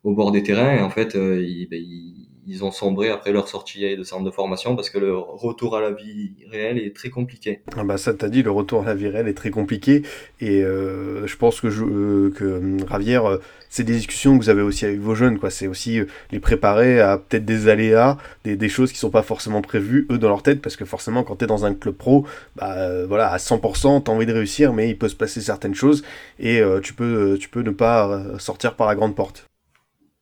au 0.03 0.13
bord 0.13 0.31
des 0.31 0.43
terrains. 0.43 0.75
Et 0.75 0.81
en 0.81 0.89
fait, 0.89 1.15
euh, 1.15 1.41
ils, 1.41 1.67
ils, 1.71 2.26
ils, 2.47 2.63
ont 2.63 2.71
sombré 2.71 3.09
après 3.09 3.31
leur 3.31 3.47
sortie 3.47 3.95
de 3.95 4.03
centre 4.03 4.23
de 4.23 4.31
formation 4.31 4.75
parce 4.75 4.89
que 4.89 4.97
le 4.97 5.15
retour 5.17 5.75
à 5.75 5.81
la 5.81 5.91
vie 5.91 6.31
réelle 6.49 6.77
est 6.77 6.95
très 6.95 7.09
compliqué. 7.09 7.61
Ah 7.75 7.83
bah 7.83 7.97
ça 7.97 8.13
t'as 8.13 8.29
dit, 8.29 8.43
le 8.43 8.51
retour 8.51 8.83
à 8.83 8.85
la 8.85 8.95
vie 8.95 9.07
réelle 9.07 9.27
est 9.27 9.33
très 9.33 9.51
compliqué. 9.51 10.03
Et 10.39 10.63
euh, 10.63 11.25
je 11.27 11.35
pense 11.37 11.61
que, 11.61 11.69
je, 11.69 11.83
euh, 11.83 12.33
que 12.35 12.43
euh, 12.43 12.77
Ravière, 12.87 13.39
c'est 13.69 13.83
des 13.83 13.93
discussions 13.93 14.37
que 14.37 14.43
vous 14.43 14.49
avez 14.49 14.61
aussi 14.61 14.85
avec 14.85 14.99
vos 14.99 15.15
jeunes. 15.15 15.39
quoi. 15.39 15.49
C'est 15.49 15.67
aussi 15.67 15.99
les 16.31 16.39
préparer 16.39 16.99
à 16.99 17.17
peut-être 17.17 17.45
des 17.45 17.69
aléas, 17.69 18.17
des, 18.43 18.55
des, 18.55 18.69
choses 18.69 18.91
qui 18.91 18.97
sont 18.97 19.09
pas 19.09 19.23
forcément 19.23 19.61
prévues, 19.61 20.07
eux, 20.11 20.17
dans 20.17 20.29
leur 20.29 20.43
tête. 20.43 20.61
Parce 20.61 20.75
que 20.75 20.85
forcément, 20.85 21.23
quand 21.23 21.37
tu 21.37 21.45
es 21.45 21.47
dans 21.47 21.65
un 21.65 21.73
club 21.73 21.95
pro, 21.95 22.25
bah, 22.55 23.05
voilà, 23.05 23.31
à 23.31 23.37
100%, 23.37 24.03
tu 24.03 24.11
as 24.11 24.13
envie 24.13 24.25
de 24.25 24.33
réussir, 24.33 24.73
mais 24.73 24.89
il 24.89 24.97
peut 24.97 25.09
se 25.09 25.15
passer 25.15 25.41
certaines 25.41 25.75
choses. 25.75 26.03
Et 26.39 26.61
tu, 26.83 26.93
peux, 26.93 27.37
tu 27.39 27.49
peux 27.49 27.61
ne 27.61 27.71
pas 27.71 28.23
sortir 28.39 28.75
par 28.75 28.87
la 28.87 28.95
grande 28.95 29.15
porte. 29.15 29.46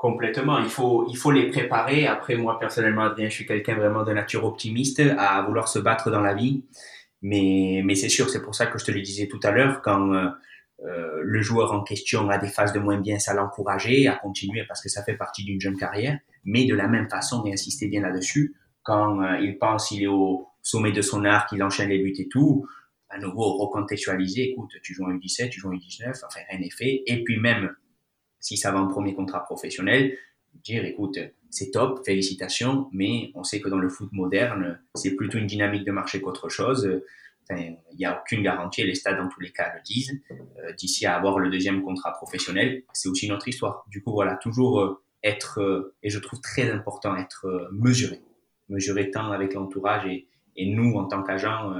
Complètement. 0.06 0.60
Il 0.60 0.70
faut, 0.70 1.08
il 1.10 1.18
faut 1.18 1.32
les 1.32 1.50
préparer. 1.50 2.06
Après, 2.06 2.36
moi, 2.36 2.60
personnellement, 2.60 3.06
Adrien, 3.06 3.28
je 3.28 3.34
suis 3.34 3.48
quelqu'un 3.48 3.74
vraiment 3.74 4.04
de 4.04 4.14
nature 4.14 4.46
optimiste 4.46 5.02
à 5.18 5.42
vouloir 5.42 5.68
se 5.68 5.80
battre 5.80 6.12
dans 6.12 6.22
la 6.22 6.36
vie. 6.36 6.64
Mais, 7.24 7.82
mais 7.84 7.96
c'est 7.96 8.10
sûr, 8.10 8.30
c'est 8.30 8.44
pour 8.44 8.54
ça 8.54 8.68
que 8.68 8.78
je 8.78 8.86
te 8.86 8.92
le 8.92 9.02
disais 9.02 9.28
tout 9.28 9.40
à 9.42 9.50
l'heure, 9.50 9.82
quand 9.82 10.14
euh, 10.14 10.30
euh, 10.86 11.22
le 11.24 11.42
joueur 11.42 11.72
en 11.72 11.82
question 11.82 12.30
a 12.30 12.38
des 12.38 12.50
phases 12.50 12.72
de 12.72 12.78
moins 12.78 13.00
bien, 13.02 13.18
ça 13.18 13.34
l'encourager 13.34 14.06
à 14.06 14.16
continuer 14.16 14.64
parce 14.68 14.80
que 14.80 14.90
ça 14.90 15.02
fait 15.04 15.16
partie 15.16 15.44
d'une 15.44 15.60
jeune 15.60 15.76
carrière. 15.76 16.20
Mais 16.44 16.66
de 16.66 16.76
la 16.76 16.88
même 16.88 17.10
façon, 17.10 17.44
et 17.48 17.54
insister 17.54 17.88
bien 17.88 18.02
là-dessus, 18.02 18.54
quand 18.84 19.24
euh, 19.24 19.40
il 19.40 19.58
pense 19.58 19.90
il 19.90 20.04
est 20.04 20.08
au 20.08 20.46
sommet 20.62 20.92
de 20.92 21.02
son 21.02 21.26
art, 21.26 21.48
qu'il 21.48 21.64
enchaîne 21.64 21.90
les 21.90 21.98
buts 21.98 22.14
et 22.20 22.28
tout, 22.28 22.68
à 23.10 23.18
nouveau 23.18 23.58
recontextualiser, 23.58 24.52
écoute, 24.52 24.70
tu 24.84 24.94
joues 24.94 25.06
en 25.06 25.14
U17, 25.14 25.50
tu 25.50 25.62
joues 25.62 25.70
en 25.70 25.74
U19, 25.74 26.10
enfin 26.10 26.42
rien 26.48 26.60
n'est 26.60 26.70
fait. 26.70 27.02
Et 27.08 27.24
puis 27.24 27.40
même 27.40 27.76
si 28.46 28.58
ça 28.58 28.72
va 28.72 28.80
en 28.80 28.88
premier 28.88 29.16
contrat 29.16 29.44
professionnel, 29.44 30.16
dire 30.64 30.86
écoute, 30.86 31.18
c'est 31.50 31.72
top, 31.72 32.06
félicitations, 32.06 32.88
mais 32.92 33.32
on 33.34 33.44
sait 33.44 33.60
que 33.60 33.70
dans 33.70 33.80
le 33.80 33.90
foot 33.90 34.10
moderne, 34.12 34.80
c'est 34.94 35.16
plutôt 35.16 35.40
une 35.40 35.48
dynamique 35.48 35.84
de 35.84 35.92
marché 35.92 36.22
qu'autre 36.22 36.48
chose. 36.48 37.02
il 37.50 37.78
n'y 37.98 38.06
a 38.06 38.22
aucune 38.22 38.44
garantie, 38.44 38.84
les 38.84 38.94
stades 38.94 39.18
dans 39.18 39.30
tous 39.30 39.40
les 39.40 39.52
cas 39.52 39.74
le 39.74 39.82
disent. 39.82 40.22
Euh, 40.60 40.74
d'ici 40.74 41.08
à 41.08 41.16
avoir 41.16 41.40
le 41.40 41.50
deuxième 41.50 41.82
contrat 41.82 42.12
professionnel, 42.12 42.84
c'est 42.94 43.10
aussi 43.10 43.28
notre 43.28 43.48
histoire. 43.48 43.84
Du 43.90 44.04
coup, 44.04 44.12
voilà, 44.12 44.36
toujours 44.36 44.80
euh, 44.80 45.02
être, 45.24 45.60
euh, 45.60 45.96
et 46.04 46.12
je 46.12 46.20
trouve 46.20 46.40
très 46.42 46.70
important, 46.70 47.18
être 47.18 47.70
mesuré. 47.72 48.22
Mesuré 48.70 49.10
tant 49.10 49.32
avec 49.32 49.56
l'entourage 49.56 50.06
et, 50.06 50.28
et, 50.56 50.68
nous, 50.68 50.94
en 50.94 51.06
tant 51.06 51.24
qu'agents, 51.24 51.74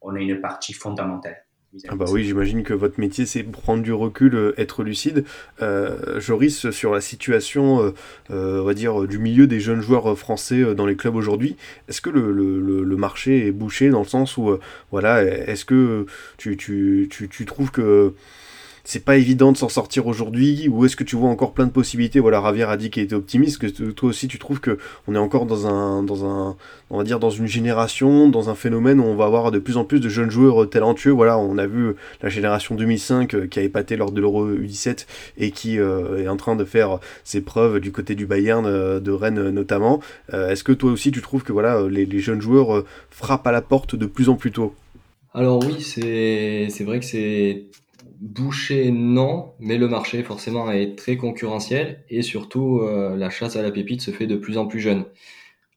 on 0.00 0.14
a 0.14 0.20
une 0.20 0.40
partie 0.40 0.74
fondamentale. 0.74 1.43
Ah 1.88 1.96
bah 1.96 2.04
oui, 2.08 2.24
j'imagine 2.24 2.62
que 2.62 2.72
votre 2.72 3.00
métier, 3.00 3.26
c'est 3.26 3.42
prendre 3.42 3.82
du 3.82 3.92
recul, 3.92 4.34
euh, 4.36 4.54
être 4.60 4.84
lucide. 4.84 5.24
Euh, 5.60 6.20
Joris, 6.20 6.70
sur 6.70 6.92
la 6.92 7.00
situation, 7.00 7.82
euh, 7.82 7.94
euh, 8.30 8.60
on 8.60 8.64
va 8.64 8.74
dire, 8.74 9.08
du 9.08 9.18
milieu 9.18 9.48
des 9.48 9.58
jeunes 9.58 9.80
joueurs 9.80 10.16
français 10.16 10.74
dans 10.76 10.86
les 10.86 10.94
clubs 10.94 11.16
aujourd'hui, 11.16 11.56
est-ce 11.88 12.00
que 12.00 12.10
le, 12.10 12.30
le, 12.30 12.84
le, 12.84 12.96
marché 12.96 13.48
est 13.48 13.52
bouché 13.52 13.90
dans 13.90 14.00
le 14.00 14.06
sens 14.06 14.36
où, 14.36 14.56
voilà, 14.92 15.24
est-ce 15.24 15.64
que 15.64 16.06
tu, 16.36 16.56
tu, 16.56 17.08
tu, 17.10 17.28
tu 17.28 17.44
trouves 17.44 17.72
que 17.72 18.14
c'est 18.84 19.02
pas 19.02 19.16
évident 19.16 19.50
de 19.50 19.56
s'en 19.56 19.70
sortir 19.70 20.06
aujourd'hui 20.06 20.68
ou 20.68 20.84
est-ce 20.84 20.94
que 20.94 21.04
tu 21.04 21.16
vois 21.16 21.30
encore 21.30 21.54
plein 21.54 21.64
de 21.64 21.70
possibilités? 21.70 22.20
Voilà, 22.20 22.40
Ravier 22.40 22.64
a 22.64 22.76
dit 22.76 22.90
qu'il 22.90 23.02
était 23.02 23.14
optimiste. 23.14 23.58
Que 23.58 23.66
toi 23.90 24.10
aussi, 24.10 24.28
tu 24.28 24.38
trouves 24.38 24.60
que 24.60 24.78
on 25.08 25.14
est 25.14 25.18
encore 25.18 25.46
dans 25.46 25.66
un, 25.66 26.02
dans 26.02 26.26
un, 26.26 26.56
on 26.90 26.98
va 26.98 27.04
dire 27.04 27.18
dans 27.18 27.30
une 27.30 27.46
génération, 27.46 28.28
dans 28.28 28.50
un 28.50 28.54
phénomène 28.54 29.00
où 29.00 29.04
on 29.04 29.16
va 29.16 29.24
avoir 29.24 29.50
de 29.50 29.58
plus 29.58 29.78
en 29.78 29.84
plus 29.84 30.00
de 30.00 30.08
jeunes 30.10 30.30
joueurs 30.30 30.68
talentueux. 30.68 31.12
Voilà, 31.12 31.38
on 31.38 31.56
a 31.56 31.66
vu 31.66 31.94
la 32.22 32.28
génération 32.28 32.74
2005 32.74 33.34
euh, 33.34 33.46
qui 33.46 33.58
a 33.58 33.62
épaté 33.62 33.96
lors 33.96 34.12
de 34.12 34.20
l'Euro 34.20 34.50
U17 34.50 35.06
et 35.38 35.50
qui 35.50 35.78
euh, 35.78 36.22
est 36.22 36.28
en 36.28 36.36
train 36.36 36.54
de 36.54 36.64
faire 36.64 36.98
ses 37.24 37.40
preuves 37.40 37.80
du 37.80 37.90
côté 37.90 38.14
du 38.14 38.26
Bayern 38.26 38.66
euh, 38.66 39.00
de 39.00 39.10
Rennes 39.10 39.48
notamment. 39.48 40.00
est-ce 40.32 40.62
que 40.62 40.72
toi 40.72 40.92
aussi, 40.92 41.10
tu 41.10 41.22
trouves 41.22 41.42
que 41.42 41.52
voilà, 41.52 41.86
les, 41.88 42.04
les 42.04 42.18
jeunes 42.18 42.40
joueurs 42.40 42.84
frappent 43.10 43.46
à 43.46 43.52
la 43.52 43.62
porte 43.62 43.96
de 43.96 44.06
plus 44.06 44.28
en 44.28 44.34
plus 44.34 44.52
tôt? 44.52 44.74
Alors 45.32 45.64
oui, 45.64 45.80
c'est 45.80 46.84
vrai 46.84 47.00
que 47.00 47.06
c'est 47.06 47.64
bouché, 48.24 48.90
non, 48.90 49.52
mais 49.60 49.76
le 49.76 49.86
marché 49.88 50.22
forcément 50.22 50.70
est 50.72 50.96
très 50.96 51.16
concurrentiel 51.16 52.04
et 52.08 52.22
surtout 52.22 52.80
euh, 52.80 53.16
la 53.16 53.30
chasse 53.30 53.56
à 53.56 53.62
la 53.62 53.70
pépite 53.70 54.00
se 54.00 54.10
fait 54.10 54.26
de 54.26 54.36
plus 54.36 54.56
en 54.58 54.66
plus 54.66 54.80
jeune. 54.80 55.04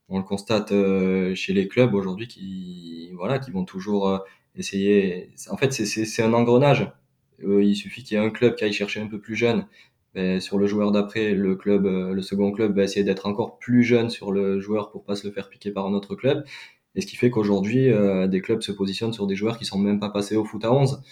On 0.09 0.17
le 0.17 0.23
constate 0.23 0.71
euh, 0.71 1.35
chez 1.35 1.53
les 1.53 1.67
clubs 1.67 1.93
aujourd'hui 1.93 2.27
qui 2.27 3.11
voilà 3.15 3.39
qui 3.39 3.51
vont 3.51 3.65
toujours 3.65 4.09
euh, 4.09 4.19
essayer. 4.55 5.29
En 5.49 5.57
fait, 5.57 5.71
c'est 5.73 6.23
un 6.23 6.33
engrenage. 6.33 6.89
il 7.43 7.75
suffit 7.75 8.03
qu'il 8.03 8.17
y 8.17 8.21
ait 8.21 8.23
un 8.25 8.29
club 8.29 8.55
qui 8.55 8.63
aille 8.63 8.73
chercher 8.73 9.01
un 9.01 9.07
peu 9.07 9.19
plus 9.19 9.35
jeune. 9.35 9.67
Ben, 10.15 10.39
sur 10.39 10.57
le 10.57 10.67
joueur 10.67 10.91
d'après, 10.91 11.33
le 11.33 11.55
club, 11.55 11.85
le 11.85 12.21
second 12.21 12.51
club 12.51 12.75
va 12.75 12.83
essayer 12.83 13.03
d'être 13.03 13.27
encore 13.27 13.59
plus 13.59 13.83
jeune 13.83 14.09
sur 14.09 14.31
le 14.31 14.59
joueur 14.59 14.89
pour 14.91 15.03
pas 15.03 15.15
se 15.15 15.27
le 15.27 15.33
faire 15.33 15.49
piquer 15.49 15.71
par 15.71 15.85
un 15.85 15.93
autre 15.93 16.15
club. 16.15 16.43
Et 16.97 17.01
ce 17.01 17.07
qui 17.07 17.15
fait 17.15 17.29
qu'aujourd'hui, 17.29 17.91
euh, 17.91 18.27
des 18.27 18.41
clubs 18.41 18.61
se 18.61 18.71
positionnent 18.71 19.13
sur 19.13 19.27
des 19.27 19.35
joueurs 19.35 19.59
qui 19.59 19.65
sont 19.65 19.77
même 19.77 19.99
pas 19.99 20.09
passés 20.09 20.35
au 20.35 20.43
foot 20.43 20.65
à 20.65 20.73
11. 20.73 21.03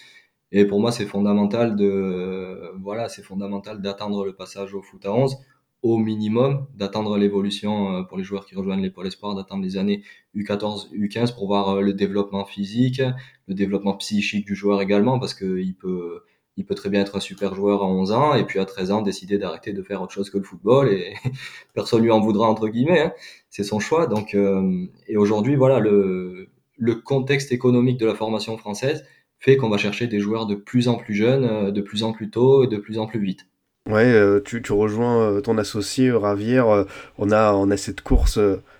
Et 0.51 0.65
pour 0.65 0.79
moi, 0.79 0.91
c'est 0.91 1.05
fondamental 1.05 1.75
de, 1.75 2.71
voilà, 2.81 3.10
c'est 3.10 3.23
fondamental 3.23 3.81
d'attendre 3.81 4.25
le 4.25 4.34
passage 4.34 4.73
au 4.73 4.81
foot 4.81 5.05
à 5.05 5.13
11 5.13 5.38
au 5.86 5.97
minimum, 5.99 6.65
d'attendre 6.73 7.15
l'évolution 7.15 7.91
euh, 7.91 8.01
pour 8.01 8.17
les 8.17 8.23
joueurs 8.23 8.47
qui 8.47 8.55
rejoignent 8.55 8.81
les 8.81 8.89
pôles 8.89 9.05
espoirs, 9.05 9.36
d'attendre 9.36 9.63
les 9.63 9.77
années 9.77 10.01
U14, 10.36 10.91
U15 10.95 11.36
pour 11.36 11.45
voir 11.45 11.69
euh, 11.69 11.81
le 11.81 11.93
développement 11.93 12.43
physique, 12.43 13.03
le 13.47 13.53
développement 13.53 13.95
psychique 13.97 14.47
du 14.47 14.55
joueur 14.55 14.81
également, 14.81 15.19
parce 15.19 15.36
qu'il 15.36 15.75
peut, 15.75 16.23
il 16.58 16.65
peut 16.65 16.73
très 16.73 16.89
bien 16.89 17.01
être 17.01 17.17
un 17.17 17.19
super 17.19 17.53
joueur 17.53 17.84
à 17.84 17.88
11 17.88 18.12
ans 18.13 18.34
et 18.34 18.45
puis 18.45 18.58
à 18.58 18.65
13 18.65 18.91
ans 18.91 19.01
décider 19.03 19.38
d'arrêter 19.38 19.73
de 19.73 19.84
faire 19.84 20.01
autre 20.01 20.12
chose 20.12 20.31
que 20.31 20.39
le 20.39 20.43
football 20.43 20.89
et 20.89 21.13
personne 21.75 22.01
lui 22.01 22.10
en 22.12 22.19
voudra 22.19 22.49
entre 22.49 22.67
guillemets. 22.67 23.01
Hein. 23.01 23.13
C'est 23.51 23.63
son 23.63 23.79
choix. 23.79 24.08
Donc 24.08 24.34
euh, 24.34 24.88
et 25.08 25.17
aujourd'hui 25.17 25.55
voilà 25.55 25.79
le 25.79 26.49
le 26.77 26.95
contexte 26.95 27.51
économique 27.51 27.99
de 27.99 28.05
la 28.05 28.15
formation 28.15 28.58
française 28.58 29.05
fait 29.39 29.58
qu'on 29.58 29.69
va 29.69 29.78
chercher 29.78 30.08
des 30.08 30.19
joueurs 30.19 30.45
de 30.45 30.56
plus 30.56 30.88
en 30.88 30.95
plus 30.95 31.13
jeunes, 31.13 31.45
euh, 31.45 31.71
de 31.71 31.82
plus 31.82 32.04
en 32.04 32.13
plus 32.13 32.30
tôt 32.30 32.63
et 32.63 32.67
de 32.67 32.78
plus 32.78 32.98
en 32.98 33.08
plus 33.08 33.19
vite. 33.19 33.48
Ouais, 33.89 34.12
euh, 34.12 34.41
tu, 34.43 34.62
tu 34.62 34.71
rejoins 34.71 35.41
ton 35.41 35.58
associé 35.58 36.12
Ravière. 36.12 36.86
on 37.19 37.32
a 37.32 37.54
on 37.54 37.69
a 37.69 37.78
cette 37.78 38.02
course 38.02 38.39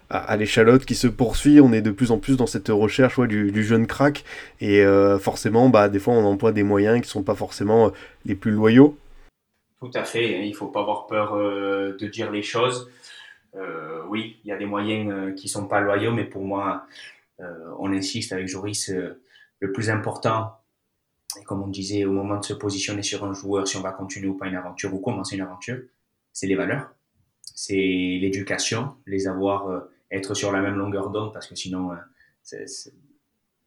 à, 0.10 0.38
l'échalote 0.38 0.86
qui 0.86 0.96
se 0.96 1.08
poursuit. 1.08 1.60
On 1.60 1.74
est 1.74 1.82
de 1.82 1.92
plus 1.92 2.12
en 2.12 2.20
plus 2.20 2.38
dans 2.38 2.48
cette 2.48 2.70
recherche 2.70 3.20
du, 3.20 3.64
jeune 3.64 3.88
crack. 3.88 4.24
Et 4.62 4.82
euh, 4.82 5.20
forcément, 5.20 5.70
bah, 5.70 5.90
des 5.90 6.00
fois, 6.00 6.14
on 6.14 6.26
emploie 6.26 6.52
des 6.52 6.64
moyens 6.64 6.96
qui 6.98 7.08
ne 7.08 7.12
sont 7.12 7.24
pas 7.24 7.36
forcément 7.36 7.88
euh, 7.88 7.90
les 8.26 8.36
plus 8.36 8.52
loyaux. 8.52 8.98
Tout 9.80 9.92
à 9.94 10.04
fait. 10.04 10.46
Il 10.46 10.50
ne 10.50 10.56
faut 10.56 10.68
pas 10.68 10.82
avoir 10.82 11.08
peur 11.08 11.36
euh, 11.36 11.96
de 12.00 12.08
dire 12.08 12.32
les 12.32 12.44
choses. 12.44 12.90
oui, 14.10 14.38
il 14.44 14.50
y 14.50 14.52
a 14.52 14.58
des 14.58 14.66
moyens 14.66 15.36
qui 15.36 15.48
ne 15.48 15.50
sont 15.50 15.68
pas 15.68 15.82
loyaux, 15.82 16.12
mais 16.12 16.26
pour 16.26 16.44
moi, 16.44 16.86
on 17.80 17.92
insiste 17.92 18.32
avec 18.34 18.48
Joris, 18.48 18.92
le 19.60 19.72
plus 19.72 19.90
important, 19.90 20.54
et 21.40 21.44
comme 21.44 21.62
on 21.62 21.68
disait, 21.68 22.06
au 22.06 22.12
moment 22.12 22.40
de 22.40 22.46
se 22.46 22.54
positionner 22.54 23.04
sur 23.04 23.24
un 23.24 23.34
joueur, 23.34 23.68
si 23.68 23.78
on 23.78 23.82
va 23.82 23.92
continuer 23.92 24.28
ou 24.28 24.36
pas 24.36 24.48
une 24.48 24.56
aventure 24.56 24.94
ou 24.94 25.00
commencer 25.00 25.36
une 25.36 25.42
aventure, 25.42 25.80
c'est 26.32 26.48
les 26.48 26.56
valeurs, 26.56 26.94
c'est 27.42 27.76
l'éducation, 27.76 28.96
les 29.06 29.28
avoir 29.28 29.88
être 30.12 30.34
sur 30.34 30.52
la 30.52 30.62
même 30.62 30.76
longueur 30.76 31.10
d'onde 31.10 31.34
parce 31.34 31.48
que 31.48 31.56
sinon, 31.56 31.92
euh, 31.92 32.66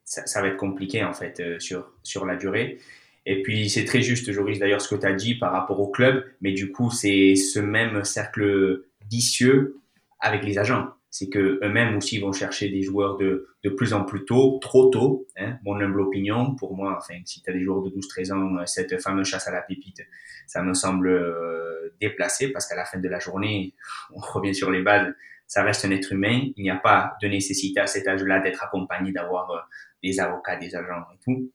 ça, 0.04 0.40
va 0.40 0.48
être 0.48 0.56
compliqué 0.56 1.04
en 1.04 1.12
fait 1.12 1.40
euh, 1.40 1.58
sur, 1.58 1.92
sur 2.02 2.24
la 2.24 2.36
durée. 2.36 2.78
Et 3.26 3.42
puis 3.42 3.68
c'est 3.68 3.84
très 3.84 4.00
juste, 4.00 4.32
Joris, 4.32 4.58
d'ailleurs, 4.58 4.80
ce 4.80 4.88
que 4.88 5.00
tu 5.00 5.06
as 5.06 5.12
dit 5.12 5.34
par 5.34 5.52
rapport 5.52 5.80
au 5.80 5.88
club, 5.88 6.24
mais 6.40 6.52
du 6.52 6.72
coup, 6.72 6.90
c'est 6.90 7.34
ce 7.34 7.58
même 7.58 8.04
cercle 8.04 8.84
vicieux 9.10 9.80
avec 10.20 10.44
les 10.44 10.58
agents. 10.58 10.88
C'est 11.18 11.28
que 11.28 11.58
eux-mêmes 11.64 11.96
aussi 11.96 12.20
vont 12.20 12.30
chercher 12.30 12.68
des 12.68 12.82
joueurs 12.82 13.16
de, 13.16 13.48
de 13.64 13.70
plus 13.70 13.92
en 13.92 14.04
plus 14.04 14.24
tôt, 14.24 14.60
trop 14.62 14.88
tôt, 14.88 15.26
hein, 15.36 15.58
mon 15.64 15.80
humble 15.80 16.00
opinion. 16.00 16.54
Pour 16.54 16.76
moi, 16.76 16.96
enfin, 16.96 17.18
si 17.24 17.42
tu 17.42 17.50
as 17.50 17.52
des 17.52 17.64
joueurs 17.64 17.82
de 17.82 17.90
12-13 17.90 18.32
ans, 18.32 18.66
cette 18.66 19.02
fameuse 19.02 19.26
chasse 19.26 19.48
à 19.48 19.50
la 19.50 19.62
pépite, 19.62 20.00
ça 20.46 20.62
me 20.62 20.74
semble 20.74 21.08
euh, 21.08 21.92
déplacé 22.00 22.52
parce 22.52 22.68
qu'à 22.68 22.76
la 22.76 22.84
fin 22.84 23.00
de 23.00 23.08
la 23.08 23.18
journée, 23.18 23.74
on 24.14 24.20
revient 24.20 24.54
sur 24.54 24.70
les 24.70 24.82
bases 24.82 25.12
ça 25.48 25.62
reste 25.62 25.86
un 25.86 25.90
être 25.90 26.12
humain. 26.12 26.50
Il 26.56 26.62
n'y 26.62 26.70
a 26.70 26.76
pas 26.76 27.16
de 27.22 27.26
nécessité 27.26 27.80
à 27.80 27.86
cet 27.86 28.06
âge-là 28.06 28.40
d'être 28.40 28.62
accompagné, 28.62 29.12
d'avoir 29.12 29.50
euh, 29.50 29.58
des 30.04 30.20
avocats, 30.20 30.56
des 30.56 30.76
agents 30.76 31.06
et 31.14 31.18
tout. 31.24 31.50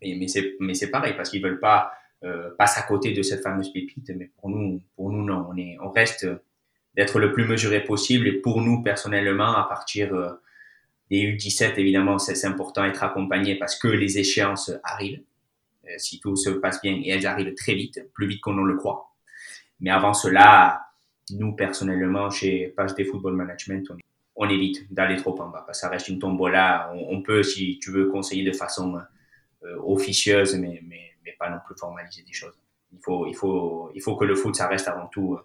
Mais 0.00 0.28
c'est 0.74 0.90
pareil 0.90 1.14
parce 1.16 1.30
qu'ils 1.30 1.42
veulent 1.42 1.58
pas 1.58 1.90
euh, 2.22 2.50
passer 2.56 2.80
à 2.80 2.84
côté 2.84 3.12
de 3.12 3.22
cette 3.22 3.42
fameuse 3.42 3.72
pépite. 3.72 4.10
Mais 4.16 4.30
pour 4.38 4.50
nous, 4.50 4.80
pour 4.94 5.10
nous 5.10 5.24
non, 5.24 5.48
on 5.50 5.56
est, 5.56 5.76
on 5.82 5.90
reste 5.90 6.26
d'être 6.96 7.18
le 7.18 7.32
plus 7.32 7.46
mesuré 7.46 7.82
possible. 7.82 8.28
Et 8.28 8.32
pour 8.32 8.60
nous 8.60 8.82
personnellement, 8.82 9.56
à 9.56 9.64
partir 9.64 10.14
euh, 10.14 10.30
des 11.10 11.36
U17, 11.36 11.74
évidemment, 11.78 12.18
c'est 12.18 12.46
important 12.46 12.84
d'être 12.84 13.02
accompagné 13.02 13.56
parce 13.56 13.76
que 13.76 13.88
les 13.88 14.18
échéances 14.18 14.72
arrivent. 14.82 15.22
Euh, 15.86 15.94
si 15.98 16.18
tout 16.20 16.36
se 16.36 16.50
passe 16.50 16.80
bien, 16.80 17.00
et 17.02 17.10
elles 17.10 17.26
arrivent 17.26 17.54
très 17.54 17.74
vite, 17.74 18.00
plus 18.14 18.26
vite 18.26 18.40
qu'on 18.40 18.54
ne 18.54 18.66
le 18.66 18.76
croit. 18.76 19.10
Mais 19.80 19.90
avant 19.90 20.14
cela, 20.14 20.86
nous, 21.30 21.52
personnellement, 21.52 22.30
chez 22.30 22.74
PHD 22.76 23.06
Football 23.10 23.34
Management, 23.34 23.92
on, 24.36 24.48
évite 24.48 24.92
d'aller 24.92 25.16
trop 25.16 25.38
en 25.40 25.48
bas. 25.48 25.66
ça 25.72 25.88
reste 25.88 26.08
une 26.08 26.18
tombola. 26.18 26.92
On, 26.94 27.22
peut, 27.22 27.42
si 27.42 27.78
tu 27.80 27.90
veux, 27.90 28.06
conseiller 28.06 28.44
de 28.44 28.52
façon 28.52 28.98
euh, 29.64 29.76
officieuse, 29.84 30.54
mais, 30.56 30.82
mais, 30.86 31.12
mais, 31.24 31.32
pas 31.38 31.50
non 31.50 31.58
plus 31.66 31.76
formaliser 31.76 32.22
des 32.22 32.32
choses. 32.32 32.54
Il 32.92 33.00
faut, 33.02 33.26
il, 33.26 33.34
faut, 33.34 33.90
il 33.94 34.00
faut 34.00 34.16
que 34.16 34.24
le 34.24 34.34
foot, 34.34 34.54
ça 34.54 34.68
reste 34.68 34.88
avant 34.88 35.08
tout 35.08 35.38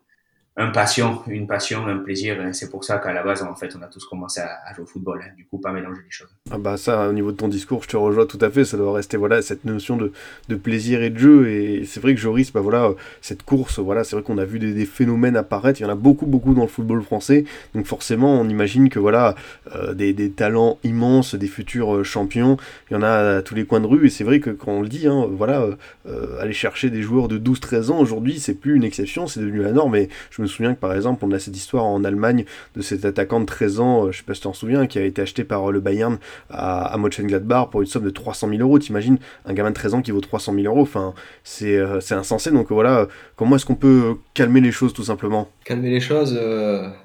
un 0.57 0.71
passion, 0.71 1.21
une 1.27 1.47
passion, 1.47 1.87
un 1.87 1.97
plaisir. 1.97 2.37
C'est 2.51 2.69
pour 2.69 2.83
ça 2.83 2.97
qu'à 2.97 3.13
la 3.13 3.23
base, 3.23 3.43
en 3.43 3.55
fait, 3.55 3.73
on 3.79 3.81
a 3.81 3.87
tous 3.87 4.05
commencé 4.05 4.41
à, 4.41 4.73
jouer 4.73 4.83
au 4.83 4.87
football. 4.87 5.21
Hein. 5.23 5.31
Du 5.37 5.45
coup, 5.45 5.57
pas 5.57 5.71
mélanger 5.71 6.01
les 6.03 6.11
choses. 6.11 6.27
Ah 6.51 6.57
bah 6.57 6.75
ça, 6.75 7.07
au 7.07 7.13
niveau 7.13 7.31
de 7.31 7.37
ton 7.37 7.47
discours, 7.47 7.83
je 7.83 7.87
te 7.87 7.95
rejoins 7.95 8.25
tout 8.25 8.39
à 8.41 8.49
fait. 8.49 8.65
Ça 8.65 8.75
doit 8.75 8.93
rester 8.93 9.15
voilà 9.15 9.41
cette 9.41 9.63
notion 9.63 9.95
de, 9.95 10.11
de 10.49 10.55
plaisir 10.55 11.01
et 11.01 11.09
de 11.09 11.17
jeu. 11.17 11.49
Et 11.49 11.85
c'est 11.85 12.01
vrai 12.01 12.13
que 12.13 12.19
Joris, 12.19 12.51
bah 12.51 12.59
voilà, 12.59 12.91
cette 13.21 13.43
course, 13.43 13.79
voilà, 13.79 14.03
c'est 14.03 14.17
vrai 14.17 14.23
qu'on 14.23 14.37
a 14.37 14.43
vu 14.43 14.59
des, 14.59 14.85
phénomènes 14.85 15.37
apparaître. 15.37 15.79
Il 15.79 15.83
y 15.83 15.85
en 15.85 15.91
a 15.91 15.95
beaucoup, 15.95 16.25
beaucoup 16.25 16.53
dans 16.53 16.63
le 16.63 16.67
football 16.67 17.01
français. 17.03 17.45
Donc 17.73 17.85
forcément, 17.85 18.39
on 18.39 18.49
imagine 18.49 18.89
que 18.89 18.99
voilà, 18.99 19.35
euh, 19.75 19.93
des, 19.93 20.31
talents 20.31 20.77
immenses, 20.83 21.35
des 21.35 21.47
futurs 21.47 21.95
euh, 21.95 22.03
champions. 22.03 22.57
Il 22.89 22.95
y 22.95 22.97
en 22.97 23.03
a 23.03 23.37
à 23.37 23.41
tous 23.41 23.55
les 23.55 23.65
coins 23.65 23.79
de 23.79 23.87
rue. 23.87 24.07
Et 24.07 24.09
c'est 24.09 24.25
vrai 24.25 24.41
que 24.41 24.49
quand 24.49 24.71
on 24.71 24.81
le 24.81 24.89
dit, 24.89 25.07
hein, 25.07 25.25
voilà, 25.31 25.67
euh, 26.07 26.41
aller 26.41 26.53
chercher 26.53 26.89
des 26.89 27.01
joueurs 27.01 27.29
de 27.29 27.37
12-13 27.37 27.91
ans 27.91 27.99
aujourd'hui, 27.99 28.39
c'est 28.39 28.55
plus 28.55 28.75
une 28.75 28.83
exception, 28.83 29.27
c'est 29.27 29.39
devenu 29.39 29.61
la 29.61 29.71
norme. 29.71 29.95
Me 30.41 30.47
souviens 30.47 30.73
que 30.73 30.79
par 30.79 30.93
exemple, 30.93 31.23
on 31.25 31.31
a 31.31 31.39
cette 31.39 31.55
histoire 31.55 31.85
en 31.85 32.03
Allemagne 32.03 32.45
de 32.75 32.81
cet 32.81 33.05
attaquant 33.05 33.39
de 33.39 33.45
13 33.45 33.79
ans, 33.79 34.05
euh, 34.05 34.11
je 34.11 34.19
sais 34.19 34.23
pas 34.23 34.33
si 34.33 34.41
tu 34.41 34.47
t'en 34.47 34.53
souviens, 34.53 34.87
qui 34.87 34.99
a 34.99 35.03
été 35.03 35.21
acheté 35.21 35.43
par 35.43 35.69
euh, 35.69 35.71
le 35.71 35.79
Bayern 35.79 36.17
à, 36.49 36.85
à 36.85 36.97
Mönchengladbach 36.97 37.69
pour 37.69 37.81
une 37.81 37.87
somme 37.87 38.03
de 38.03 38.09
300 38.09 38.49
000 38.49 38.61
euros. 38.61 38.79
T'imagines 38.79 39.17
un 39.45 39.53
gamin 39.53 39.69
de 39.69 39.75
13 39.75 39.93
ans 39.95 40.01
qui 40.01 40.11
vaut 40.11 40.21
300 40.21 40.53
000 40.53 40.65
euros 40.65 40.81
Enfin, 40.81 41.13
c'est 41.43 41.77
euh, 41.77 41.99
insensé. 42.11 42.51
Donc 42.51 42.71
voilà, 42.71 43.07
comment 43.35 43.55
est-ce 43.55 43.65
qu'on 43.65 43.75
peut 43.75 44.15
calmer 44.33 44.61
les 44.61 44.71
choses 44.71 44.93
tout 44.93 45.03
simplement? 45.03 45.49
Calmer 45.65 45.89
les 45.89 45.99
choses, 45.99 46.39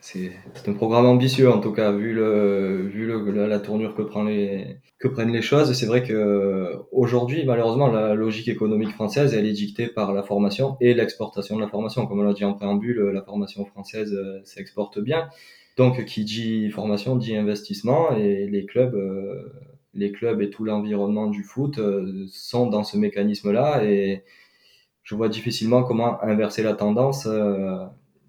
c'est 0.00 0.32
un 0.66 0.72
programme 0.72 1.06
ambitieux 1.06 1.50
en 1.50 1.60
tout 1.60 1.72
cas, 1.72 1.92
vu, 1.92 2.14
le, 2.14 2.88
vu 2.92 3.06
le, 3.06 3.46
la, 3.46 3.58
tournure 3.58 3.94
que, 3.94 4.02
prend 4.02 4.24
les, 4.24 4.78
que 5.04 5.08
prennent 5.08 5.32
les 5.32 5.42
choses. 5.42 5.70
C'est 5.74 5.84
vrai 5.84 6.02
que 6.02 6.78
aujourd'hui, 6.90 7.44
malheureusement, 7.44 7.88
la 7.88 8.14
logique 8.14 8.48
économique 8.48 8.92
française, 8.92 9.34
elle 9.34 9.44
est 9.44 9.52
dictée 9.52 9.86
par 9.86 10.14
la 10.14 10.22
formation 10.22 10.78
et 10.80 10.94
l'exportation 10.94 11.56
de 11.56 11.60
la 11.60 11.68
formation. 11.68 12.06
Comme 12.06 12.20
on 12.20 12.22
l'a 12.22 12.32
dit 12.32 12.44
en 12.44 12.54
préambule, 12.54 12.98
la 13.12 13.20
formation 13.20 13.66
française 13.66 14.14
euh, 14.14 14.40
s'exporte 14.44 14.98
bien. 14.98 15.28
Donc, 15.76 16.06
qui 16.06 16.24
dit 16.24 16.70
formation 16.70 17.16
dit 17.16 17.36
investissement 17.36 18.16
et 18.16 18.46
les 18.46 18.64
clubs, 18.64 18.94
euh, 18.94 19.52
les 19.92 20.10
clubs 20.10 20.40
et 20.40 20.48
tout 20.48 20.64
l'environnement 20.64 21.26
du 21.26 21.42
foot 21.42 21.78
euh, 21.78 22.24
sont 22.30 22.66
dans 22.68 22.82
ce 22.82 22.96
mécanisme-là 22.96 23.84
et 23.84 24.24
je 25.02 25.14
vois 25.14 25.28
difficilement 25.28 25.82
comment 25.82 26.22
inverser 26.22 26.62
la 26.62 26.72
tendance 26.72 27.28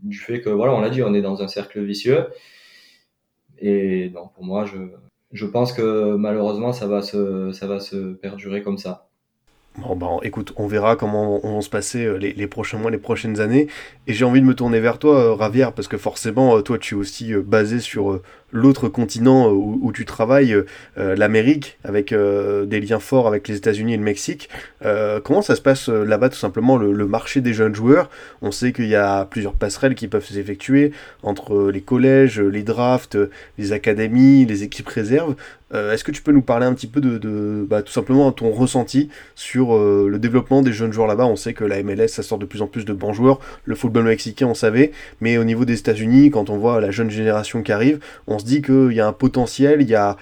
du 0.04 0.18
fait 0.18 0.42
que, 0.42 0.50
voilà, 0.50 0.74
on 0.74 0.82
l'a 0.82 0.90
dit, 0.90 1.02
on 1.04 1.14
est 1.14 1.22
dans 1.22 1.42
un 1.42 1.48
cercle 1.48 1.82
vicieux. 1.82 2.28
Et 3.60 4.10
donc, 4.10 4.34
pour 4.34 4.44
moi, 4.44 4.66
je, 4.66 4.78
je 5.36 5.46
pense 5.46 5.74
que 5.74 6.16
malheureusement, 6.16 6.72
ça 6.72 6.88
va 6.88 7.02
se, 7.02 7.52
ça 7.52 7.68
va 7.68 7.80
se 7.80 8.14
perdurer 8.14 8.64
comme 8.64 8.78
ça. 8.78 9.10
Bon, 9.78 9.98
bah, 9.98 10.08
écoute, 10.24 10.54
on 10.56 10.68
verra 10.68 10.96
comment 10.96 11.40
vont 11.40 11.60
se 11.60 11.70
passer 11.70 12.06
euh, 12.06 12.16
les, 12.16 12.48
prochains 12.48 12.78
mois, 12.78 12.92
les 12.92 12.98
prochaines 12.98 13.42
années. 13.42 13.68
Et 14.08 14.14
j'ai 14.14 14.24
envie 14.24 14.40
de 14.40 14.46
me 14.46 14.56
tourner 14.56 14.80
vers 14.80 15.00
toi, 15.00 15.20
euh, 15.20 15.34
Ravière, 15.34 15.74
parce 15.74 15.90
que 15.90 15.98
forcément, 15.98 16.56
euh, 16.56 16.62
toi, 16.62 16.78
tu 16.78 16.96
es 16.96 16.98
aussi 16.98 17.34
basé 17.34 17.82
sur 17.82 18.22
l'autre 18.56 18.88
continent 18.88 19.50
où, 19.52 19.92
tu 19.94 20.06
travailles, 20.06 20.56
l'Amérique, 20.98 21.78
avec 21.84 22.14
des 22.14 22.80
liens 22.82 23.00
forts 23.00 23.28
avec 23.28 23.48
les 23.48 23.58
États-Unis 23.58 23.94
et 23.94 23.98
le 23.98 24.04
Mexique. 24.04 24.50
comment 25.24 25.42
ça 25.42 25.56
se 25.56 25.62
passe 25.62 25.90
là-bas, 25.90 26.30
tout 26.30 26.38
simplement, 26.38 26.78
le, 26.78 27.06
marché 27.06 27.42
des 27.42 27.54
jeunes 27.54 27.76
joueurs? 27.76 28.10
On 28.42 28.52
sait 28.52 28.74
qu'il 28.74 28.88
y 28.88 28.96
a 28.96 29.26
plusieurs 29.26 29.54
passerelles 29.54 29.96
qui 29.96 30.08
peuvent 30.08 30.26
s'effectuer 30.26 30.92
entre 31.24 31.70
les 31.72 31.82
collèges, 31.82 32.40
les 32.40 32.64
drafts, 32.64 33.18
les 33.58 33.72
académies, 33.72 34.46
les 34.46 34.64
équipes 34.64 34.88
réserves. 34.88 35.36
Euh, 35.74 35.94
est-ce 35.94 36.04
que 36.04 36.12
tu 36.12 36.22
peux 36.22 36.32
nous 36.32 36.42
parler 36.42 36.66
un 36.66 36.74
petit 36.74 36.88
peu 36.88 37.02
de, 37.02 37.66
bah, 37.68 37.82
tout 37.82 37.92
simplement 37.92 38.32
ton 38.32 38.52
ressenti 38.52 39.10
sur 39.34 39.76
euh, 39.76 40.08
le 40.10 40.20
développement 40.20 40.62
des 40.62 40.72
jeunes 40.72 40.94
joueurs 40.94 41.08
là-bas? 41.08 41.26
On 41.26 41.36
sait 41.36 41.54
que 41.54 41.64
la 41.64 41.82
MLS, 41.82 42.08
ça 42.08 42.24
sort 42.24 42.38
de 42.38 42.46
plus 42.46 42.62
en 42.62 42.68
plus 42.68 42.86
de 42.86 42.94
bons 42.94 43.14
joueurs. 43.14 43.40
Le 43.66 43.76
football 43.76 44.06
mexicain, 44.06 44.48
on 44.48 44.54
savait. 44.54 44.92
Mais 45.22 45.38
au 45.38 45.44
niveau 45.44 45.66
des 45.66 45.80
États-Unis, 45.80 46.30
quand 46.30 46.50
on 46.50 46.58
voit 46.58 46.80
la 46.82 46.92
jeune 46.92 47.10
génération 47.10 47.64
qui 47.64 47.72
arrive, 47.72 48.00
on 48.28 48.38
se 48.38 48.45
dit 48.46 48.62
qu'il 48.62 48.94
y 48.94 49.00
a 49.00 49.08
un 49.08 49.14
potentiel, 49.14 49.82
il 49.82 49.90
y 49.90 49.96
a, 49.96 50.18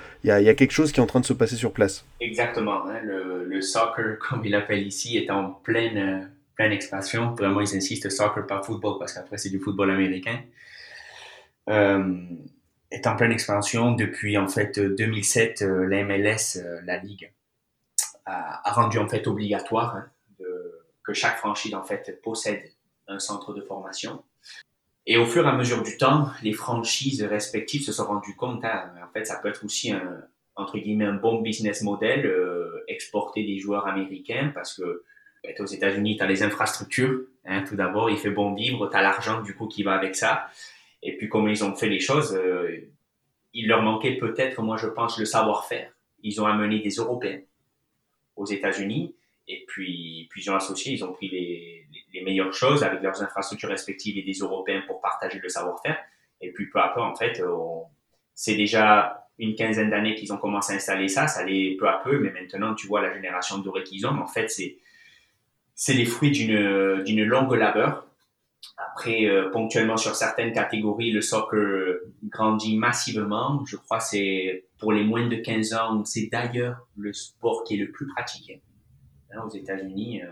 quelque 0.53 0.71
chose 0.71 0.91
qui 0.91 0.99
est 0.99 1.03
en 1.03 1.07
train 1.07 1.19
de 1.19 1.26
se 1.26 1.34
passer 1.34 1.55
sur 1.55 1.71
place. 1.71 2.05
Exactement. 2.19 2.88
Hein. 2.88 2.99
le, 3.03 3.61
soccer, 3.61 4.17
comme 4.30 4.43
il 4.45 4.51
l'appelle 4.51 4.86
ici, 4.86 5.17
est 5.17 5.30
en 5.30 5.51
pleine, 5.51 6.32
pleine 6.55 6.71
expansion. 6.71 7.34
Vraiment, 7.36 7.61
ils 7.61 7.76
insistent 7.76 8.09
soccer, 8.09 8.47
pas 8.47 8.61
football, 8.63 8.95
parce 8.99 9.13
qu'après, 9.13 9.38
c'est 9.38 9.49
du 9.49 9.59
football 9.59 9.91
américain. 9.91 10.39
Euh, 11.69 12.19
est 12.91 13.07
en 13.07 13.15
pleine 13.15 13.32
expansion 13.32 13.91
depuis 13.93 14.38
en 14.38 14.47
fait 14.47 14.80
2007. 14.80 15.61
Euh, 15.61 15.88
la 15.88 16.03
MLS, 16.03 16.57
euh, 16.57 16.82
la 16.84 16.97
ligue, 16.97 17.34
a, 18.26 18.61
rendu 18.71 18.99
en 18.99 19.07
fait 19.07 19.28
obligatoire 19.28 19.95
hein, 19.95 20.09
que 21.03 21.13
chaque 21.13 21.38
franchise 21.38 21.74
en 21.74 21.84
fait 21.84 22.21
possède 22.21 22.71
un 23.07 23.19
centre 23.19 23.53
de 23.53 23.61
formation. 23.61 24.24
Et 25.06 25.18
au 25.18 25.26
fur 25.26 25.45
et 25.45 25.49
à 25.49 25.56
mesure 25.56 25.84
du 25.84 25.97
temps, 25.97 26.28
les 26.43 26.54
franchises 26.54 27.24
respectives 27.24 27.84
se 27.84 27.91
sont 27.91 28.06
rendues 28.06 28.36
compte, 28.36 28.64
hein, 28.64 28.91
en 29.04 29.12
fait, 29.12 29.26
ça 29.26 29.39
peut 29.39 29.49
être 29.49 29.66
aussi 29.66 29.91
un, 29.91 30.22
entre 30.56 30.78
guillemets, 30.78 31.06
un 31.06 31.16
bon 31.16 31.41
business 31.41 31.82
model, 31.82 32.26
euh, 32.26 32.84
exporter 32.88 33.43
des 33.43 33.60
joueurs 33.60 33.88
américains, 33.88 34.51
parce 34.54 34.78
que 34.78 35.04
ben, 35.43 35.54
aux 35.60 35.66
États-Unis, 35.66 36.18
tu 36.18 36.24
as 36.24 36.28
les 36.28 36.41
infrastructures, 36.43 37.22
hein, 37.45 37.64
tout 37.68 37.76
d'abord, 37.76 38.10
il 38.10 38.18
fait 38.18 38.30
bon 38.30 38.54
vivre, 38.54 38.89
tu 38.89 38.95
as 38.95 39.01
l'argent 39.01 39.41
du 39.41 39.56
coup 39.56 39.68
qui 39.68 39.84
va 39.84 39.93
avec 39.93 40.16
ça. 40.16 40.47
Et 41.01 41.18
puis, 41.18 41.28
comment 41.28 41.49
ils 41.49 41.66
ont 41.66 41.76
fait 41.76 41.89
les 41.89 41.99
choses, 41.99 42.34
euh, 42.34 42.89
il 43.54 43.68
leur 43.68 43.82
manquait 43.82 44.16
peut-être, 44.18 44.62
moi 44.62 44.78
je 44.78 44.88
pense, 44.88 45.20
le 45.20 45.26
savoir-faire. 45.26 45.91
Ils 46.24 46.41
ont 46.41 46.45
amené 46.45 46.80
des 46.80 46.91
Européens 46.91 47.41
aux 48.38 48.45
États-Unis 48.45 49.14
et 49.47 49.66
puis, 49.68 50.28
puis 50.30 50.43
ils 50.43 50.49
ont 50.49 50.56
associé, 50.56 50.93
ils 50.93 51.04
ont 51.04 51.12
pris 51.12 51.30
les, 51.30 51.83
les, 52.14 52.24
meilleures 52.24 52.53
choses 52.53 52.84
avec 52.84 53.01
leurs 53.01 53.22
infrastructures 53.22 53.70
respectives 53.70 54.18
et 54.18 54.24
des 54.24 54.39
Européens 54.39 54.84
pour 54.88 55.01
partager 55.01 55.39
le 55.39 55.49
savoir-faire. 55.49 55.97
Et 56.41 56.51
puis 56.51 56.70
peu 56.70 56.80
à 56.80 56.89
peu, 56.89 57.01
en 57.01 57.16
fait, 57.16 57.41
c'est 58.34 58.55
déjà 58.55 59.28
une 59.39 59.55
quinzaine 59.55 59.89
d'années 59.89 60.16
qu'ils 60.16 60.32
ont 60.32 60.38
commencé 60.38 60.74
à 60.74 60.76
installer 60.76 61.07
ça, 61.07 61.28
ça 61.28 61.41
allait 61.41 61.76
peu 61.80 61.88
à 61.88 62.01
peu, 62.03 62.20
mais 62.20 62.32
maintenant 62.32 62.76
tu 62.76 62.88
vois 62.88 63.01
la 63.01 63.14
génération 63.14 63.57
dorée 63.57 63.84
qu'ils 63.84 64.05
ont, 64.05 64.11
en 64.11 64.28
fait 64.28 64.47
c'est 64.47 64.78
c'est 65.74 65.93
les 65.93 66.05
fruits 66.05 66.32
d'une 66.32 67.03
d'une 67.03 67.24
longue 67.24 67.53
labeur 67.53 68.05
après, 68.78 69.26
euh, 69.26 69.49
ponctuellement 69.49 69.97
sur 69.97 70.16
certaines 70.16 70.53
catégories, 70.53 71.11
le 71.11 71.22
soccer 71.22 71.99
grandit 72.24 72.78
massivement. 72.78 73.64
Je 73.66 73.76
crois 73.76 73.99
c'est 73.99 74.66
pour 74.80 74.93
les 74.93 75.03
moins 75.03 75.28
de 75.28 75.36
15 75.36 75.74
ans, 75.74 76.05
c'est 76.05 76.30
d'ailleurs 76.32 76.88
le 76.97 77.14
sport 77.14 77.64
qui 77.64 77.76
est 77.76 77.78
le 77.78 77.91
plus 77.91 78.07
pratiqué 78.07 78.61
hein, 79.32 79.41
aux 79.45 79.49
États-Unis, 79.49 80.22
euh, 80.24 80.32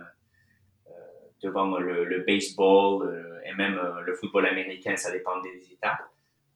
devant 1.42 1.78
le, 1.78 2.24
baseball 2.26 3.42
et 3.46 3.54
même 3.56 3.80
le 4.06 4.14
football 4.16 4.46
américain, 4.46 4.96
ça 4.96 5.12
dépend 5.12 5.40
des 5.42 5.72
États. 5.72 6.00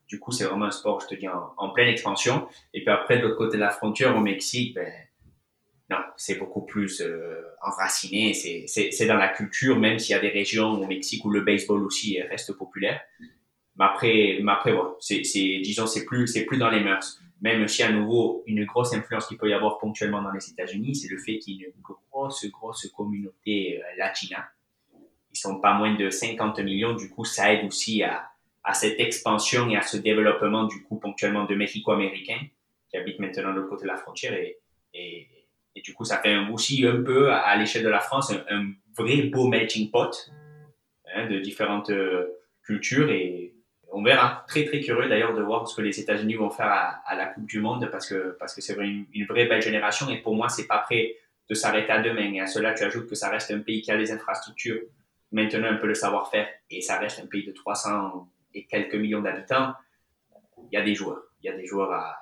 Du 0.08 0.20
coup, 0.20 0.32
c'est 0.32 0.46
vraiment 0.46 0.66
un 0.66 0.72
sport, 0.72 1.02
je 1.02 1.08
te 1.08 1.16
dis, 1.16 1.28
en, 1.28 1.70
pleine 1.70 1.88
expansion. 1.88 2.48
Et 2.74 2.84
puis 2.84 2.92
après, 2.92 3.18
de 3.18 3.24
l'autre 3.24 3.38
côté 3.38 3.58
de 3.58 3.62
la 3.62 3.72
frontière, 3.72 4.16
au 4.16 4.20
Mexique, 4.20 4.76
ben, 4.76 4.92
non, 5.90 5.98
c'est 6.18 6.36
beaucoup 6.36 6.66
plus 6.66 7.02
euh, 7.02 7.44
enraciné, 7.62 8.34
c'est 8.34 9.06
dans 9.08 9.18
la 9.18 9.30
culture, 9.30 9.78
même 9.78 10.00
s'il 10.00 10.16
y 10.16 10.18
a 10.18 10.22
des 10.22 10.30
régions 10.30 10.72
au 10.74 10.88
Mexique 10.88 11.24
où 11.26 11.30
le 11.30 11.42
baseball 11.42 11.84
aussi 11.84 12.22
reste 12.22 12.54
populaire. 12.54 13.02
Mais 13.78 13.86
après, 13.86 14.40
mais 14.42 14.52
après 14.52 14.74
voilà, 14.74 14.96
c'est, 15.00 15.22
disons, 15.22 15.86
c'est 15.86 16.06
plus, 16.06 16.32
plus 16.46 16.58
dans 16.58 16.70
les 16.70 16.82
mœurs. 16.82 17.20
Même 17.42 17.68
si 17.68 17.84
à 17.84 17.92
nouveau, 17.92 18.44
une 18.48 18.66
grosse 18.66 18.94
influence 18.94 19.28
qu'il 19.28 19.38
peut 19.38 19.50
y 19.50 19.54
avoir 19.54 19.78
ponctuellement 19.78 20.22
dans 20.22 20.32
les 20.32 20.50
États-Unis, 20.50 20.96
c'est 20.96 21.10
le 21.10 21.18
fait 21.18 21.38
qu'il 21.38 21.58
y 21.58 21.64
ait 21.64 21.74
une 21.76 21.84
grosse, 22.12 22.46
grosse 22.50 22.88
communauté 22.96 23.80
euh, 23.80 23.98
latina. 23.98 24.50
Ils 25.36 25.40
sont 25.40 25.60
pas 25.60 25.74
moins 25.74 25.94
de 25.96 26.10
50 26.10 26.60
millions, 26.60 26.94
du 26.94 27.10
coup, 27.10 27.26
ça 27.26 27.54
aide 27.54 27.66
aussi 27.66 28.04
à, 28.04 28.30
à 28.64 28.74
cette 28.74 29.00
expansion 29.00 29.70
et 29.70 29.76
à 29.76 29.82
ce 29.82 29.98
développement, 29.98 30.64
du 30.64 30.82
coup, 30.84 30.98
ponctuellement 30.98 31.44
de 31.44 31.56
Mexico-Américains 31.56 32.40
qui 32.90 32.98
habitent 32.98 33.20
maintenant 33.20 33.52
de 33.52 33.58
l'autre 33.58 33.70
côté 33.70 33.84
de 33.84 33.88
la 33.90 33.98
frontière 33.98 34.34
et, 34.34 34.60
et 35.76 35.82
du 35.82 35.94
coup, 35.94 36.06
ça 36.06 36.20
fait 36.20 36.38
aussi 36.52 36.86
un 36.88 37.04
peu, 37.04 37.32
à, 37.32 37.56
l'échelle 37.58 37.84
de 37.84 37.90
la 37.90 38.00
France, 38.00 38.32
un, 38.50 38.72
vrai 38.98 39.24
beau 39.24 39.48
melting 39.48 39.92
pot 39.92 40.32
hein, 41.14 41.28
de 41.28 41.40
différentes 41.40 41.90
euh, 41.90 42.28
cultures. 42.64 43.10
Et 43.10 43.54
on 43.92 44.02
verra. 44.02 44.46
Très, 44.48 44.64
très 44.64 44.80
curieux 44.80 45.10
d'ailleurs 45.10 45.34
de 45.36 45.42
voir 45.42 45.68
ce 45.68 45.76
que 45.76 45.82
les 45.82 46.00
États-Unis 46.00 46.36
vont 46.36 46.50
faire 46.50 47.02
à, 47.06 47.16
la 47.16 47.26
Coupe 47.26 47.46
du 47.46 47.60
Monde 47.60 47.90
parce 47.92 48.08
que 48.08 48.38
parce 48.40 48.56
que 48.56 48.62
c'est 48.62 48.76
une, 48.76 49.06
une, 49.14 49.26
vraie 49.26 49.46
belle 49.46 49.62
génération. 49.62 50.10
Et 50.10 50.22
pour 50.22 50.34
moi, 50.34 50.48
c'est 50.48 50.66
pas 50.66 50.80
prêt 50.80 51.18
de 51.50 51.54
s'arrêter 51.54 51.92
à 51.92 52.02
demain. 52.02 52.34
Et 52.34 52.40
à 52.40 52.48
cela, 52.48 52.74
tu 52.74 52.84
ajoutes 52.84 53.10
que 53.10 53.16
ça 53.16 53.30
reste 53.30 53.52
un 53.52 53.60
pays 53.60 53.82
qui 53.82 53.92
a 53.92 53.98
les 53.98 54.14
infrastructures, 54.14 54.82
maintenant 55.32 55.70
un 55.70 55.76
peu 55.76 55.88
le 55.88 55.96
savoir-faire, 55.96 56.48
et 56.70 56.82
ça 56.82 56.98
reste 56.98 57.20
un 57.20 57.28
pays 57.28 57.46
de 57.46 57.52
300 57.52 58.30
et 58.54 58.66
quelques 58.66 58.96
millions 58.96 59.22
d'habitants. 59.22 59.74
Il 60.72 60.76
y 60.76 60.78
a 60.78 60.84
des 60.84 60.96
joueurs. 60.96 61.24
Il 61.42 61.48
y 61.48 61.50
a 61.50 61.58
des 61.58 61.66
joueurs 61.66 61.92
à, 61.92 62.22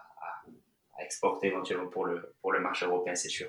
exporter 1.03 1.47
éventuellement 1.47 1.87
pour 1.87 2.05
le, 2.05 2.33
pour 2.41 2.53
le 2.53 2.61
marché 2.61 2.85
européen, 2.85 3.13
c'est 3.13 3.29
sûr. 3.29 3.47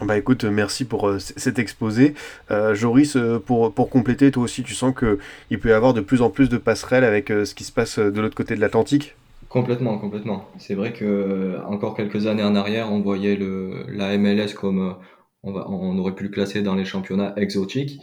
Bah 0.00 0.16
écoute, 0.16 0.44
merci 0.44 0.84
pour 0.84 1.08
euh, 1.08 1.18
cet 1.18 1.58
exposé. 1.58 2.14
Euh, 2.50 2.74
Joris, 2.74 3.16
euh, 3.16 3.38
pour, 3.38 3.72
pour 3.72 3.90
compléter, 3.90 4.30
toi 4.30 4.44
aussi, 4.44 4.62
tu 4.62 4.72
sens 4.74 4.94
qu'il 4.94 5.58
peut 5.58 5.68
y 5.68 5.72
avoir 5.72 5.92
de 5.92 6.00
plus 6.00 6.22
en 6.22 6.30
plus 6.30 6.48
de 6.48 6.56
passerelles 6.56 7.04
avec 7.04 7.28
ce 7.28 7.54
qui 7.54 7.64
se 7.64 7.72
passe 7.72 7.98
de 7.98 8.20
l'autre 8.20 8.36
côté 8.36 8.54
de 8.54 8.60
l'Atlantique? 8.60 9.16
Complètement, 9.48 9.98
complètement. 9.98 10.48
C'est 10.58 10.74
vrai 10.74 10.92
que 10.92 11.58
encore 11.66 11.96
quelques 11.96 12.26
années 12.26 12.44
en 12.44 12.54
arrière, 12.54 12.92
on 12.92 13.00
voyait 13.00 13.36
le, 13.36 13.84
la 13.88 14.16
MLS 14.16 14.54
comme 14.54 14.96
on, 15.48 15.98
aurait 15.98 16.14
pu 16.14 16.24
le 16.24 16.30
classer 16.30 16.62
dans 16.62 16.74
les 16.74 16.84
championnats 16.84 17.34
exotiques. 17.36 18.00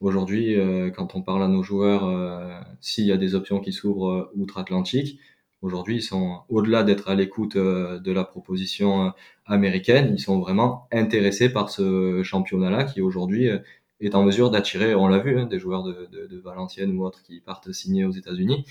Aujourd'hui, 0.00 0.56
quand 0.96 1.14
on 1.14 1.22
parle 1.22 1.44
à 1.44 1.48
nos 1.48 1.62
joueurs, 1.62 2.64
s'il 2.80 3.06
y 3.06 3.12
a 3.12 3.16
des 3.16 3.34
options 3.34 3.60
qui 3.60 3.72
s'ouvrent 3.72 4.30
outre-Atlantique, 4.34 5.20
Aujourd'hui, 5.62 5.96
ils 5.96 6.02
sont 6.02 6.40
au-delà 6.48 6.82
d'être 6.82 7.08
à 7.08 7.14
l'écoute 7.14 7.54
euh, 7.54 8.00
de 8.00 8.10
la 8.10 8.24
proposition 8.24 9.06
euh, 9.06 9.10
américaine, 9.46 10.12
ils 10.12 10.20
sont 10.20 10.40
vraiment 10.40 10.88
intéressés 10.90 11.52
par 11.52 11.70
ce 11.70 12.20
championnat-là 12.24 12.82
qui 12.82 13.00
aujourd'hui 13.00 13.48
euh, 13.48 13.58
est 14.00 14.16
en 14.16 14.24
mesure 14.24 14.50
d'attirer, 14.50 14.96
on 14.96 15.06
l'a 15.06 15.20
vu, 15.20 15.38
hein, 15.38 15.46
des 15.46 15.60
joueurs 15.60 15.84
de, 15.84 16.08
de, 16.10 16.38
Valenciennes 16.40 16.96
ou 16.96 17.04
autres 17.04 17.22
qui 17.22 17.40
partent 17.40 17.70
signer 17.70 18.04
aux 18.04 18.10
États-Unis. 18.10 18.64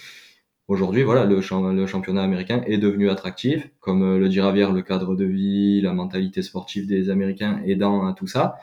Aujourd'hui, 0.67 1.03
voilà, 1.03 1.25
le, 1.25 1.41
le, 1.73 1.87
championnat 1.87 2.23
américain 2.23 2.61
est 2.65 2.77
devenu 2.77 3.09
attractif, 3.09 3.69
comme 3.79 4.17
le 4.17 4.29
dit 4.29 4.39
Ravière, 4.39 4.71
le 4.71 4.81
cadre 4.81 5.15
de 5.15 5.25
vie, 5.25 5.81
la 5.81 5.91
mentalité 5.91 6.41
sportive 6.41 6.87
des 6.87 7.09
Américains 7.09 7.61
aidant 7.65 8.07
à 8.07 8.13
tout 8.13 8.27
ça. 8.27 8.57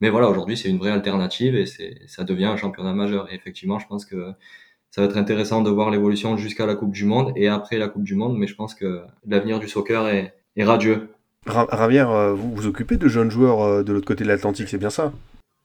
Mais 0.00 0.10
voilà, 0.10 0.28
aujourd'hui, 0.28 0.56
c'est 0.56 0.68
une 0.68 0.78
vraie 0.78 0.90
alternative 0.90 1.56
et 1.56 1.66
c'est, 1.66 2.02
ça 2.06 2.24
devient 2.24 2.46
un 2.46 2.56
championnat 2.56 2.92
majeur. 2.92 3.32
Et 3.32 3.34
effectivement, 3.34 3.78
je 3.78 3.86
pense 3.86 4.04
que 4.04 4.32
ça 4.90 5.00
va 5.00 5.08
être 5.08 5.16
intéressant 5.16 5.62
de 5.62 5.70
voir 5.70 5.90
l'évolution 5.90 6.36
jusqu'à 6.36 6.66
la 6.66 6.76
Coupe 6.76 6.92
du 6.92 7.04
Monde 7.04 7.32
et 7.34 7.48
après 7.48 7.78
la 7.78 7.88
Coupe 7.88 8.04
du 8.04 8.14
Monde, 8.14 8.36
mais 8.38 8.46
je 8.46 8.54
pense 8.54 8.74
que 8.74 9.02
l'avenir 9.26 9.58
du 9.58 9.68
soccer 9.68 10.06
est, 10.08 10.34
radieux. 10.62 11.08
Ravière, 11.46 12.10
euh, 12.10 12.32
vous 12.32 12.54
vous 12.54 12.66
occupez 12.68 12.96
de 12.96 13.08
jeunes 13.08 13.30
joueurs 13.30 13.62
euh, 13.62 13.82
de 13.82 13.92
l'autre 13.92 14.06
côté 14.06 14.22
de 14.22 14.28
l'Atlantique, 14.28 14.68
c'est 14.68 14.78
bien 14.78 14.90
ça? 14.90 15.12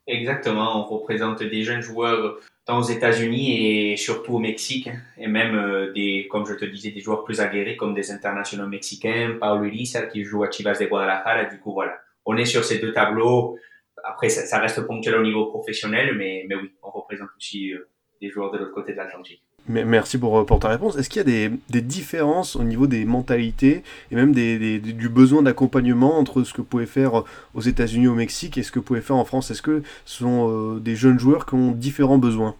Exactement, 0.07 0.79
on 0.79 0.83
représente 0.83 1.43
des 1.43 1.63
jeunes 1.63 1.81
joueurs 1.81 2.37
tant 2.69 2.77
aux 2.77 2.83
États-Unis 2.83 3.91
et 3.91 3.97
surtout 3.97 4.35
au 4.35 4.39
Mexique, 4.39 4.89
et 5.17 5.27
même 5.27 5.55
euh, 5.55 5.91
des, 5.91 6.27
comme 6.29 6.45
je 6.45 6.53
te 6.53 6.65
disais, 6.65 6.91
des 6.91 6.99
joueurs 6.99 7.23
plus 7.23 7.41
aguerris 7.41 7.75
comme 7.75 7.95
des 7.95 8.11
internationaux 8.11 8.67
mexicains, 8.67 9.37
Paulo 9.39 9.63
Elisa 9.63 10.03
qui 10.03 10.23
joue 10.23 10.43
à 10.43 10.51
Chivas 10.51 10.77
de 10.79 10.85
Guadalajara, 10.85 11.45
du 11.45 11.59
coup 11.59 11.73
voilà, 11.73 11.99
on 12.25 12.37
est 12.37 12.45
sur 12.45 12.63
ces 12.63 12.77
deux 12.77 12.93
tableaux. 12.93 13.57
Après, 14.03 14.29
ça, 14.29 14.59
reste 14.59 14.85
ponctuel 14.85 15.15
au 15.15 15.23
niveau 15.23 15.47
professionnel, 15.47 16.15
mais, 16.15 16.45
mais 16.47 16.55
oui, 16.55 16.71
on 16.83 16.91
représente 16.91 17.29
aussi 17.37 17.73
des 18.21 18.29
joueurs 18.29 18.51
de 18.51 18.59
l'autre 18.59 18.71
côté 18.71 18.91
de 18.91 18.97
l'Atlantique. 18.97 19.43
Merci 19.69 20.17
pour, 20.17 20.47
pour, 20.47 20.59
ta 20.59 20.67
réponse. 20.67 20.97
Est-ce 20.97 21.11
qu'il 21.11 21.19
y 21.29 21.45
a 21.45 21.49
des, 21.69 21.81
différences 21.81 22.55
au 22.55 22.63
niveau 22.63 22.87
des 22.87 23.05
mentalités 23.05 23.83
et 24.09 24.15
même 24.15 24.33
des, 24.33 24.79
du 24.79 25.09
besoin 25.09 25.43
d'accompagnement 25.43 26.17
entre 26.17 26.43
ce 26.43 26.53
que 26.53 26.57
vous 26.57 26.67
pouvez 26.67 26.87
faire 26.87 27.23
aux 27.53 27.61
États-Unis, 27.61 28.07
au 28.07 28.15
Mexique 28.15 28.57
et 28.57 28.63
ce 28.63 28.71
que 28.71 28.79
vous 28.79 28.85
pouvez 28.85 29.01
faire 29.01 29.15
en 29.15 29.25
France? 29.25 29.51
Est-ce 29.51 29.61
que 29.61 29.83
ce 30.05 30.23
sont 30.23 30.49
euh, 30.49 30.79
des 30.79 30.95
jeunes 30.95 31.19
joueurs 31.19 31.45
qui 31.45 31.53
ont 31.53 31.71
différents 31.71 32.17
besoins? 32.17 32.55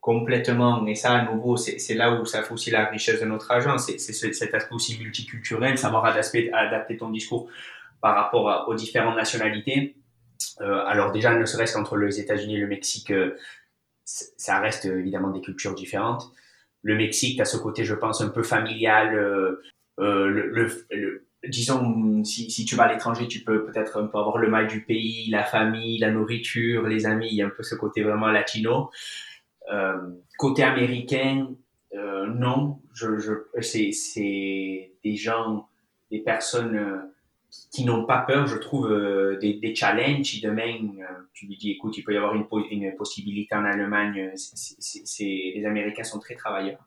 Complètement, 0.00 0.80
mais 0.80 0.94
ça, 0.94 1.12
à 1.12 1.30
nouveau, 1.30 1.58
c'est 1.58 1.94
là 1.94 2.12
où 2.12 2.24
ça 2.24 2.42
fait 2.42 2.54
aussi 2.54 2.70
la 2.70 2.86
richesse 2.86 3.20
de 3.20 3.26
notre 3.26 3.50
agence. 3.50 3.90
C'est 3.98 4.12
cet 4.12 4.54
aspect 4.54 4.74
aussi 4.74 4.98
multiculturel, 4.98 5.76
savoir 5.76 6.06
adapter, 6.06 6.50
adapter 6.54 6.96
ton 6.96 7.10
discours 7.10 7.48
par 8.00 8.14
rapport 8.14 8.66
aux 8.66 8.74
différentes 8.74 9.16
nationalités. 9.16 9.94
Euh, 10.62 10.86
alors 10.86 11.12
déjà, 11.12 11.34
ne 11.34 11.44
serait-ce 11.44 11.74
qu'entre 11.74 11.98
les 11.98 12.18
États-Unis 12.18 12.56
et 12.56 12.60
le 12.60 12.66
Mexique, 12.66 13.10
euh, 13.10 13.36
ça 14.04 14.58
reste 14.60 14.86
évidemment 14.86 15.30
des 15.30 15.42
cultures 15.42 15.74
différentes. 15.74 16.32
Le 16.86 16.94
Mexique, 16.94 17.38
tu 17.38 17.44
ce 17.44 17.56
côté, 17.56 17.84
je 17.84 17.94
pense, 17.94 18.20
un 18.20 18.28
peu 18.28 18.44
familial. 18.44 19.12
Euh, 19.18 19.60
euh, 19.98 20.28
le, 20.28 21.26
disons, 21.48 22.22
si, 22.22 22.64
tu 22.64 22.76
vas 22.76 22.84
à 22.84 22.92
l'étranger, 22.92 23.26
tu 23.26 23.40
peux 23.40 23.64
peut-être 23.64 24.00
un 24.00 24.06
peu 24.06 24.18
avoir 24.18 24.38
le 24.38 24.48
mal 24.48 24.68
du 24.68 24.84
pays, 24.84 25.28
la 25.28 25.42
famille, 25.42 25.98
la 25.98 26.12
nourriture, 26.12 26.86
les 26.86 27.06
amis. 27.06 27.26
Il 27.28 27.34
y 27.34 27.42
a 27.42 27.46
un 27.46 27.50
peu 27.50 27.64
ce 27.64 27.74
côté 27.74 28.04
vraiment 28.04 28.28
latino. 28.28 28.90
Euh, 29.72 29.96
côté 30.38 30.62
américain, 30.62 31.48
non. 31.92 32.78
Je, 32.94 33.18
je, 33.18 33.32
c'est 33.62 34.92
des 35.02 35.16
gens, 35.16 35.68
des 36.12 36.20
personnes 36.20 37.10
qui 37.70 37.84
n'ont 37.84 38.04
pas 38.04 38.18
peur, 38.18 38.46
je 38.46 38.56
trouve, 38.56 38.90
euh, 38.90 39.38
des, 39.38 39.54
des, 39.54 39.74
challenges. 39.74 40.26
Si 40.26 40.40
demain, 40.40 40.78
euh, 40.98 41.04
tu 41.32 41.46
lui 41.46 41.56
dis, 41.56 41.70
écoute, 41.70 41.96
il 41.96 42.02
peut 42.02 42.12
y 42.12 42.16
avoir 42.16 42.34
une, 42.34 42.46
une 42.70 42.94
possibilité 42.96 43.54
en 43.54 43.64
Allemagne, 43.64 44.32
c'est 44.34 45.24
les 45.24 45.64
Américains 45.66 46.04
sont 46.04 46.18
très 46.18 46.34
travailleurs. 46.34 46.80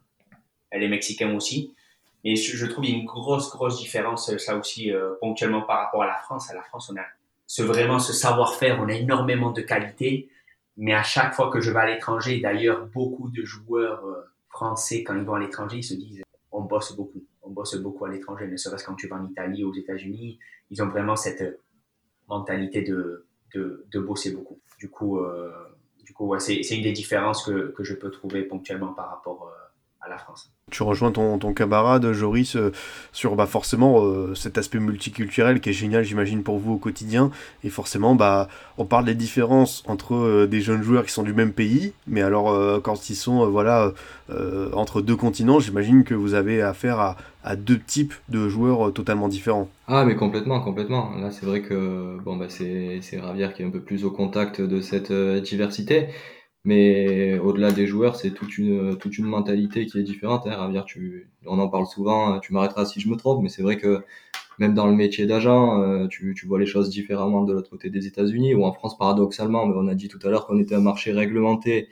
Les 0.71 0.87
Mexicains 0.87 1.33
aussi. 1.35 1.73
Et 2.23 2.35
je, 2.35 2.65
trouve 2.65 2.85
une 2.85 3.05
grosse, 3.05 3.49
grosse 3.49 3.79
différence, 3.79 4.35
ça 4.37 4.57
aussi, 4.57 4.91
euh, 4.91 5.13
ponctuellement 5.21 5.61
par 5.61 5.79
rapport 5.79 6.03
à 6.03 6.07
la 6.07 6.17
France. 6.17 6.49
À 6.51 6.53
la 6.53 6.63
France, 6.63 6.91
on 6.93 6.97
a 6.97 7.05
ce, 7.47 7.63
vraiment 7.63 7.97
ce 7.97 8.13
savoir-faire, 8.13 8.79
on 8.81 8.89
a 8.89 8.93
énormément 8.93 9.51
de 9.51 9.61
qualité. 9.61 10.29
Mais 10.77 10.93
à 10.93 11.03
chaque 11.03 11.33
fois 11.33 11.49
que 11.49 11.61
je 11.61 11.71
vais 11.71 11.79
à 11.79 11.85
l'étranger, 11.87 12.39
d'ailleurs, 12.39 12.85
beaucoup 12.87 13.29
de 13.29 13.43
joueurs 13.43 14.03
français, 14.49 15.03
quand 15.03 15.15
ils 15.15 15.23
vont 15.23 15.35
à 15.35 15.39
l'étranger, 15.39 15.77
ils 15.77 15.83
se 15.83 15.93
disent, 15.93 16.23
on 16.51 16.61
bosse 16.61 16.95
beaucoup 16.95 17.23
on 17.49 17.53
bosse 17.53 17.75
beaucoup 17.77 18.05
à 18.05 18.09
l'étranger, 18.09 18.47
ne 18.47 18.55
serait-ce 18.55 18.85
quand 18.85 18.95
tu 18.95 19.07
vas 19.07 19.17
en 19.17 19.27
Italie 19.27 19.63
ou 19.63 19.71
aux 19.71 19.73
États-Unis, 19.75 20.39
ils 20.69 20.83
ont 20.83 20.87
vraiment 20.87 21.15
cette 21.15 21.59
mentalité 22.27 22.83
de, 22.83 23.25
de, 23.53 23.99
bosser 23.99 24.31
beaucoup. 24.31 24.59
Du 24.77 24.89
coup, 24.89 25.19
euh, 25.19 25.51
c'est 26.37 26.75
une 26.75 26.83
des 26.83 26.91
différences 26.91 27.43
que, 27.43 27.71
que, 27.71 27.83
je 27.83 27.95
peux 27.95 28.11
trouver 28.11 28.43
ponctuellement 28.43 28.93
par 28.93 29.09
rapport 29.09 29.47
euh, 29.47 29.68
à 30.09 30.13
la 30.13 30.17
France. 30.17 30.51
Tu 30.71 30.83
rejoins 30.83 31.11
ton, 31.11 31.37
ton 31.39 31.53
camarade 31.53 32.11
Joris 32.11 32.55
euh, 32.55 32.71
sur 33.11 33.35
bah, 33.35 33.45
forcément 33.45 34.03
euh, 34.03 34.35
cet 34.35 34.57
aspect 34.57 34.79
multiculturel 34.79 35.61
qui 35.61 35.69
est 35.69 35.73
génial 35.73 36.03
j'imagine 36.03 36.43
pour 36.43 36.59
vous 36.59 36.73
au 36.73 36.77
quotidien 36.77 37.31
et 37.63 37.69
forcément 37.69 38.13
bah 38.15 38.47
on 38.77 38.85
parle 38.85 39.05
des 39.05 39.15
différences 39.15 39.83
entre 39.87 40.15
euh, 40.15 40.47
des 40.47 40.61
jeunes 40.61 40.83
joueurs 40.83 41.05
qui 41.05 41.11
sont 41.11 41.23
du 41.23 41.33
même 41.33 41.53
pays 41.53 41.93
mais 42.07 42.21
alors 42.21 42.81
quand 42.81 43.09
ils 43.09 43.15
sont 43.15 43.49
voilà 43.49 43.93
entre 44.73 45.01
deux 45.01 45.15
continents 45.15 45.59
j'imagine 45.59 46.03
que 46.03 46.13
vous 46.13 46.33
avez 46.33 46.61
affaire 46.61 46.99
à, 46.99 47.17
à, 47.43 47.55
deux 47.55 47.79
types 47.79 48.13
de 48.29 48.47
joueurs 48.47 48.93
totalement 48.93 49.27
différents. 49.27 49.69
Ah 49.87 50.05
mais 50.05 50.15
complètement 50.15 50.61
complètement 50.61 51.11
là 51.19 51.31
c'est 51.31 51.45
vrai 51.45 51.61
que 51.61 52.17
bon 52.23 52.37
bah 52.37 52.45
c'est 52.49 53.01
Ravière 53.19 53.53
qui 53.53 53.63
est 53.63 53.65
un 53.65 53.71
peu 53.71 53.81
plus 53.81 54.05
au 54.05 54.11
contact 54.11 54.61
de 54.61 54.81
cette 54.81 55.11
diversité 55.11 56.09
mais 56.69 57.39
au-delà 57.39 57.71
des 57.71 57.87
joueurs, 57.87 58.15
c'est 58.15 58.29
toute 58.29 58.57
une, 58.59 58.95
toute 58.97 59.17
une 59.17 59.25
mentalité 59.25 59.87
qui 59.87 59.97
est 59.99 60.03
différente. 60.03 60.45
Hein. 60.45 60.83
Tu, 60.85 61.27
on 61.47 61.57
en 61.57 61.67
parle 61.67 61.87
souvent, 61.87 62.39
tu 62.39 62.53
m'arrêteras 62.53 62.85
si 62.85 62.99
je 62.99 63.09
me 63.09 63.15
trompe, 63.15 63.41
mais 63.41 63.49
c'est 63.49 63.63
vrai 63.63 63.77
que 63.77 64.03
même 64.59 64.75
dans 64.75 64.85
le 64.85 64.93
métier 64.93 65.25
d'agent, 65.25 65.81
euh, 65.81 66.07
tu, 66.07 66.35
tu, 66.37 66.45
vois 66.45 66.59
les 66.59 66.67
choses 66.67 66.89
différemment 66.91 67.43
de 67.43 67.53
l'autre 67.53 67.71
côté 67.71 67.89
des 67.89 68.05
États-Unis, 68.05 68.53
ou 68.53 68.65
en 68.65 68.73
France, 68.73 68.97
paradoxalement, 68.99 69.65
mais 69.65 69.73
on 69.77 69.87
a 69.87 69.95
dit 69.95 70.09
tout 70.09 70.19
à 70.23 70.29
l'heure 70.29 70.45
qu'on 70.45 70.59
était 70.59 70.75
un 70.75 70.81
marché 70.81 71.11
réglementé, 71.11 71.87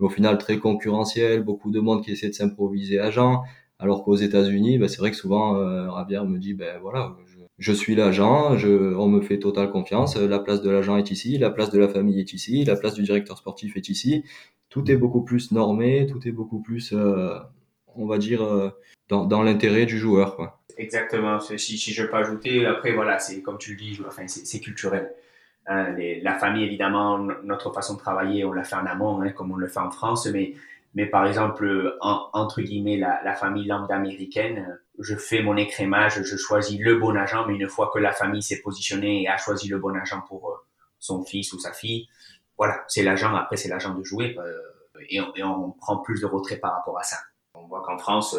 mais 0.00 0.06
au 0.06 0.10
final 0.10 0.38
très 0.38 0.58
concurrentiel, 0.58 1.44
beaucoup 1.44 1.70
de 1.70 1.78
monde 1.78 2.02
qui 2.02 2.10
essaie 2.10 2.28
de 2.28 2.34
s'improviser 2.34 2.98
agent, 2.98 3.42
alors 3.78 4.02
qu'aux 4.02 4.16
États-Unis, 4.16 4.78
bah, 4.78 4.88
c'est 4.88 4.98
vrai 4.98 5.10
que 5.12 5.16
souvent, 5.16 5.56
euh, 5.56 5.88
Ravière 5.90 6.24
me 6.24 6.38
dit, 6.38 6.54
ben 6.54 6.78
voilà, 6.80 7.16
je 7.58 7.72
suis 7.72 7.94
l'agent, 7.94 8.56
je, 8.58 8.94
on 8.94 9.08
me 9.08 9.20
fait 9.20 9.38
totale 9.38 9.70
confiance, 9.70 10.16
la 10.16 10.38
place 10.38 10.62
de 10.62 10.70
l'agent 10.70 10.96
est 10.96 11.10
ici, 11.10 11.38
la 11.38 11.50
place 11.50 11.70
de 11.70 11.78
la 11.78 11.88
famille 11.88 12.20
est 12.20 12.32
ici, 12.32 12.64
la 12.64 12.76
place 12.76 12.94
du 12.94 13.02
directeur 13.02 13.38
sportif 13.38 13.76
est 13.76 13.88
ici. 13.88 14.24
Tout 14.68 14.90
est 14.90 14.96
beaucoup 14.96 15.22
plus 15.22 15.52
normé, 15.52 16.06
tout 16.06 16.26
est 16.28 16.32
beaucoup 16.32 16.60
plus, 16.60 16.92
euh, 16.92 17.38
on 17.94 18.06
va 18.06 18.18
dire, 18.18 18.42
euh, 18.42 18.70
dans, 19.08 19.24
dans 19.24 19.42
l'intérêt 19.42 19.86
du 19.86 19.98
joueur. 19.98 20.36
Quoi. 20.36 20.60
Exactement. 20.76 21.40
Si, 21.40 21.58
si 21.78 21.92
je 21.92 22.02
peux 22.04 22.16
ajouter, 22.16 22.66
après, 22.66 22.92
voilà, 22.92 23.18
c'est 23.18 23.40
comme 23.42 23.58
tu 23.58 23.70
le 23.70 23.76
dis, 23.78 23.98
enfin, 24.06 24.24
c'est 24.26 24.60
culturel. 24.60 25.12
Hein, 25.66 25.92
les, 25.92 26.20
la 26.20 26.34
famille, 26.34 26.64
évidemment, 26.64 27.18
notre 27.18 27.72
façon 27.72 27.94
de 27.94 27.98
travailler, 28.00 28.44
on 28.44 28.52
l'a 28.52 28.64
fait 28.64 28.76
en 28.76 28.86
amont, 28.86 29.20
hein, 29.22 29.30
comme 29.30 29.50
on 29.52 29.56
le 29.56 29.68
fait 29.68 29.80
en 29.80 29.90
France, 29.90 30.26
mais 30.26 30.54
mais 30.94 31.06
par 31.06 31.26
exemple, 31.26 31.94
en, 32.00 32.28
entre 32.32 32.62
guillemets, 32.62 32.96
la, 32.96 33.20
la 33.22 33.34
famille 33.34 33.66
lambda 33.66 33.94
américaine, 33.96 34.78
je 34.98 35.16
fais 35.16 35.42
mon 35.42 35.56
écrémage, 35.56 36.22
je 36.22 36.36
choisis 36.36 36.78
le 36.80 36.96
bon 36.96 37.16
agent, 37.16 37.46
mais 37.46 37.54
une 37.54 37.68
fois 37.68 37.90
que 37.92 37.98
la 37.98 38.12
famille 38.12 38.42
s'est 38.42 38.60
positionnée 38.60 39.22
et 39.22 39.28
a 39.28 39.36
choisi 39.36 39.68
le 39.68 39.78
bon 39.78 39.96
agent 39.96 40.20
pour 40.28 40.50
euh, 40.50 40.54
son 40.98 41.24
fils 41.24 41.52
ou 41.52 41.58
sa 41.58 41.72
fille, 41.72 42.08
voilà, 42.56 42.84
c'est 42.88 43.02
l'agent, 43.02 43.34
après 43.34 43.56
c'est 43.56 43.68
l'agent 43.68 43.94
de 43.94 44.02
jouer, 44.02 44.36
euh, 44.38 44.58
et, 45.08 45.20
on, 45.20 45.34
et, 45.34 45.42
on, 45.42 45.72
prend 45.72 45.98
plus 45.98 46.20
de 46.20 46.26
retrait 46.26 46.56
par 46.56 46.72
rapport 46.72 46.98
à 46.98 47.02
ça. 47.02 47.18
On 47.54 47.66
voit 47.66 47.82
qu'en 47.82 47.98
France, 47.98 48.36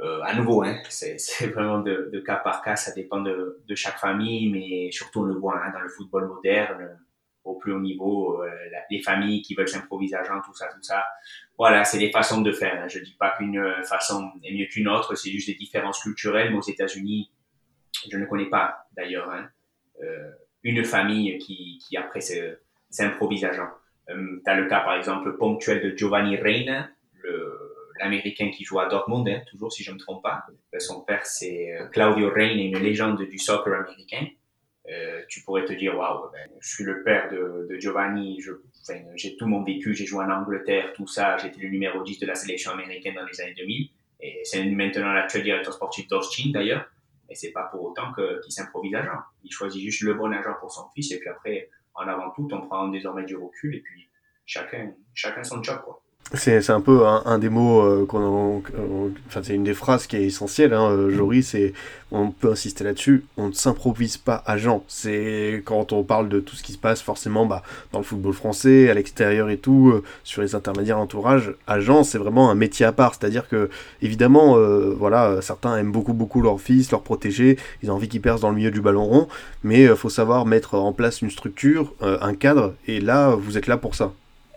euh, 0.00 0.20
à 0.22 0.34
nouveau, 0.34 0.62
hein, 0.62 0.78
c'est 0.88 1.46
vraiment 1.48 1.80
de, 1.80 2.10
de, 2.12 2.20
cas 2.20 2.36
par 2.36 2.62
cas, 2.62 2.76
ça 2.76 2.92
dépend 2.92 3.20
de, 3.20 3.62
de 3.66 3.74
chaque 3.74 3.98
famille, 3.98 4.50
mais 4.50 4.90
surtout 4.90 5.20
on 5.20 5.24
le 5.24 5.34
voit 5.34 5.58
hein, 5.62 5.70
dans 5.72 5.80
le 5.80 5.88
football 5.88 6.26
moderne, 6.28 6.98
au 7.44 7.54
plus 7.54 7.72
haut 7.72 7.80
niveau, 7.80 8.42
euh, 8.42 8.50
les 8.90 9.00
familles 9.00 9.42
qui 9.42 9.54
veulent 9.54 9.68
s'improviser 9.68 10.16
agent, 10.16 10.40
tout 10.44 10.54
ça, 10.54 10.66
tout 10.66 10.82
ça. 10.82 11.04
Voilà, 11.58 11.84
c'est 11.84 11.98
des 11.98 12.10
façons 12.10 12.42
de 12.42 12.52
faire. 12.52 12.82
Hein. 12.82 12.88
Je 12.88 12.98
dis 12.98 13.16
pas 13.18 13.34
qu'une 13.36 13.62
façon 13.84 14.30
est 14.44 14.52
mieux 14.52 14.66
qu'une 14.66 14.88
autre, 14.88 15.14
c'est 15.14 15.30
juste 15.30 15.48
des 15.48 15.54
différences 15.54 16.02
culturelles. 16.02 16.50
Mais 16.50 16.58
aux 16.58 16.62
États-Unis, 16.62 17.30
je 18.10 18.16
ne 18.16 18.26
connais 18.26 18.48
pas 18.48 18.86
d'ailleurs 18.96 19.30
hein, 19.30 19.48
euh, 20.02 20.30
une 20.62 20.84
famille 20.84 21.38
qui, 21.38 21.78
qui 21.78 21.96
après 21.96 22.20
s'improvise 22.90 23.44
agent. 23.44 23.68
Euh, 24.10 24.40
tu 24.44 24.50
as 24.50 24.54
le 24.54 24.68
cas 24.68 24.80
par 24.80 24.94
exemple 24.94 25.36
ponctuel 25.36 25.82
de 25.82 25.96
Giovanni 25.96 26.36
Reina, 26.36 26.90
l'américain 27.98 28.50
qui 28.50 28.64
joue 28.64 28.78
à 28.78 28.88
Dortmund, 28.88 29.28
hein, 29.28 29.40
toujours 29.50 29.72
si 29.72 29.82
je 29.82 29.92
me 29.92 29.98
trompe 29.98 30.22
pas. 30.22 30.44
Son 30.78 31.00
père 31.00 31.24
c'est 31.24 31.72
euh, 31.72 31.86
Claudio 31.86 32.30
Reina, 32.30 32.62
une 32.62 32.78
légende 32.78 33.20
du 33.22 33.38
soccer 33.38 33.74
américain. 33.74 34.26
Euh, 34.88 35.22
tu 35.28 35.42
pourrais 35.42 35.64
te 35.64 35.72
dire, 35.72 35.96
waouh, 35.96 36.30
ben, 36.30 36.48
je 36.60 36.68
suis 36.68 36.84
le 36.84 37.02
père 37.02 37.28
de, 37.30 37.66
de 37.68 37.78
Giovanni, 37.78 38.40
j'ai 39.16 39.36
tout 39.36 39.46
mon 39.46 39.64
vécu, 39.64 39.94
j'ai 39.94 40.06
joué 40.06 40.24
en 40.24 40.30
Angleterre, 40.30 40.92
tout 40.94 41.08
ça, 41.08 41.36
j'étais 41.38 41.60
le 41.60 41.70
numéro 41.70 42.02
10 42.02 42.20
de 42.20 42.26
la 42.26 42.36
sélection 42.36 42.70
américaine 42.72 43.14
dans 43.16 43.24
les 43.24 43.40
années 43.40 43.54
2000, 43.54 43.90
et 44.20 44.40
c'est 44.44 44.64
maintenant 44.64 45.12
l'actuel 45.12 45.42
directeur 45.42 45.72
sportif 45.72 46.06
d'Austin 46.06 46.50
d'ailleurs, 46.52 46.88
et 47.28 47.34
c'est 47.34 47.50
pas 47.50 47.64
pour 47.64 47.82
autant 47.82 48.12
qu'il 48.12 48.52
s'improvise 48.52 48.94
agent. 48.94 49.18
Il 49.42 49.50
choisit 49.50 49.82
juste 49.82 50.02
le 50.02 50.14
bon 50.14 50.32
agent 50.32 50.54
pour 50.60 50.70
son 50.70 50.88
fils, 50.94 51.10
et 51.10 51.18
puis 51.18 51.28
après, 51.28 51.68
en 51.94 52.06
avant 52.06 52.30
tout, 52.30 52.48
on 52.52 52.60
prend 52.60 52.86
désormais 52.88 53.24
du 53.24 53.36
recul, 53.36 53.74
et 53.74 53.80
puis 53.80 54.08
chacun, 54.44 54.92
chacun 55.14 55.42
son 55.42 55.62
job, 55.64 55.80
quoi. 55.84 56.00
C'est 56.34 56.70
un 56.70 56.80
peu 56.80 57.06
un, 57.06 57.22
un 57.24 57.38
des 57.38 57.48
mots 57.48 57.80
euh, 57.82 58.04
qu'on 58.04 58.62
enfin 59.28 59.40
c'est 59.42 59.54
une 59.54 59.62
des 59.62 59.74
phrases 59.74 60.06
qui 60.06 60.16
est 60.16 60.24
essentielle 60.24 60.74
hein, 60.74 60.90
euh, 60.90 61.10
Joris 61.10 61.54
et 61.54 61.72
on 62.10 62.30
peut 62.30 62.50
insister 62.50 62.82
là-dessus 62.82 63.24
on 63.36 63.48
ne 63.48 63.52
s'improvise 63.52 64.16
pas 64.16 64.42
agent 64.44 64.82
c'est 64.88 65.62
quand 65.64 65.92
on 65.92 66.02
parle 66.02 66.28
de 66.28 66.40
tout 66.40 66.56
ce 66.56 66.62
qui 66.62 66.72
se 66.72 66.78
passe 66.78 67.00
forcément 67.00 67.46
bah, 67.46 67.62
dans 67.92 67.98
le 67.98 68.04
football 68.04 68.32
français 68.32 68.90
à 68.90 68.94
l'extérieur 68.94 69.50
et 69.50 69.58
tout 69.58 69.90
euh, 69.90 70.02
sur 70.24 70.42
les 70.42 70.56
intermédiaires 70.56 70.98
entourage 70.98 71.54
agent 71.68 72.02
c'est 72.02 72.18
vraiment 72.18 72.50
un 72.50 72.54
métier 72.54 72.86
à 72.86 72.92
part. 72.92 73.14
C'est-à-dire 73.14 73.48
que 73.48 73.70
évidemment 74.02 74.56
euh, 74.56 74.94
voilà 74.98 75.40
certains 75.42 75.76
aiment 75.76 75.92
beaucoup 75.92 76.12
beaucoup 76.12 76.42
leur 76.42 76.60
fils 76.60 76.90
leur 76.90 77.02
protéger 77.02 77.56
ils 77.82 77.90
ont 77.90 77.94
envie 77.94 78.08
qu'ils 78.08 78.20
percent 78.20 78.40
dans 78.40 78.50
le 78.50 78.56
milieu 78.56 78.70
du 78.70 78.80
ballon 78.80 79.04
rond 79.04 79.28
mais 79.62 79.82
il 79.82 79.96
faut 79.96 80.10
savoir 80.10 80.44
mettre 80.44 80.74
en 80.74 80.92
place 80.92 81.22
une 81.22 81.30
structure 81.30 81.94
un 82.00 82.34
cadre 82.34 82.74
et 82.88 83.00
là 83.00 83.34
vous 83.36 83.58
êtes 83.58 83.68
là 83.68 83.76
pour 83.76 83.94
ça. 83.94 84.12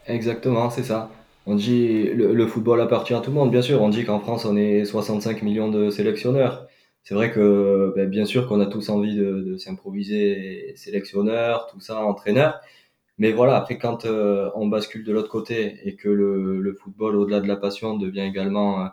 Exactement 0.08 0.72
c'est 0.72 0.84
ça 0.84 1.12
on 1.50 1.56
dit 1.56 2.04
le, 2.04 2.34
le, 2.34 2.48
football 2.48 2.80
appartient 2.80 3.14
à 3.14 3.22
tout 3.22 3.32
le 3.32 3.36
monde, 3.36 3.50
bien 3.52 3.64
sûr. 3.64 3.82
On 3.82 3.90
dit 3.90 4.06
qu'en 4.06 4.20
France, 4.20 4.46
on 4.46 4.56
est 4.56 4.86
65 4.86 5.42
millions 5.42 5.70
de 5.70 5.90
sélectionneurs. 5.90 6.68
C'est 7.04 7.16
vrai 7.16 7.32
que, 7.32 7.92
ben, 7.96 8.08
bien 8.08 8.26
sûr, 8.26 8.48
qu'on 8.48 8.60
a 8.62 8.68
tous 8.68 8.90
envie 8.90 9.16
de, 9.16 9.42
de 9.42 9.58
s'improviser 9.58 10.74
sélectionneur, 10.76 11.68
tout 11.72 11.80
ça, 11.80 12.04
entraîneur. 12.06 12.62
Mais 13.18 13.32
voilà, 13.32 13.58
après, 13.58 13.80
quand 13.80 14.06
euh, 14.06 14.52
on 14.56 14.68
bascule 14.68 15.04
de 15.04 15.12
l'autre 15.12 15.30
côté 15.30 15.80
et 15.86 15.96
que 15.96 16.10
le, 16.10 16.62
le 16.62 16.74
football, 16.76 17.16
au-delà 17.16 17.40
de 17.42 17.48
la 17.48 17.58
passion, 17.58 17.98
devient 17.98 18.22
également 18.22 18.86
euh, 18.86 18.88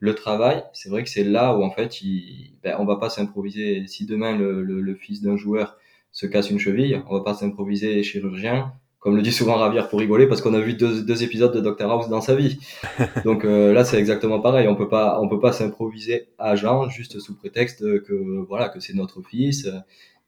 le 0.00 0.14
travail, 0.16 0.64
c'est 0.72 0.88
vrai 0.90 1.04
que 1.04 1.10
c'est 1.10 1.24
là 1.24 1.56
où, 1.56 1.62
en 1.62 1.70
fait, 1.70 2.02
il, 2.02 2.56
ben, 2.64 2.76
on 2.80 2.84
va 2.86 2.96
pas 2.96 3.10
s'improviser. 3.10 3.86
Si 3.86 4.06
demain, 4.06 4.36
le, 4.36 4.62
le, 4.64 4.80
le 4.80 4.94
fils 4.96 5.22
d'un 5.22 5.36
joueur 5.36 5.78
se 6.12 6.26
casse 6.26 6.50
une 6.50 6.58
cheville, 6.58 7.02
on 7.08 7.14
va 7.18 7.24
pas 7.24 7.34
s'improviser 7.34 8.02
chirurgien 8.02 8.72
comme 9.04 9.16
le 9.16 9.22
dit 9.22 9.32
souvent 9.32 9.56
Ravière 9.56 9.88
pour 9.90 9.98
rigoler, 9.98 10.26
parce 10.26 10.40
qu'on 10.40 10.54
a 10.54 10.60
vu 10.60 10.72
deux, 10.72 11.02
deux, 11.02 11.22
épisodes 11.22 11.54
de 11.54 11.60
Doctor 11.60 11.92
House 11.92 12.08
dans 12.08 12.22
sa 12.22 12.34
vie. 12.34 12.58
Donc 13.26 13.44
euh, 13.44 13.74
là, 13.74 13.84
c'est 13.84 13.98
exactement 13.98 14.40
pareil. 14.40 14.66
On 14.66 14.74
peut 14.74 14.88
pas, 14.88 15.20
on 15.20 15.28
peut 15.28 15.38
pas 15.38 15.52
s'improviser 15.52 16.28
agent 16.38 16.88
juste 16.88 17.20
sous 17.20 17.36
prétexte 17.36 17.80
que 18.04 18.14
voilà 18.48 18.70
que 18.70 18.80
c'est 18.80 18.94
notre 18.94 19.20
fils. 19.20 19.68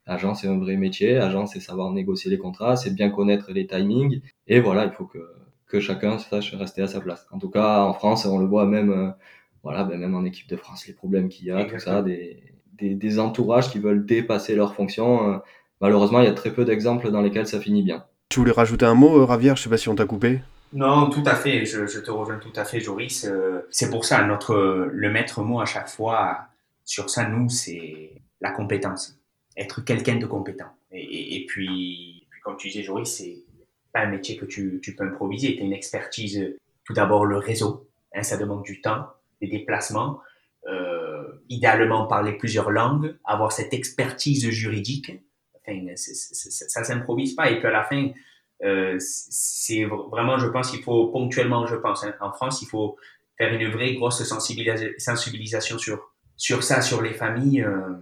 Agent, 0.04 0.34
c'est 0.34 0.48
un 0.48 0.58
vrai 0.58 0.76
métier. 0.76 1.16
Agent, 1.16 1.46
c'est 1.46 1.60
savoir 1.60 1.90
négocier 1.90 2.30
les 2.30 2.36
contrats, 2.36 2.76
c'est 2.76 2.94
bien 2.94 3.08
connaître 3.08 3.50
les 3.50 3.66
timings. 3.66 4.20
Et 4.46 4.60
voilà, 4.60 4.84
il 4.84 4.92
faut 4.92 5.06
que 5.06 5.20
que 5.66 5.80
chacun 5.80 6.18
sache 6.18 6.54
rester 6.54 6.82
à 6.82 6.86
sa 6.86 7.00
place. 7.00 7.26
En 7.32 7.38
tout 7.38 7.50
cas, 7.50 7.80
en 7.80 7.94
France, 7.94 8.26
on 8.26 8.38
le 8.38 8.46
voit 8.46 8.66
même, 8.66 8.90
euh, 8.90 9.10
voilà, 9.62 9.84
ben 9.84 9.98
même 9.98 10.14
en 10.14 10.24
équipe 10.24 10.48
de 10.48 10.56
France, 10.56 10.86
les 10.86 10.92
problèmes 10.94 11.28
qu'il 11.28 11.46
y 11.46 11.50
a, 11.50 11.64
tout 11.64 11.78
ça, 11.78 12.02
des, 12.02 12.42
des, 12.74 12.94
des, 12.94 13.18
entourages 13.18 13.70
qui 13.70 13.78
veulent 13.78 14.06
dépasser 14.06 14.54
leurs 14.54 14.74
fonctions. 14.74 15.32
Euh, 15.32 15.38
malheureusement, 15.80 16.20
il 16.20 16.26
y 16.26 16.28
a 16.28 16.34
très 16.34 16.52
peu 16.52 16.64
d'exemples 16.64 17.10
dans 17.10 17.22
lesquels 17.22 17.48
ça 17.48 17.60
finit 17.60 17.82
bien. 17.82 18.04
Tu 18.28 18.40
voulais 18.40 18.52
rajouter 18.52 18.84
un 18.84 18.94
mot, 18.94 19.18
euh, 19.18 19.24
Ravière 19.24 19.56
Je 19.56 19.62
sais 19.62 19.70
pas 19.70 19.78
si 19.78 19.88
on 19.88 19.94
t'a 19.94 20.04
coupé. 20.04 20.40
Non, 20.72 21.10
tout 21.10 21.22
à 21.24 21.34
fait. 21.34 21.64
Je, 21.64 22.00
te 22.00 22.10
rejoins 22.10 22.38
tout 22.38 22.52
à 22.56 22.64
fait, 22.64 22.80
Joris. 22.80 23.24
Euh, 23.24 23.66
c'est 23.70 23.90
pour 23.90 24.04
ça 24.04 24.24
notre 24.24 24.88
le 24.92 25.10
maître 25.10 25.42
mot 25.42 25.60
à 25.60 25.64
chaque 25.64 25.88
fois 25.88 26.48
sur 26.86 27.10
ça, 27.10 27.28
nous, 27.28 27.50
c'est 27.50 28.22
la 28.40 28.52
compétence. 28.52 29.18
Être 29.56 29.84
quelqu'un 29.84 30.16
de 30.16 30.26
compétent. 30.26 30.70
Et, 30.92 31.44
puis, 31.48 32.26
comme 32.44 32.56
tu 32.56 32.68
disais, 32.68 32.82
Joris, 32.82 33.08
c'est 33.08 33.42
pas 33.92 34.00
un 34.00 34.06
métier 34.06 34.36
que 34.36 34.46
tu, 34.46 34.80
tu 34.82 34.94
peux 34.94 35.04
improviser. 35.04 35.56
Tu 35.56 35.62
as 35.62 35.64
une 35.64 35.72
expertise. 35.72 36.56
Tout 36.84 36.92
d'abord, 36.92 37.26
le 37.26 37.36
réseau. 37.38 37.88
Hein, 38.14 38.22
ça 38.22 38.36
demande 38.36 38.62
du 38.62 38.80
temps, 38.80 39.06
des 39.42 39.48
déplacements. 39.48 40.20
Euh, 40.68 41.24
idéalement 41.48 42.06
parler 42.06 42.32
plusieurs 42.32 42.70
langues, 42.70 43.16
avoir 43.24 43.52
cette 43.52 43.74
expertise 43.74 44.48
juridique. 44.50 45.12
Enfin, 45.66 45.96
c 45.96 46.12
est, 46.12 46.84
s'improvise 46.84 47.34
pas. 47.34 47.50
Et 47.50 47.58
puis 47.58 47.66
à 47.66 47.70
la 47.70 47.84
fin, 47.84 48.10
euh, 48.64 48.96
c'est 48.98 49.84
vraiment, 49.84 50.38
je 50.38 50.46
pense, 50.46 50.70
qu'il 50.70 50.82
faut 50.82 51.08
ponctuellement, 51.08 51.66
je 51.66 51.76
pense, 51.76 52.04
hein, 52.04 52.14
en 52.20 52.32
France, 52.32 52.62
il 52.62 52.68
faut 52.68 52.96
faire 53.36 53.52
une 53.52 53.70
vraie 53.70 53.94
grosse 53.94 54.22
sensibilisation 54.24 55.78
sur 55.78 56.12
sur 56.38 56.62
ça, 56.62 56.82
sur 56.82 57.00
les 57.00 57.14
familles, 57.14 57.62
euh, 57.62 57.94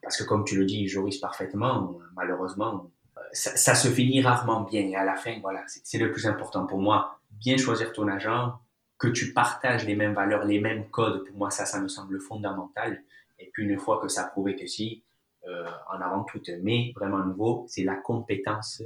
parce 0.00 0.16
que 0.18 0.24
comme 0.24 0.44
tu 0.44 0.56
le 0.56 0.64
dis, 0.64 0.86
Joris 0.86 1.18
parfaitement, 1.18 1.98
malheureusement, 2.14 2.92
ça, 3.32 3.56
ça, 3.56 3.74
se 3.74 3.88
finit 3.88 4.22
rarement 4.22 4.62
bien. 4.62 4.82
Et 4.82 4.94
à 4.94 5.04
la 5.04 5.16
fin, 5.16 5.38
voilà, 5.40 5.64
c'est 5.66 5.98
le 5.98 6.12
plus 6.12 6.26
important 6.26 6.64
pour 6.64 6.78
moi. 6.78 7.18
Bien 7.32 7.56
choisir 7.56 7.92
ton 7.92 8.06
agent, 8.06 8.56
que 8.98 9.08
tu 9.08 9.32
partages 9.32 9.84
les 9.84 9.96
mêmes 9.96 10.14
valeurs, 10.14 10.44
les 10.44 10.60
mêmes 10.60 10.88
codes. 10.90 11.26
Pour 11.26 11.36
moi, 11.36 11.50
ça, 11.50 11.66
ça 11.66 11.80
me 11.80 11.88
semble 11.88 12.20
fondamental. 12.20 13.02
Et 13.38 13.50
puis 13.52 13.64
une 13.64 13.78
fois 13.78 14.00
que 14.00 14.08
ça 14.08 14.22
a 14.22 14.28
prouvé 14.28 14.56
que 14.56 14.66
si, 14.66 15.04
en 15.46 16.00
avant 16.00 16.24
tout. 16.24 16.40
Mais 16.62 16.92
vraiment 16.94 17.24
nouveau, 17.24 17.64
c'est 17.68 17.84
la 17.84 17.94
compétence 17.94 18.82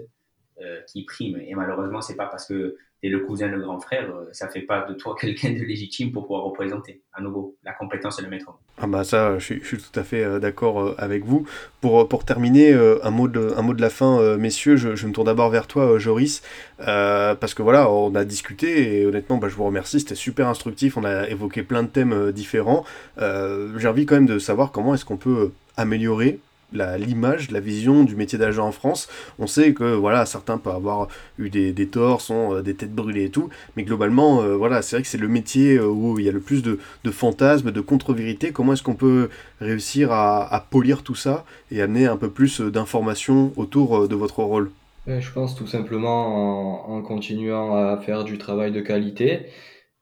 euh, 0.63 0.81
qui 0.87 1.05
prime. 1.05 1.41
Et 1.47 1.55
malheureusement, 1.55 2.03
c'est 2.03 2.17
pas 2.17 2.27
parce 2.27 2.47
que 2.47 2.77
tu 3.01 3.07
es 3.07 3.09
le 3.09 3.21
cousin, 3.21 3.49
le 3.49 3.61
grand 3.61 3.81
frère, 3.81 4.11
euh, 4.11 4.29
ça 4.33 4.47
fait 4.47 4.61
pas 4.61 4.85
de 4.87 4.93
toi 4.93 5.17
quelqu'un 5.21 5.53
de 5.53 5.63
légitime 5.63 6.13
pour 6.13 6.25
pouvoir 6.25 6.43
représenter. 6.43 7.01
À 7.15 7.23
nouveau, 7.23 7.57
la 7.65 7.73
compétence 7.73 8.19
est 8.19 8.23
le 8.23 8.29
maître. 8.29 8.53
Ah 8.77 8.87
bah 8.87 9.03
ça, 9.03 9.39
je 9.39 9.55
suis, 9.55 9.79
tout 9.79 9.99
à 9.99 10.03
fait 10.03 10.23
euh, 10.23 10.39
d'accord 10.39 10.95
avec 10.99 11.25
vous. 11.25 11.47
Pour, 11.81 12.07
pour 12.09 12.27
terminer, 12.27 12.75
un, 12.75 13.11
mot 13.11 13.27
de, 13.27 13.55
un 13.57 13.63
mot 13.63 13.73
de 13.73 13.81
la 13.81 13.89
fin, 13.89 14.37
messieurs, 14.37 14.77
je, 14.77 14.97
je 14.97 15.07
me 15.07 15.13
tourne 15.13 15.29
d'abord 15.29 15.49
vers 15.49 15.67
toi, 15.67 15.99
Joris, 15.99 16.43
parce 16.77 17.55
que 17.55 17.63
voilà, 17.63 17.91
on 17.91 18.15
a 18.15 18.27
discuté 18.27 19.01
et 19.01 19.07
honnêtement, 19.07 19.39
bah, 19.39 19.49
je 19.49 19.55
vous 19.55 19.65
remercie, 19.65 20.01
c'était 20.01 20.15
super 20.15 20.47
instructif, 20.47 20.99
on 20.99 21.05
a 21.05 21.27
évoqué 21.31 21.63
plein 21.63 21.85
de 21.85 21.89
thèmes 21.89 22.33
différents. 22.33 22.85
J'ai 23.19 23.89
envie 23.89 24.05
quand 24.05 24.17
même 24.17 24.27
de 24.27 24.39
savoir 24.39 24.73
comment 24.73 24.95
est-ce 24.95 25.07
qu'on 25.07 25.17
peut 25.17 25.53
améliorer 25.79 26.39
l'image, 26.73 27.51
la, 27.51 27.61
vision 27.61 28.05
du 28.05 28.17
métier 28.17 28.39
d'agent 28.39 28.67
en 28.67 28.73
France. 28.73 29.09
On 29.39 29.47
sait 29.47 29.73
que 29.75 29.85
voilà, 29.95 30.27
certains 30.27 30.59
peuvent 30.59 30.75
avoir 30.75 31.09
eu 31.39 31.51
des, 31.51 31.73
des 31.73 31.87
torts, 31.87 32.21
sont 32.21 32.55
euh, 32.55 32.63
des 32.63 32.75
têtes 32.75 32.95
brûlées 32.95 33.25
et 33.25 33.31
tout, 33.31 33.49
mais 33.77 33.83
globalement, 33.83 34.43
euh, 34.43 34.57
voilà, 34.57 34.83
c'est 34.83 34.97
vrai 34.97 35.03
que 35.03 35.09
c'est 35.09 35.19
le 35.19 35.29
métier 35.29 35.77
euh, 35.77 35.87
où 35.87 36.19
il 36.19 36.25
y 36.25 36.29
a 36.29 36.33
le 36.33 36.41
plus 36.41 36.63
de, 36.63 36.79
de 37.05 37.11
fantasmes, 37.11 37.71
de 37.71 37.81
contre-vérités. 37.81 38.53
Comment 38.53 38.73
est-ce 38.73 38.83
qu'on 38.83 38.95
peut 38.95 39.31
réussir 39.61 40.13
à, 40.13 40.67
polir 40.71 41.03
tout 41.03 41.15
ça 41.15 41.45
et 41.71 41.83
amener 41.83 42.07
un 42.07 42.17
peu 42.17 42.31
plus 42.31 42.61
d'informations 42.61 43.53
autour 43.57 44.09
de 44.09 44.15
votre 44.15 44.43
rôle? 44.43 44.71
Je 45.07 45.33
pense 45.33 45.57
tout 45.57 45.67
simplement 45.67 46.89
en, 46.89 46.97
en, 46.97 47.03
continuant 47.03 47.75
à 47.75 47.99
faire 47.99 48.25
du 48.25 48.39
travail 48.39 48.71
de 48.73 48.81
qualité. 48.81 49.47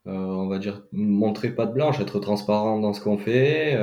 On 0.05 0.49
va 0.49 0.59
dire 0.59 0.83
montrer 0.93 1.51
pas 1.51 1.67
de 1.67 1.73
blanche, 1.73 2.01
être 2.01 2.19
transparent 2.19 2.81
dans 2.81 2.93
ce 2.93 3.01
qu'on 3.01 3.19
fait. 3.19 3.77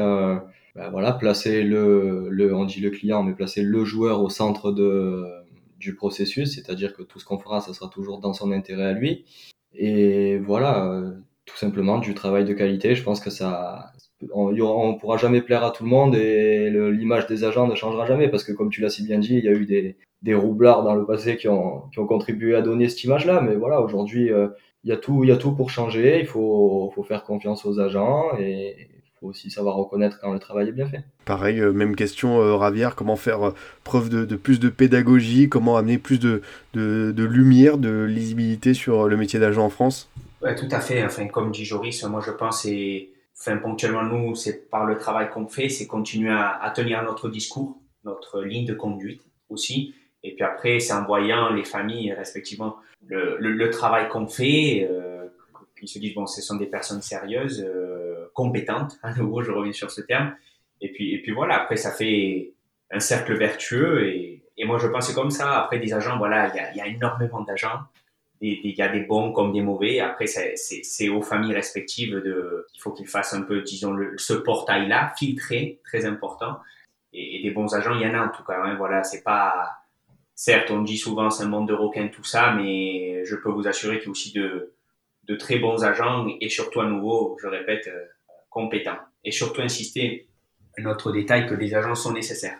Ben 0.75 0.89
voilà, 0.89 1.13
placer 1.13 1.63
le, 1.63 2.27
le, 2.29 2.53
on 2.53 2.65
dit 2.65 2.81
le 2.81 2.89
client, 2.89 3.23
mais 3.23 3.33
placer 3.33 3.61
le 3.61 3.85
joueur 3.85 4.21
au 4.21 4.29
centre 4.29 4.71
de, 4.73 5.23
du 5.79 5.95
processus, 5.95 6.53
c'est-à-dire 6.55 6.93
que 6.93 7.01
tout 7.01 7.19
ce 7.19 7.25
qu'on 7.25 7.37
fera, 7.39 7.61
ça 7.61 7.73
sera 7.73 7.89
toujours 7.89 8.19
dans 8.19 8.33
son 8.33 8.51
intérêt 8.51 8.85
à 8.85 8.93
lui. 8.93 9.25
Et 9.73 10.37
voilà, 10.37 10.85
euh, 10.91 11.11
tout 11.45 11.57
simplement 11.57 11.97
du 11.99 12.13
travail 12.13 12.43
de 12.45 12.53
qualité. 12.53 12.95
Je 12.95 13.03
pense 13.03 13.21
que 13.21 13.29
ça, 13.29 13.93
on, 14.33 14.53
on 14.59 14.95
pourra 14.95 15.17
jamais 15.17 15.41
plaire 15.41 15.63
à 15.63 15.71
tout 15.71 15.83
le 15.83 15.89
monde 15.89 16.15
et 16.15 16.69
l'image 16.69 17.27
des 17.27 17.43
agents 17.43 17.67
ne 17.67 17.75
changera 17.75 18.05
jamais 18.05 18.29
parce 18.29 18.43
que 18.43 18.51
comme 18.51 18.69
tu 18.69 18.81
l'as 18.81 18.89
si 18.89 19.03
bien 19.03 19.19
dit, 19.19 19.35
il 19.35 19.45
y 19.45 19.49
a 19.49 19.53
eu 19.53 19.65
des, 19.65 19.97
des 20.21 20.33
roublards 20.35 20.83
dans 20.83 20.95
le 20.95 21.05
passé 21.05 21.37
qui 21.37 21.47
ont, 21.47 21.83
qui 21.91 21.99
ont 21.99 22.07
contribué 22.07 22.55
à 22.55 22.61
donner 22.61 22.89
cette 22.89 23.03
image-là. 23.03 23.41
Mais 23.41 23.55
voilà, 23.55 23.81
aujourd'hui, 23.81 24.31
euh, 24.31 24.49
il 24.83 24.89
y 24.89 24.93
a 24.93 24.97
tout, 24.97 25.23
il 25.23 25.29
y 25.29 25.33
a 25.33 25.37
tout 25.37 25.55
pour 25.55 25.69
changer. 25.69 26.19
Il 26.19 26.25
faut, 26.25 26.91
faut 26.95 27.03
faire 27.03 27.23
confiance 27.23 27.65
aux 27.65 27.79
agents 27.79 28.37
et 28.39 28.89
faut 29.19 29.27
aussi 29.27 29.49
savoir 29.49 29.75
reconnaître 29.75 30.19
quand 30.19 30.33
le 30.33 30.39
travail 30.39 30.69
est 30.69 30.71
bien 30.71 30.87
fait. 30.87 31.03
Pareil, 31.25 31.59
euh, 31.59 31.71
même 31.71 31.95
question, 31.95 32.41
euh, 32.41 32.55
Ravière, 32.55 32.95
comment 32.95 33.15
faire 33.15 33.47
euh, 33.47 33.51
preuve 33.83 34.09
de, 34.09 34.25
de, 34.25 34.35
plus 34.35 34.59
de 34.59 34.69
pédagogie, 34.69 35.49
comment 35.49 35.77
amener 35.77 35.97
plus 35.97 36.19
de, 36.19 36.41
de, 36.73 37.11
de, 37.11 37.23
lumière, 37.23 37.77
de 37.77 38.03
lisibilité 38.03 38.73
sur 38.73 39.07
le 39.07 39.17
métier 39.17 39.39
d'agent 39.39 39.65
en 39.65 39.69
France? 39.69 40.09
Ouais, 40.41 40.55
Tout 40.55 40.67
à 40.71 40.79
fait, 40.79 41.03
enfin, 41.03 41.27
comme 41.27 41.51
dit 41.51 41.65
Joris, 41.65 42.03
moi 42.03 42.21
je 42.25 42.31
pense, 42.31 42.65
et 42.65 43.13
enfin, 43.39 43.57
ponctuellement 43.57 44.03
nous, 44.03 44.35
c'est 44.35 44.69
par 44.69 44.85
le 44.85 44.97
travail 44.97 45.29
qu'on 45.29 45.47
fait, 45.47 45.69
c'est 45.69 45.87
continuer 45.87 46.31
à, 46.31 46.49
à, 46.49 46.69
tenir 46.71 47.03
notre 47.03 47.29
discours, 47.29 47.77
notre 48.03 48.41
ligne 48.41 48.65
de 48.65 48.73
conduite 48.73 49.21
aussi, 49.49 49.95
et 50.25 50.33
puis 50.33 50.43
après, 50.43 50.79
c'est 50.79 50.93
en 50.93 51.05
voyant 51.05 51.53
les 51.53 51.63
familles, 51.63 52.11
respectivement, 52.13 52.77
le, 53.05 53.37
le, 53.39 53.51
le 53.51 53.69
travail 53.69 54.09
qu'on 54.09 54.25
fait, 54.27 54.87
euh, 54.89 55.27
qu'ils 55.77 55.87
se 55.87 55.99
disent, 55.99 56.15
bon, 56.15 56.25
ce 56.25 56.41
sont 56.41 56.55
des 56.55 56.65
personnes 56.65 57.03
sérieuses, 57.03 57.63
euh, 57.63 57.84
compétentes, 58.35 58.99
à 59.03 59.13
nouveau, 59.15 59.41
je 59.41 59.51
reviens 59.51 59.73
sur 59.73 59.89
ce 59.89 60.01
terme. 60.01 60.35
Et 60.81 60.91
puis, 60.91 61.15
et 61.15 61.21
puis 61.23 61.31
voilà, 61.31 61.61
après, 61.61 61.77
ça 61.77 61.91
fait 61.91 62.53
un 62.91 62.99
cercle 62.99 63.35
vertueux. 63.35 64.07
Et, 64.07 64.43
et 64.57 64.65
moi, 64.65 64.77
je 64.77 64.87
pense 64.87 65.11
comme 65.13 65.31
ça. 65.31 65.63
Après, 65.63 65.79
des 65.79 65.93
agents, 65.93 66.19
voilà, 66.19 66.49
il 66.49 66.55
y 66.55 66.59
a, 66.59 66.75
y 66.75 66.81
a, 66.81 66.87
énormément 66.87 67.41
d'agents. 67.41 67.79
Il 68.41 68.77
y 68.77 68.81
a 68.81 68.89
des 68.89 68.99
bons 68.99 69.31
comme 69.31 69.53
des 69.53 69.61
mauvais. 69.61 69.99
Après, 70.01 70.27
c'est 70.27 71.09
aux 71.09 71.23
familles 71.23 71.55
respectives 71.55 72.15
de, 72.15 72.67
il 72.75 72.79
faut 72.79 72.91
qu'ils 72.91 73.07
fassent 73.07 73.33
un 73.33 73.41
peu, 73.41 73.61
disons, 73.61 73.93
le, 73.93 74.13
ce 74.17 74.33
portail-là, 74.33 75.13
filtré, 75.17 75.79
très 75.83 76.05
important. 76.05 76.57
Et, 77.13 77.37
et, 77.37 77.43
des 77.43 77.51
bons 77.51 77.73
agents, 77.73 77.95
il 77.95 78.01
y 78.01 78.07
en 78.07 78.13
a 78.13 78.25
en 78.25 78.29
tout 78.29 78.43
cas. 78.43 78.61
Hein, 78.61 78.75
voilà, 78.75 79.03
c'est 79.03 79.23
pas, 79.23 79.71
certes, 80.35 80.69
on 80.69 80.81
dit 80.81 80.97
souvent 80.97 81.29
c'est 81.29 81.43
un 81.43 81.47
monde 81.47 81.67
de 81.67 81.73
requins, 81.73 82.09
tout 82.09 82.23
ça, 82.23 82.51
mais 82.51 83.23
je 83.25 83.35
peux 83.35 83.49
vous 83.49 83.67
assurer 83.67 83.97
qu'il 83.97 84.07
y 84.07 84.09
a 84.09 84.11
aussi 84.11 84.33
de, 84.33 84.73
de 85.23 85.35
très 85.35 85.57
bons 85.57 85.83
agents 85.83 86.27
et 86.39 86.49
surtout 86.49 86.81
à 86.81 86.85
nouveau, 86.85 87.37
je 87.41 87.47
répète, 87.47 87.87
euh, 87.87 88.05
compétents. 88.55 88.97
Et 89.25 89.31
surtout 89.31 89.61
insister, 89.61 90.29
un 90.77 90.85
autre 90.85 91.11
détail, 91.11 91.45
que 91.45 91.55
les 91.55 91.75
agents 91.75 91.93
sont 91.93 92.13
nécessaires. 92.13 92.59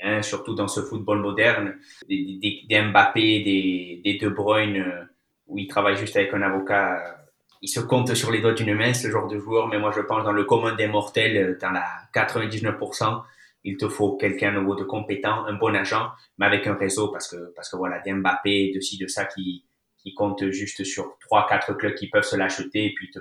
Hein, 0.00 0.22
surtout 0.22 0.54
dans 0.54 0.68
ce 0.68 0.80
football 0.80 1.18
moderne, 1.18 1.76
des, 2.08 2.66
Mbappé, 2.70 4.00
des, 4.04 4.18
De 4.20 4.28
Bruyne, 4.28 4.76
euh, 4.76 5.04
où 5.48 5.58
ils 5.58 5.66
travaillent 5.66 5.96
juste 5.96 6.16
avec 6.16 6.32
un 6.32 6.42
avocat, 6.42 6.94
euh, 6.94 7.12
ils 7.60 7.68
se 7.68 7.80
comptent 7.80 8.14
sur 8.14 8.30
les 8.30 8.40
doigts 8.40 8.54
d'une 8.54 8.74
main, 8.74 8.94
ce 8.94 9.08
genre 9.10 9.28
de 9.28 9.38
joueur, 9.38 9.68
mais 9.68 9.78
moi 9.78 9.92
je 9.94 10.00
pense 10.00 10.24
dans 10.24 10.32
le 10.32 10.44
commun 10.44 10.74
des 10.74 10.88
mortels, 10.88 11.58
dans 11.60 11.70
la 11.70 11.86
99%, 12.14 13.22
il 13.64 13.76
te 13.76 13.88
faut 13.88 14.16
quelqu'un 14.16 14.52
nouveau 14.52 14.74
de 14.74 14.84
compétent, 14.84 15.44
un 15.46 15.54
bon 15.54 15.74
agent, 15.74 16.08
mais 16.38 16.46
avec 16.46 16.66
un 16.66 16.74
réseau, 16.74 17.08
parce 17.08 17.28
que, 17.30 17.52
parce 17.54 17.68
que 17.70 17.76
voilà, 17.76 18.00
des 18.00 18.12
Mbappé, 18.12 18.72
de 18.74 18.80
ci, 18.80 18.98
de 18.98 19.06
ça, 19.06 19.24
qui, 19.24 19.64
qui 19.98 20.14
compte 20.14 20.50
juste 20.50 20.82
sur 20.84 21.16
trois, 21.20 21.46
quatre 21.48 21.74
clubs 21.74 21.94
qui 21.94 22.08
peuvent 22.08 22.24
se 22.24 22.36
l'acheter 22.36 22.86
et 22.86 22.94
puis 22.94 23.10
te, 23.10 23.20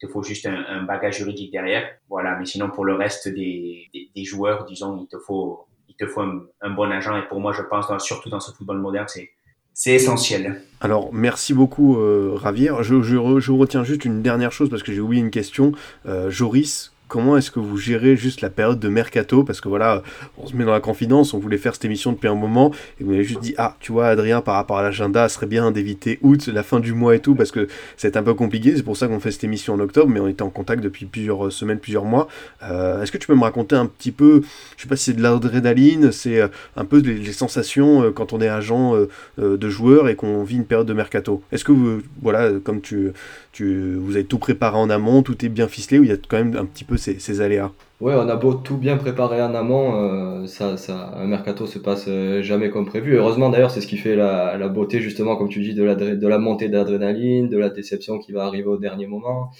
te, 0.00 0.06
faut 0.06 0.22
juste 0.22 0.46
un, 0.46 0.82
bagage 0.82 1.18
juridique 1.18 1.52
derrière. 1.52 1.88
Voilà. 2.08 2.36
Mais 2.38 2.46
sinon, 2.46 2.70
pour 2.70 2.84
le 2.84 2.94
reste 2.94 3.28
des, 3.28 3.88
des, 3.92 4.24
joueurs, 4.24 4.64
disons, 4.64 4.98
il 5.00 5.06
te 5.08 5.18
faut, 5.18 5.66
il 5.88 5.94
te 5.94 6.06
faut 6.06 6.20
un, 6.20 6.70
bon 6.70 6.90
agent. 6.90 7.16
Et 7.16 7.28
pour 7.28 7.40
moi, 7.40 7.52
je 7.52 7.62
pense, 7.62 7.86
surtout 8.02 8.30
dans 8.30 8.40
ce 8.40 8.52
football 8.52 8.78
moderne, 8.78 9.06
c'est, 9.08 9.30
c'est 9.72 9.92
essentiel. 9.92 10.62
Alors, 10.80 11.12
merci 11.12 11.54
beaucoup, 11.54 11.98
euh, 11.98 12.32
Ravier. 12.34 12.72
Je, 12.80 13.02
je, 13.02 13.40
je, 13.40 13.52
retiens 13.52 13.84
juste 13.84 14.04
une 14.04 14.22
dernière 14.22 14.52
chose 14.52 14.70
parce 14.70 14.82
que 14.82 14.92
j'ai 14.92 15.00
oublié 15.00 15.22
une 15.22 15.30
question. 15.30 15.72
Euh, 16.06 16.30
Joris, 16.30 16.92
comment 17.10 17.36
est-ce 17.36 17.50
que 17.50 17.58
vous 17.58 17.76
gérez 17.76 18.16
juste 18.16 18.40
la 18.40 18.48
période 18.48 18.78
de 18.78 18.88
mercato? 18.88 19.44
Parce 19.44 19.60
que 19.60 19.68
voilà, 19.68 20.02
on 20.38 20.46
se 20.46 20.56
met 20.56 20.64
dans 20.64 20.72
la 20.72 20.80
confidence, 20.80 21.34
on 21.34 21.38
voulait 21.38 21.58
faire 21.58 21.74
cette 21.74 21.84
émission 21.84 22.12
depuis 22.12 22.28
un 22.28 22.34
moment, 22.34 22.72
et 22.98 23.04
vous 23.04 23.10
m'avez 23.10 23.24
juste 23.24 23.40
dit, 23.40 23.54
ah, 23.58 23.76
tu 23.80 23.92
vois, 23.92 24.06
Adrien, 24.06 24.40
par 24.40 24.54
rapport 24.54 24.78
à 24.78 24.82
l'agenda, 24.82 25.28
serait 25.28 25.46
bien 25.46 25.72
d'éviter 25.72 26.18
août, 26.22 26.46
la 26.46 26.62
fin 26.62 26.78
du 26.80 26.94
mois 26.94 27.16
et 27.16 27.20
tout, 27.20 27.34
parce 27.34 27.50
que 27.50 27.66
c'est 27.96 28.16
un 28.16 28.22
peu 28.22 28.32
compliqué, 28.32 28.74
c'est 28.76 28.84
pour 28.84 28.96
ça 28.96 29.08
qu'on 29.08 29.18
fait 29.18 29.32
cette 29.32 29.44
émission 29.44 29.74
en 29.74 29.80
octobre, 29.80 30.08
mais 30.08 30.20
on 30.20 30.28
était 30.28 30.42
en 30.42 30.50
contact 30.50 30.82
depuis 30.82 31.04
plusieurs 31.04 31.52
semaines, 31.52 31.80
plusieurs 31.80 32.04
mois. 32.04 32.28
Euh, 32.62 33.02
est-ce 33.02 33.10
que 33.10 33.18
tu 33.18 33.26
peux 33.26 33.34
me 33.34 33.42
raconter 33.42 33.74
un 33.74 33.86
petit 33.86 34.12
peu, 34.12 34.42
je 34.76 34.82
sais 34.82 34.88
pas 34.88 34.96
si 34.96 35.04
c'est 35.06 35.16
de 35.16 35.22
l'adrénaline, 35.22 36.12
c'est 36.12 36.40
un 36.76 36.84
peu 36.84 37.00
les, 37.00 37.14
les, 37.14 37.32
sensations 37.32 38.12
quand 38.12 38.32
on 38.32 38.40
est 38.40 38.48
agent 38.48 38.94
de 39.38 39.68
joueur 39.68 40.08
et 40.08 40.14
qu'on 40.14 40.44
vit 40.44 40.56
une 40.56 40.64
période 40.64 40.86
de 40.86 40.92
mercato? 40.92 41.42
Est-ce 41.50 41.64
que, 41.64 41.72
vous, 41.72 42.02
voilà, 42.22 42.50
comme 42.62 42.80
tu, 42.80 43.12
tu, 43.52 43.94
vous 43.94 44.14
avez 44.16 44.24
tout 44.24 44.38
préparé 44.38 44.76
en 44.76 44.90
amont, 44.90 45.22
tout 45.22 45.44
est 45.44 45.48
bien 45.48 45.68
ficelé, 45.68 45.98
ou 45.98 46.04
il 46.04 46.10
y 46.10 46.12
a 46.12 46.16
quand 46.16 46.36
même 46.36 46.56
un 46.56 46.64
petit 46.64 46.84
peu 46.84 46.96
ces, 46.96 47.40
aléas 47.40 47.72
Ouais, 48.00 48.14
on 48.14 48.28
a 48.28 48.36
beau 48.36 48.54
tout 48.54 48.76
bien 48.76 48.96
préparé 48.96 49.42
en 49.42 49.54
amont, 49.54 49.94
euh, 49.94 50.46
ça, 50.46 50.76
ça, 50.76 51.12
un 51.16 51.26
mercato 51.26 51.66
se 51.66 51.78
passe 51.78 52.08
jamais 52.40 52.70
comme 52.70 52.86
prévu. 52.86 53.16
Heureusement 53.16 53.50
d'ailleurs, 53.50 53.70
c'est 53.70 53.80
ce 53.80 53.86
qui 53.86 53.98
fait 53.98 54.16
la, 54.16 54.56
la, 54.56 54.68
beauté 54.68 55.00
justement, 55.00 55.36
comme 55.36 55.48
tu 55.48 55.60
dis, 55.60 55.74
de 55.74 55.84
la, 55.84 55.94
de 55.94 56.28
la 56.28 56.38
montée 56.38 56.68
d'adrénaline, 56.68 57.48
de 57.48 57.58
la 57.58 57.68
déception 57.68 58.18
qui 58.18 58.32
va 58.32 58.46
arriver 58.46 58.68
au 58.68 58.78
dernier 58.78 59.06
moment. 59.06 59.50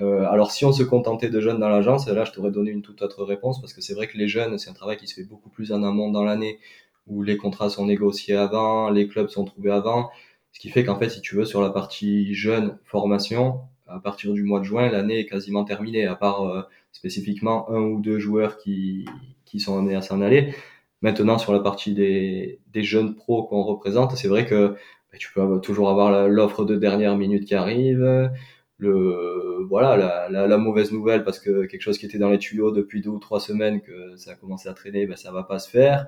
Euh, 0.00 0.24
alors 0.30 0.50
si 0.50 0.64
on 0.64 0.72
se 0.72 0.82
contentait 0.82 1.28
de 1.28 1.40
jeunes 1.40 1.58
dans 1.60 1.68
l'agence, 1.68 2.08
là 2.08 2.24
je 2.24 2.32
t'aurais 2.32 2.50
donné 2.50 2.70
une 2.70 2.82
toute 2.82 3.02
autre 3.02 3.24
réponse 3.24 3.60
parce 3.60 3.74
que 3.74 3.80
c'est 3.82 3.94
vrai 3.94 4.06
que 4.06 4.16
les 4.16 4.28
jeunes, 4.28 4.56
c'est 4.58 4.70
un 4.70 4.74
travail 4.74 4.96
qui 4.96 5.06
se 5.06 5.14
fait 5.14 5.24
beaucoup 5.24 5.50
plus 5.50 5.72
en 5.72 5.82
amont 5.82 6.10
dans 6.10 6.24
l'année 6.24 6.58
où 7.06 7.22
les 7.22 7.36
contrats 7.36 7.68
sont 7.68 7.86
négociés 7.86 8.36
avant, 8.36 8.90
les 8.90 9.08
clubs 9.08 9.28
sont 9.28 9.44
trouvés 9.44 9.72
avant. 9.72 10.10
Ce 10.52 10.60
qui 10.60 10.70
fait 10.70 10.84
qu'en 10.84 10.98
fait, 10.98 11.08
si 11.08 11.20
tu 11.20 11.36
veux, 11.36 11.44
sur 11.44 11.62
la 11.62 11.70
partie 11.70 12.34
jeune 12.34 12.78
formation, 12.84 13.60
à 13.86 14.00
partir 14.00 14.32
du 14.32 14.42
mois 14.42 14.60
de 14.60 14.64
juin, 14.64 14.90
l'année 14.90 15.20
est 15.20 15.26
quasiment 15.26 15.64
terminée, 15.64 16.06
à 16.06 16.14
part 16.14 16.42
euh, 16.46 16.62
spécifiquement 16.92 17.70
un 17.70 17.80
ou 17.80 18.00
deux 18.00 18.18
joueurs 18.18 18.56
qui, 18.58 19.06
qui 19.44 19.60
sont 19.60 19.78
amenés 19.78 19.96
à 19.96 20.02
s'en 20.02 20.20
aller. 20.20 20.54
Maintenant, 21.02 21.38
sur 21.38 21.52
la 21.52 21.60
partie 21.60 21.94
des, 21.94 22.60
des 22.72 22.82
jeunes 22.82 23.14
pros 23.14 23.44
qu'on 23.44 23.62
représente, 23.62 24.16
c'est 24.16 24.28
vrai 24.28 24.46
que 24.46 24.74
bah, 25.12 25.18
tu 25.18 25.32
peux 25.32 25.60
toujours 25.60 25.90
avoir 25.90 26.28
l'offre 26.28 26.64
de 26.64 26.76
dernière 26.76 27.16
minute 27.16 27.46
qui 27.46 27.54
arrive, 27.54 28.30
le 28.78 29.64
voilà 29.68 29.96
la, 29.96 30.28
la, 30.30 30.46
la, 30.46 30.56
mauvaise 30.58 30.90
nouvelle 30.90 31.22
parce 31.22 31.38
que 31.38 31.66
quelque 31.66 31.82
chose 31.82 31.98
qui 31.98 32.06
était 32.06 32.18
dans 32.18 32.30
les 32.30 32.38
tuyaux 32.38 32.70
depuis 32.72 33.02
deux 33.02 33.10
ou 33.10 33.18
trois 33.18 33.40
semaines 33.40 33.82
que 33.82 34.16
ça 34.16 34.32
a 34.32 34.34
commencé 34.34 34.68
à 34.68 34.72
traîner, 34.72 35.06
ben 35.06 35.16
ça 35.16 35.30
va 35.32 35.42
pas 35.42 35.58
se 35.58 35.70
faire 35.70 36.06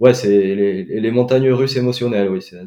ouais, 0.00 0.14
c'est 0.14 0.28
les, 0.28 0.84
les, 0.84 1.10
montagnes 1.10 1.50
russes 1.50 1.76
émotionnelles, 1.76 2.28
oui, 2.30 2.42
c'est, 2.42 2.58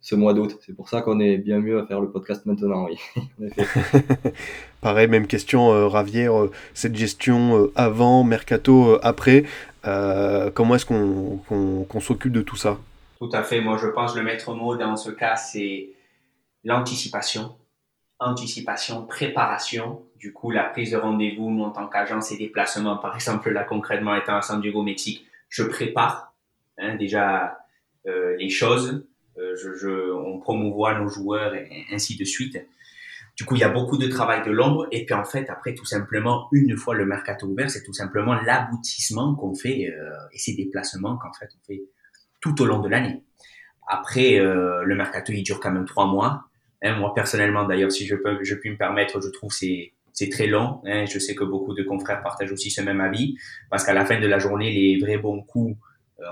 ce 0.00 0.14
mois 0.14 0.34
d'août. 0.34 0.58
C'est 0.64 0.74
pour 0.74 0.88
ça 0.88 1.02
qu'on 1.02 1.20
est 1.20 1.36
bien 1.36 1.58
mieux 1.58 1.78
à 1.78 1.86
faire 1.86 2.00
le 2.00 2.10
podcast 2.10 2.46
maintenant, 2.46 2.86
oui. 2.86 2.98
Pareil, 4.80 5.08
même 5.08 5.26
question, 5.26 5.72
euh, 5.72 5.88
Ravière, 5.88 6.38
euh, 6.38 6.50
cette 6.74 6.96
gestion 6.96 7.58
euh, 7.58 7.72
avant, 7.74 8.24
mercato, 8.24 8.94
euh, 8.94 9.00
après, 9.02 9.44
comment 10.54 10.74
est-ce 10.74 10.86
qu'on, 10.86 11.40
qu'on, 11.48 11.84
qu'on 11.84 12.00
s'occupe 12.00 12.32
de 12.32 12.42
tout 12.42 12.56
ça? 12.56 12.78
Tout 13.18 13.30
à 13.32 13.42
fait, 13.42 13.60
moi 13.60 13.78
je 13.78 13.88
pense 13.88 14.14
le 14.14 14.22
maître 14.22 14.54
mot 14.54 14.76
dans 14.76 14.96
ce 14.96 15.10
cas, 15.10 15.34
c'est 15.36 15.88
l'anticipation. 16.62 17.56
Anticipation, 18.20 19.06
préparation, 19.06 20.02
du 20.16 20.32
coup 20.32 20.50
la 20.50 20.64
prise 20.64 20.90
de 20.90 20.96
rendez-vous, 20.96 21.50
nous 21.50 21.64
en 21.64 21.70
tant 21.70 21.86
qu'agence 21.86 22.30
et 22.32 22.36
déplacement, 22.36 22.96
par 22.98 23.14
exemple 23.14 23.50
là 23.50 23.64
concrètement 23.64 24.14
étant 24.14 24.36
à 24.36 24.42
San 24.42 24.60
Diego, 24.60 24.82
Mexique, 24.82 25.24
je 25.48 25.62
prépare 25.62 26.28
Hein, 26.78 26.96
déjà 26.96 27.58
euh, 28.06 28.36
les 28.36 28.48
choses, 28.48 29.06
euh, 29.38 30.14
on 30.14 30.38
promouvoit 30.38 30.98
nos 30.98 31.08
joueurs 31.08 31.54
et, 31.54 31.86
ainsi 31.92 32.16
de 32.16 32.24
suite. 32.24 32.58
Du 33.36 33.44
coup, 33.44 33.54
il 33.54 33.60
y 33.60 33.64
a 33.64 33.68
beaucoup 33.68 33.98
de 33.98 34.08
travail 34.08 34.44
de 34.44 34.50
l'ombre. 34.50 34.88
Et 34.90 35.04
puis, 35.04 35.14
en 35.14 35.24
fait, 35.24 35.48
après, 35.48 35.74
tout 35.74 35.84
simplement, 35.84 36.48
une 36.52 36.76
fois 36.76 36.94
le 36.94 37.06
mercato 37.06 37.46
ouvert, 37.46 37.70
c'est 37.70 37.84
tout 37.84 37.92
simplement 37.92 38.34
l'aboutissement 38.34 39.34
qu'on 39.34 39.54
fait 39.54 39.90
euh, 39.90 40.10
et 40.32 40.38
ces 40.38 40.54
déplacements 40.54 41.16
qu'en 41.16 41.32
fait, 41.32 41.48
on 41.56 41.66
fait 41.66 41.82
tout 42.40 42.60
au 42.62 42.66
long 42.66 42.80
de 42.80 42.88
l'année. 42.88 43.22
Après, 43.88 44.38
le 44.38 44.94
mercato, 44.94 45.32
il 45.32 45.42
dure 45.42 45.60
quand 45.60 45.70
même 45.70 45.86
trois 45.86 46.06
mois. 46.06 46.44
Hein, 46.82 46.98
moi, 46.98 47.14
personnellement, 47.14 47.64
d'ailleurs, 47.64 47.90
si 47.90 48.06
je 48.06 48.16
peux, 48.16 48.44
je 48.44 48.54
puis 48.54 48.70
me 48.70 48.76
permettre, 48.76 49.18
je 49.22 49.30
trouve 49.30 49.50
c'est 49.50 49.92
c'est 50.12 50.28
très 50.28 50.46
long. 50.48 50.82
Hein. 50.84 51.06
Je 51.06 51.18
sais 51.18 51.34
que 51.34 51.44
beaucoup 51.44 51.74
de 51.74 51.84
confrères 51.84 52.22
partagent 52.22 52.50
aussi 52.50 52.70
ce 52.70 52.82
même 52.82 53.00
avis 53.00 53.36
parce 53.70 53.84
qu'à 53.84 53.94
la 53.94 54.04
fin 54.04 54.20
de 54.20 54.26
la 54.26 54.40
journée, 54.40 54.72
les 54.72 54.98
vrais 54.98 55.16
bons 55.16 55.42
coups 55.42 55.76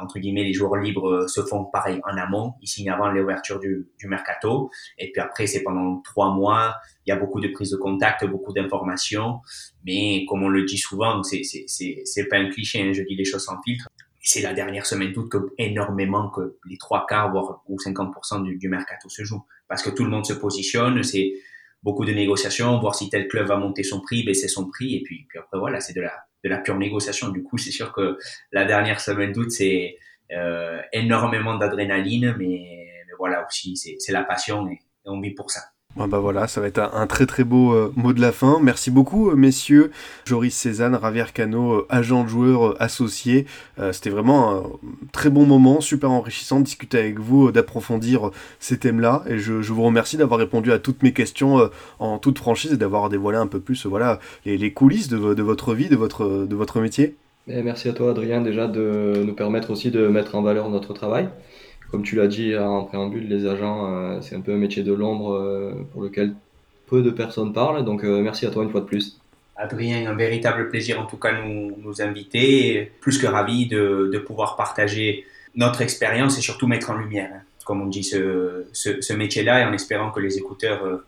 entre 0.00 0.18
guillemets, 0.18 0.44
les 0.44 0.52
joueurs 0.52 0.76
libres 0.76 1.08
euh, 1.08 1.28
se 1.28 1.42
font 1.42 1.64
pareil 1.64 2.00
en 2.04 2.16
amont. 2.16 2.54
Ils 2.60 2.66
signent 2.66 2.90
avant 2.90 3.08
l'ouverture 3.08 3.60
du, 3.60 3.88
du 3.98 4.08
mercato. 4.08 4.70
Et 4.98 5.12
puis 5.12 5.20
après, 5.20 5.46
c'est 5.46 5.62
pendant 5.62 6.00
trois 6.00 6.32
mois. 6.32 6.74
Il 7.06 7.10
y 7.10 7.12
a 7.12 7.16
beaucoup 7.16 7.40
de 7.40 7.48
prises 7.48 7.70
de 7.70 7.76
contact, 7.76 8.24
beaucoup 8.26 8.52
d'informations. 8.52 9.40
Mais 9.84 10.24
comme 10.28 10.42
on 10.42 10.48
le 10.48 10.64
dit 10.64 10.78
souvent, 10.78 11.22
c'est, 11.22 11.42
c'est, 11.44 11.64
c'est, 11.68 12.02
c'est 12.04 12.24
pas 12.26 12.36
un 12.36 12.50
cliché. 12.50 12.82
Hein, 12.82 12.92
je 12.92 13.02
dis 13.02 13.14
les 13.14 13.24
choses 13.24 13.44
sans 13.44 13.60
filtre. 13.62 13.88
C'est 14.20 14.42
la 14.42 14.54
dernière 14.54 14.86
semaine 14.86 15.12
d'août 15.12 15.28
que 15.28 15.38
énormément 15.56 16.30
que 16.30 16.56
les 16.68 16.78
trois 16.78 17.06
quarts, 17.06 17.30
voire 17.30 17.62
ou 17.68 17.76
50% 17.78 18.42
du, 18.42 18.56
du 18.56 18.68
mercato 18.68 19.08
se 19.08 19.22
joue. 19.22 19.44
Parce 19.68 19.84
que 19.84 19.90
tout 19.90 20.02
le 20.02 20.10
monde 20.10 20.26
se 20.26 20.32
positionne. 20.32 21.00
C'est 21.04 21.32
beaucoup 21.86 22.04
de 22.04 22.12
négociations, 22.12 22.80
voir 22.80 22.96
si 22.96 23.08
tel 23.08 23.28
club 23.28 23.46
va 23.46 23.56
monter 23.58 23.84
son 23.84 24.00
prix, 24.00 24.24
baisser 24.24 24.48
son 24.48 24.68
prix. 24.68 24.96
Et 24.96 25.02
puis, 25.04 25.24
puis 25.28 25.38
après, 25.38 25.56
voilà, 25.56 25.78
c'est 25.80 25.94
de 25.94 26.00
la, 26.00 26.12
de 26.42 26.48
la 26.48 26.58
pure 26.58 26.76
négociation. 26.76 27.28
Du 27.28 27.44
coup, 27.44 27.58
c'est 27.58 27.70
sûr 27.70 27.92
que 27.92 28.18
la 28.50 28.64
dernière 28.64 29.00
semaine 29.00 29.30
d'août, 29.30 29.52
c'est 29.52 29.96
euh, 30.32 30.82
énormément 30.92 31.54
d'adrénaline, 31.56 32.34
mais, 32.38 33.04
mais, 33.06 33.14
voilà 33.18 33.46
aussi, 33.46 33.76
c'est 33.76 34.12
la 34.12 34.24
passion 34.24 34.68
et, 34.68 34.72
et 34.72 35.08
on 35.08 35.20
vit 35.20 35.30
pour 35.30 35.52
ça. 35.52 35.60
Bah 35.96 36.18
voilà, 36.18 36.46
ça 36.46 36.60
va 36.60 36.66
être 36.66 36.78
un, 36.78 37.06
très 37.06 37.24
très 37.24 37.42
beau 37.42 37.72
euh, 37.72 37.90
mot 37.96 38.12
de 38.12 38.20
la 38.20 38.30
fin. 38.30 38.58
Merci 38.62 38.90
beaucoup, 38.90 39.30
euh, 39.30 39.34
messieurs. 39.34 39.90
Joris 40.26 40.54
Cézanne, 40.54 40.94
Ravier 40.94 41.24
Cano, 41.32 41.72
euh, 41.72 41.86
agent 41.88 42.24
de 42.24 42.28
joueur 42.28 42.80
associé. 42.80 43.46
C'était 43.92 44.10
vraiment 44.10 44.56
un 44.56 44.62
très 45.12 45.30
bon 45.30 45.46
moment, 45.46 45.80
super 45.80 46.10
enrichissant 46.10 46.60
de 46.60 46.64
discuter 46.64 46.98
avec 46.98 47.18
vous, 47.18 47.50
d'approfondir 47.52 48.30
ces 48.60 48.78
thèmes-là. 48.78 49.22
Et 49.26 49.38
je, 49.38 49.52
vous 49.52 49.82
remercie 49.82 50.16
d'avoir 50.16 50.38
répondu 50.38 50.72
à 50.72 50.78
toutes 50.78 51.02
mes 51.02 51.12
questions 51.12 51.70
en 51.98 52.18
toute 52.18 52.38
franchise 52.38 52.72
et 52.72 52.76
d'avoir 52.76 53.08
dévoilé 53.08 53.38
un 53.38 53.46
peu 53.46 53.60
plus 53.60 53.86
voilà, 53.86 54.18
les, 54.44 54.56
les 54.56 54.72
coulisses 54.72 55.08
de, 55.08 55.16
votre 55.16 55.74
vie, 55.74 55.88
de 55.88 55.96
votre, 55.96 56.46
de 56.46 56.56
votre 56.56 56.80
métier. 56.80 57.16
Et 57.48 57.62
merci 57.62 57.88
à 57.88 57.92
toi, 57.92 58.10
Adrien, 58.10 58.40
déjà 58.40 58.66
de 58.66 59.22
nous 59.24 59.34
permettre 59.34 59.70
aussi 59.70 59.90
de 59.90 60.08
mettre 60.08 60.34
en 60.34 60.42
valeur 60.42 60.70
notre 60.70 60.94
travail 60.94 61.28
comme 61.90 62.02
tu 62.02 62.16
l'as 62.16 62.26
dit 62.26 62.56
en 62.56 62.84
préambule, 62.84 63.28
les 63.28 63.46
agents, 63.46 63.94
euh, 63.94 64.20
c'est 64.20 64.34
un 64.34 64.40
peu 64.40 64.52
un 64.52 64.56
métier 64.56 64.82
de 64.82 64.92
l'ombre 64.92 65.32
euh, 65.32 65.86
pour 65.92 66.02
lequel 66.02 66.34
peu 66.86 67.02
de 67.02 67.10
personnes 67.10 67.52
parlent. 67.52 67.84
Donc 67.84 68.04
euh, 68.04 68.20
merci 68.22 68.46
à 68.46 68.50
toi 68.50 68.64
une 68.64 68.70
fois 68.70 68.80
de 68.80 68.86
plus. 68.86 69.20
Adrien, 69.56 70.10
un 70.10 70.14
véritable 70.14 70.68
plaisir 70.68 71.00
en 71.00 71.06
tout 71.06 71.16
cas 71.16 71.40
nous, 71.40 71.76
nous 71.82 72.02
inviter. 72.02 72.92
Plus 73.00 73.18
que 73.18 73.26
ravi 73.26 73.66
de, 73.66 74.22
pouvoir 74.26 74.56
partager 74.56 75.24
notre 75.54 75.80
expérience 75.80 76.36
et 76.38 76.42
surtout 76.42 76.66
mettre 76.66 76.90
en 76.90 76.96
lumière, 76.96 77.30
hein, 77.32 77.40
comme 77.64 77.80
on 77.80 77.86
dit, 77.86 78.04
ce, 78.04 79.12
métier-là 79.14 79.60
et 79.60 79.64
en 79.64 79.72
espérant 79.72 80.10
que 80.10 80.20
les 80.20 80.36
écouteurs, 80.36 81.00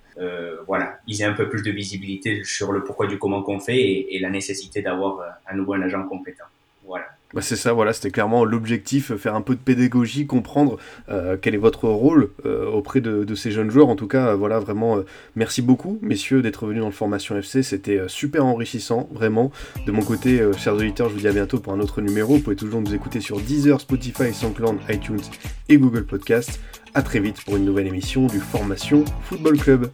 voilà, 0.67 0.99
ils 1.07 1.21
aient 1.21 1.27
un 1.27 1.35
peu 1.35 1.49
plus 1.49 1.63
de 1.63 1.71
visibilité 1.71 2.43
sur 2.45 2.73
le 2.73 2.83
pourquoi 2.83 3.07
du 3.07 3.19
comment 3.19 3.43
qu'on 3.43 3.61
fait 3.61 3.79
et, 3.79 4.17
et 4.17 4.19
la 4.19 4.31
nécessité 4.31 4.81
d'avoir 4.81 5.21
à 5.47 5.55
nouveau 5.55 5.75
un 5.75 5.83
agent 5.83 6.03
compétent. 6.09 6.47
Voilà. 6.87 7.05
Bah 7.35 7.43
c'est 7.43 7.57
ça, 7.57 7.75
voilà, 7.75 7.93
c'était 7.93 8.11
clairement 8.11 8.47
l'objectif, 8.47 9.15
faire 9.17 9.35
un 9.35 9.43
peu 9.43 9.55
de 9.55 9.61
pédagogie, 9.61 10.27
comprendre 10.27 10.79
euh, 11.11 11.37
quel 11.41 11.55
est 11.55 11.59
votre 11.59 11.87
rôle 11.87 12.31
euh, 12.47 12.67
auprès 12.67 13.03
de, 13.03 13.35
ces 13.35 13.51
jeunes 13.51 13.71
joueurs. 13.71 13.89
En 13.89 13.97
tout 13.97 14.07
cas, 14.07 14.29
euh, 14.29 14.35
voilà, 14.35 14.59
vraiment, 14.59 14.99
merci 15.37 15.61
beaucoup, 15.61 15.99
messieurs, 16.01 16.41
d'être 16.41 16.67
venus 16.67 16.81
dans 16.81 16.87
le 16.87 16.93
Formation 16.93 17.37
FC. 17.37 17.63
C'était 17.63 18.01
super 18.09 18.47
enrichissant, 18.47 19.11
vraiment. 19.13 19.53
De 19.87 19.93
mon 19.93 20.03
côté, 20.03 20.41
chers 20.57 20.75
auditeurs, 20.75 21.11
je 21.11 21.15
vous 21.15 21.21
dis 21.21 21.29
à 21.29 21.33
bientôt 21.33 21.59
pour 21.59 21.75
un 21.75 21.81
autre 21.81 22.01
numéro. 22.01 22.37
Vous 22.37 22.43
pouvez 22.43 22.57
toujours 22.57 22.81
nous 22.81 22.95
écouter 22.95 23.21
sur 23.21 23.39
Deezer, 23.41 23.79
Spotify, 23.79 24.33
SoundCloud, 24.33 24.79
iTunes 24.89 25.21
et 25.69 25.77
Google 25.77 26.07
Podcast. 26.07 26.61
À 26.95 27.03
très 27.03 27.21
vite 27.21 27.45
pour 27.45 27.57
une 27.57 27.67
nouvelle 27.67 27.87
émission 27.87 28.27
du 28.27 28.41
Formation 28.41 29.05
Football 29.25 29.59
Club. 29.59 29.91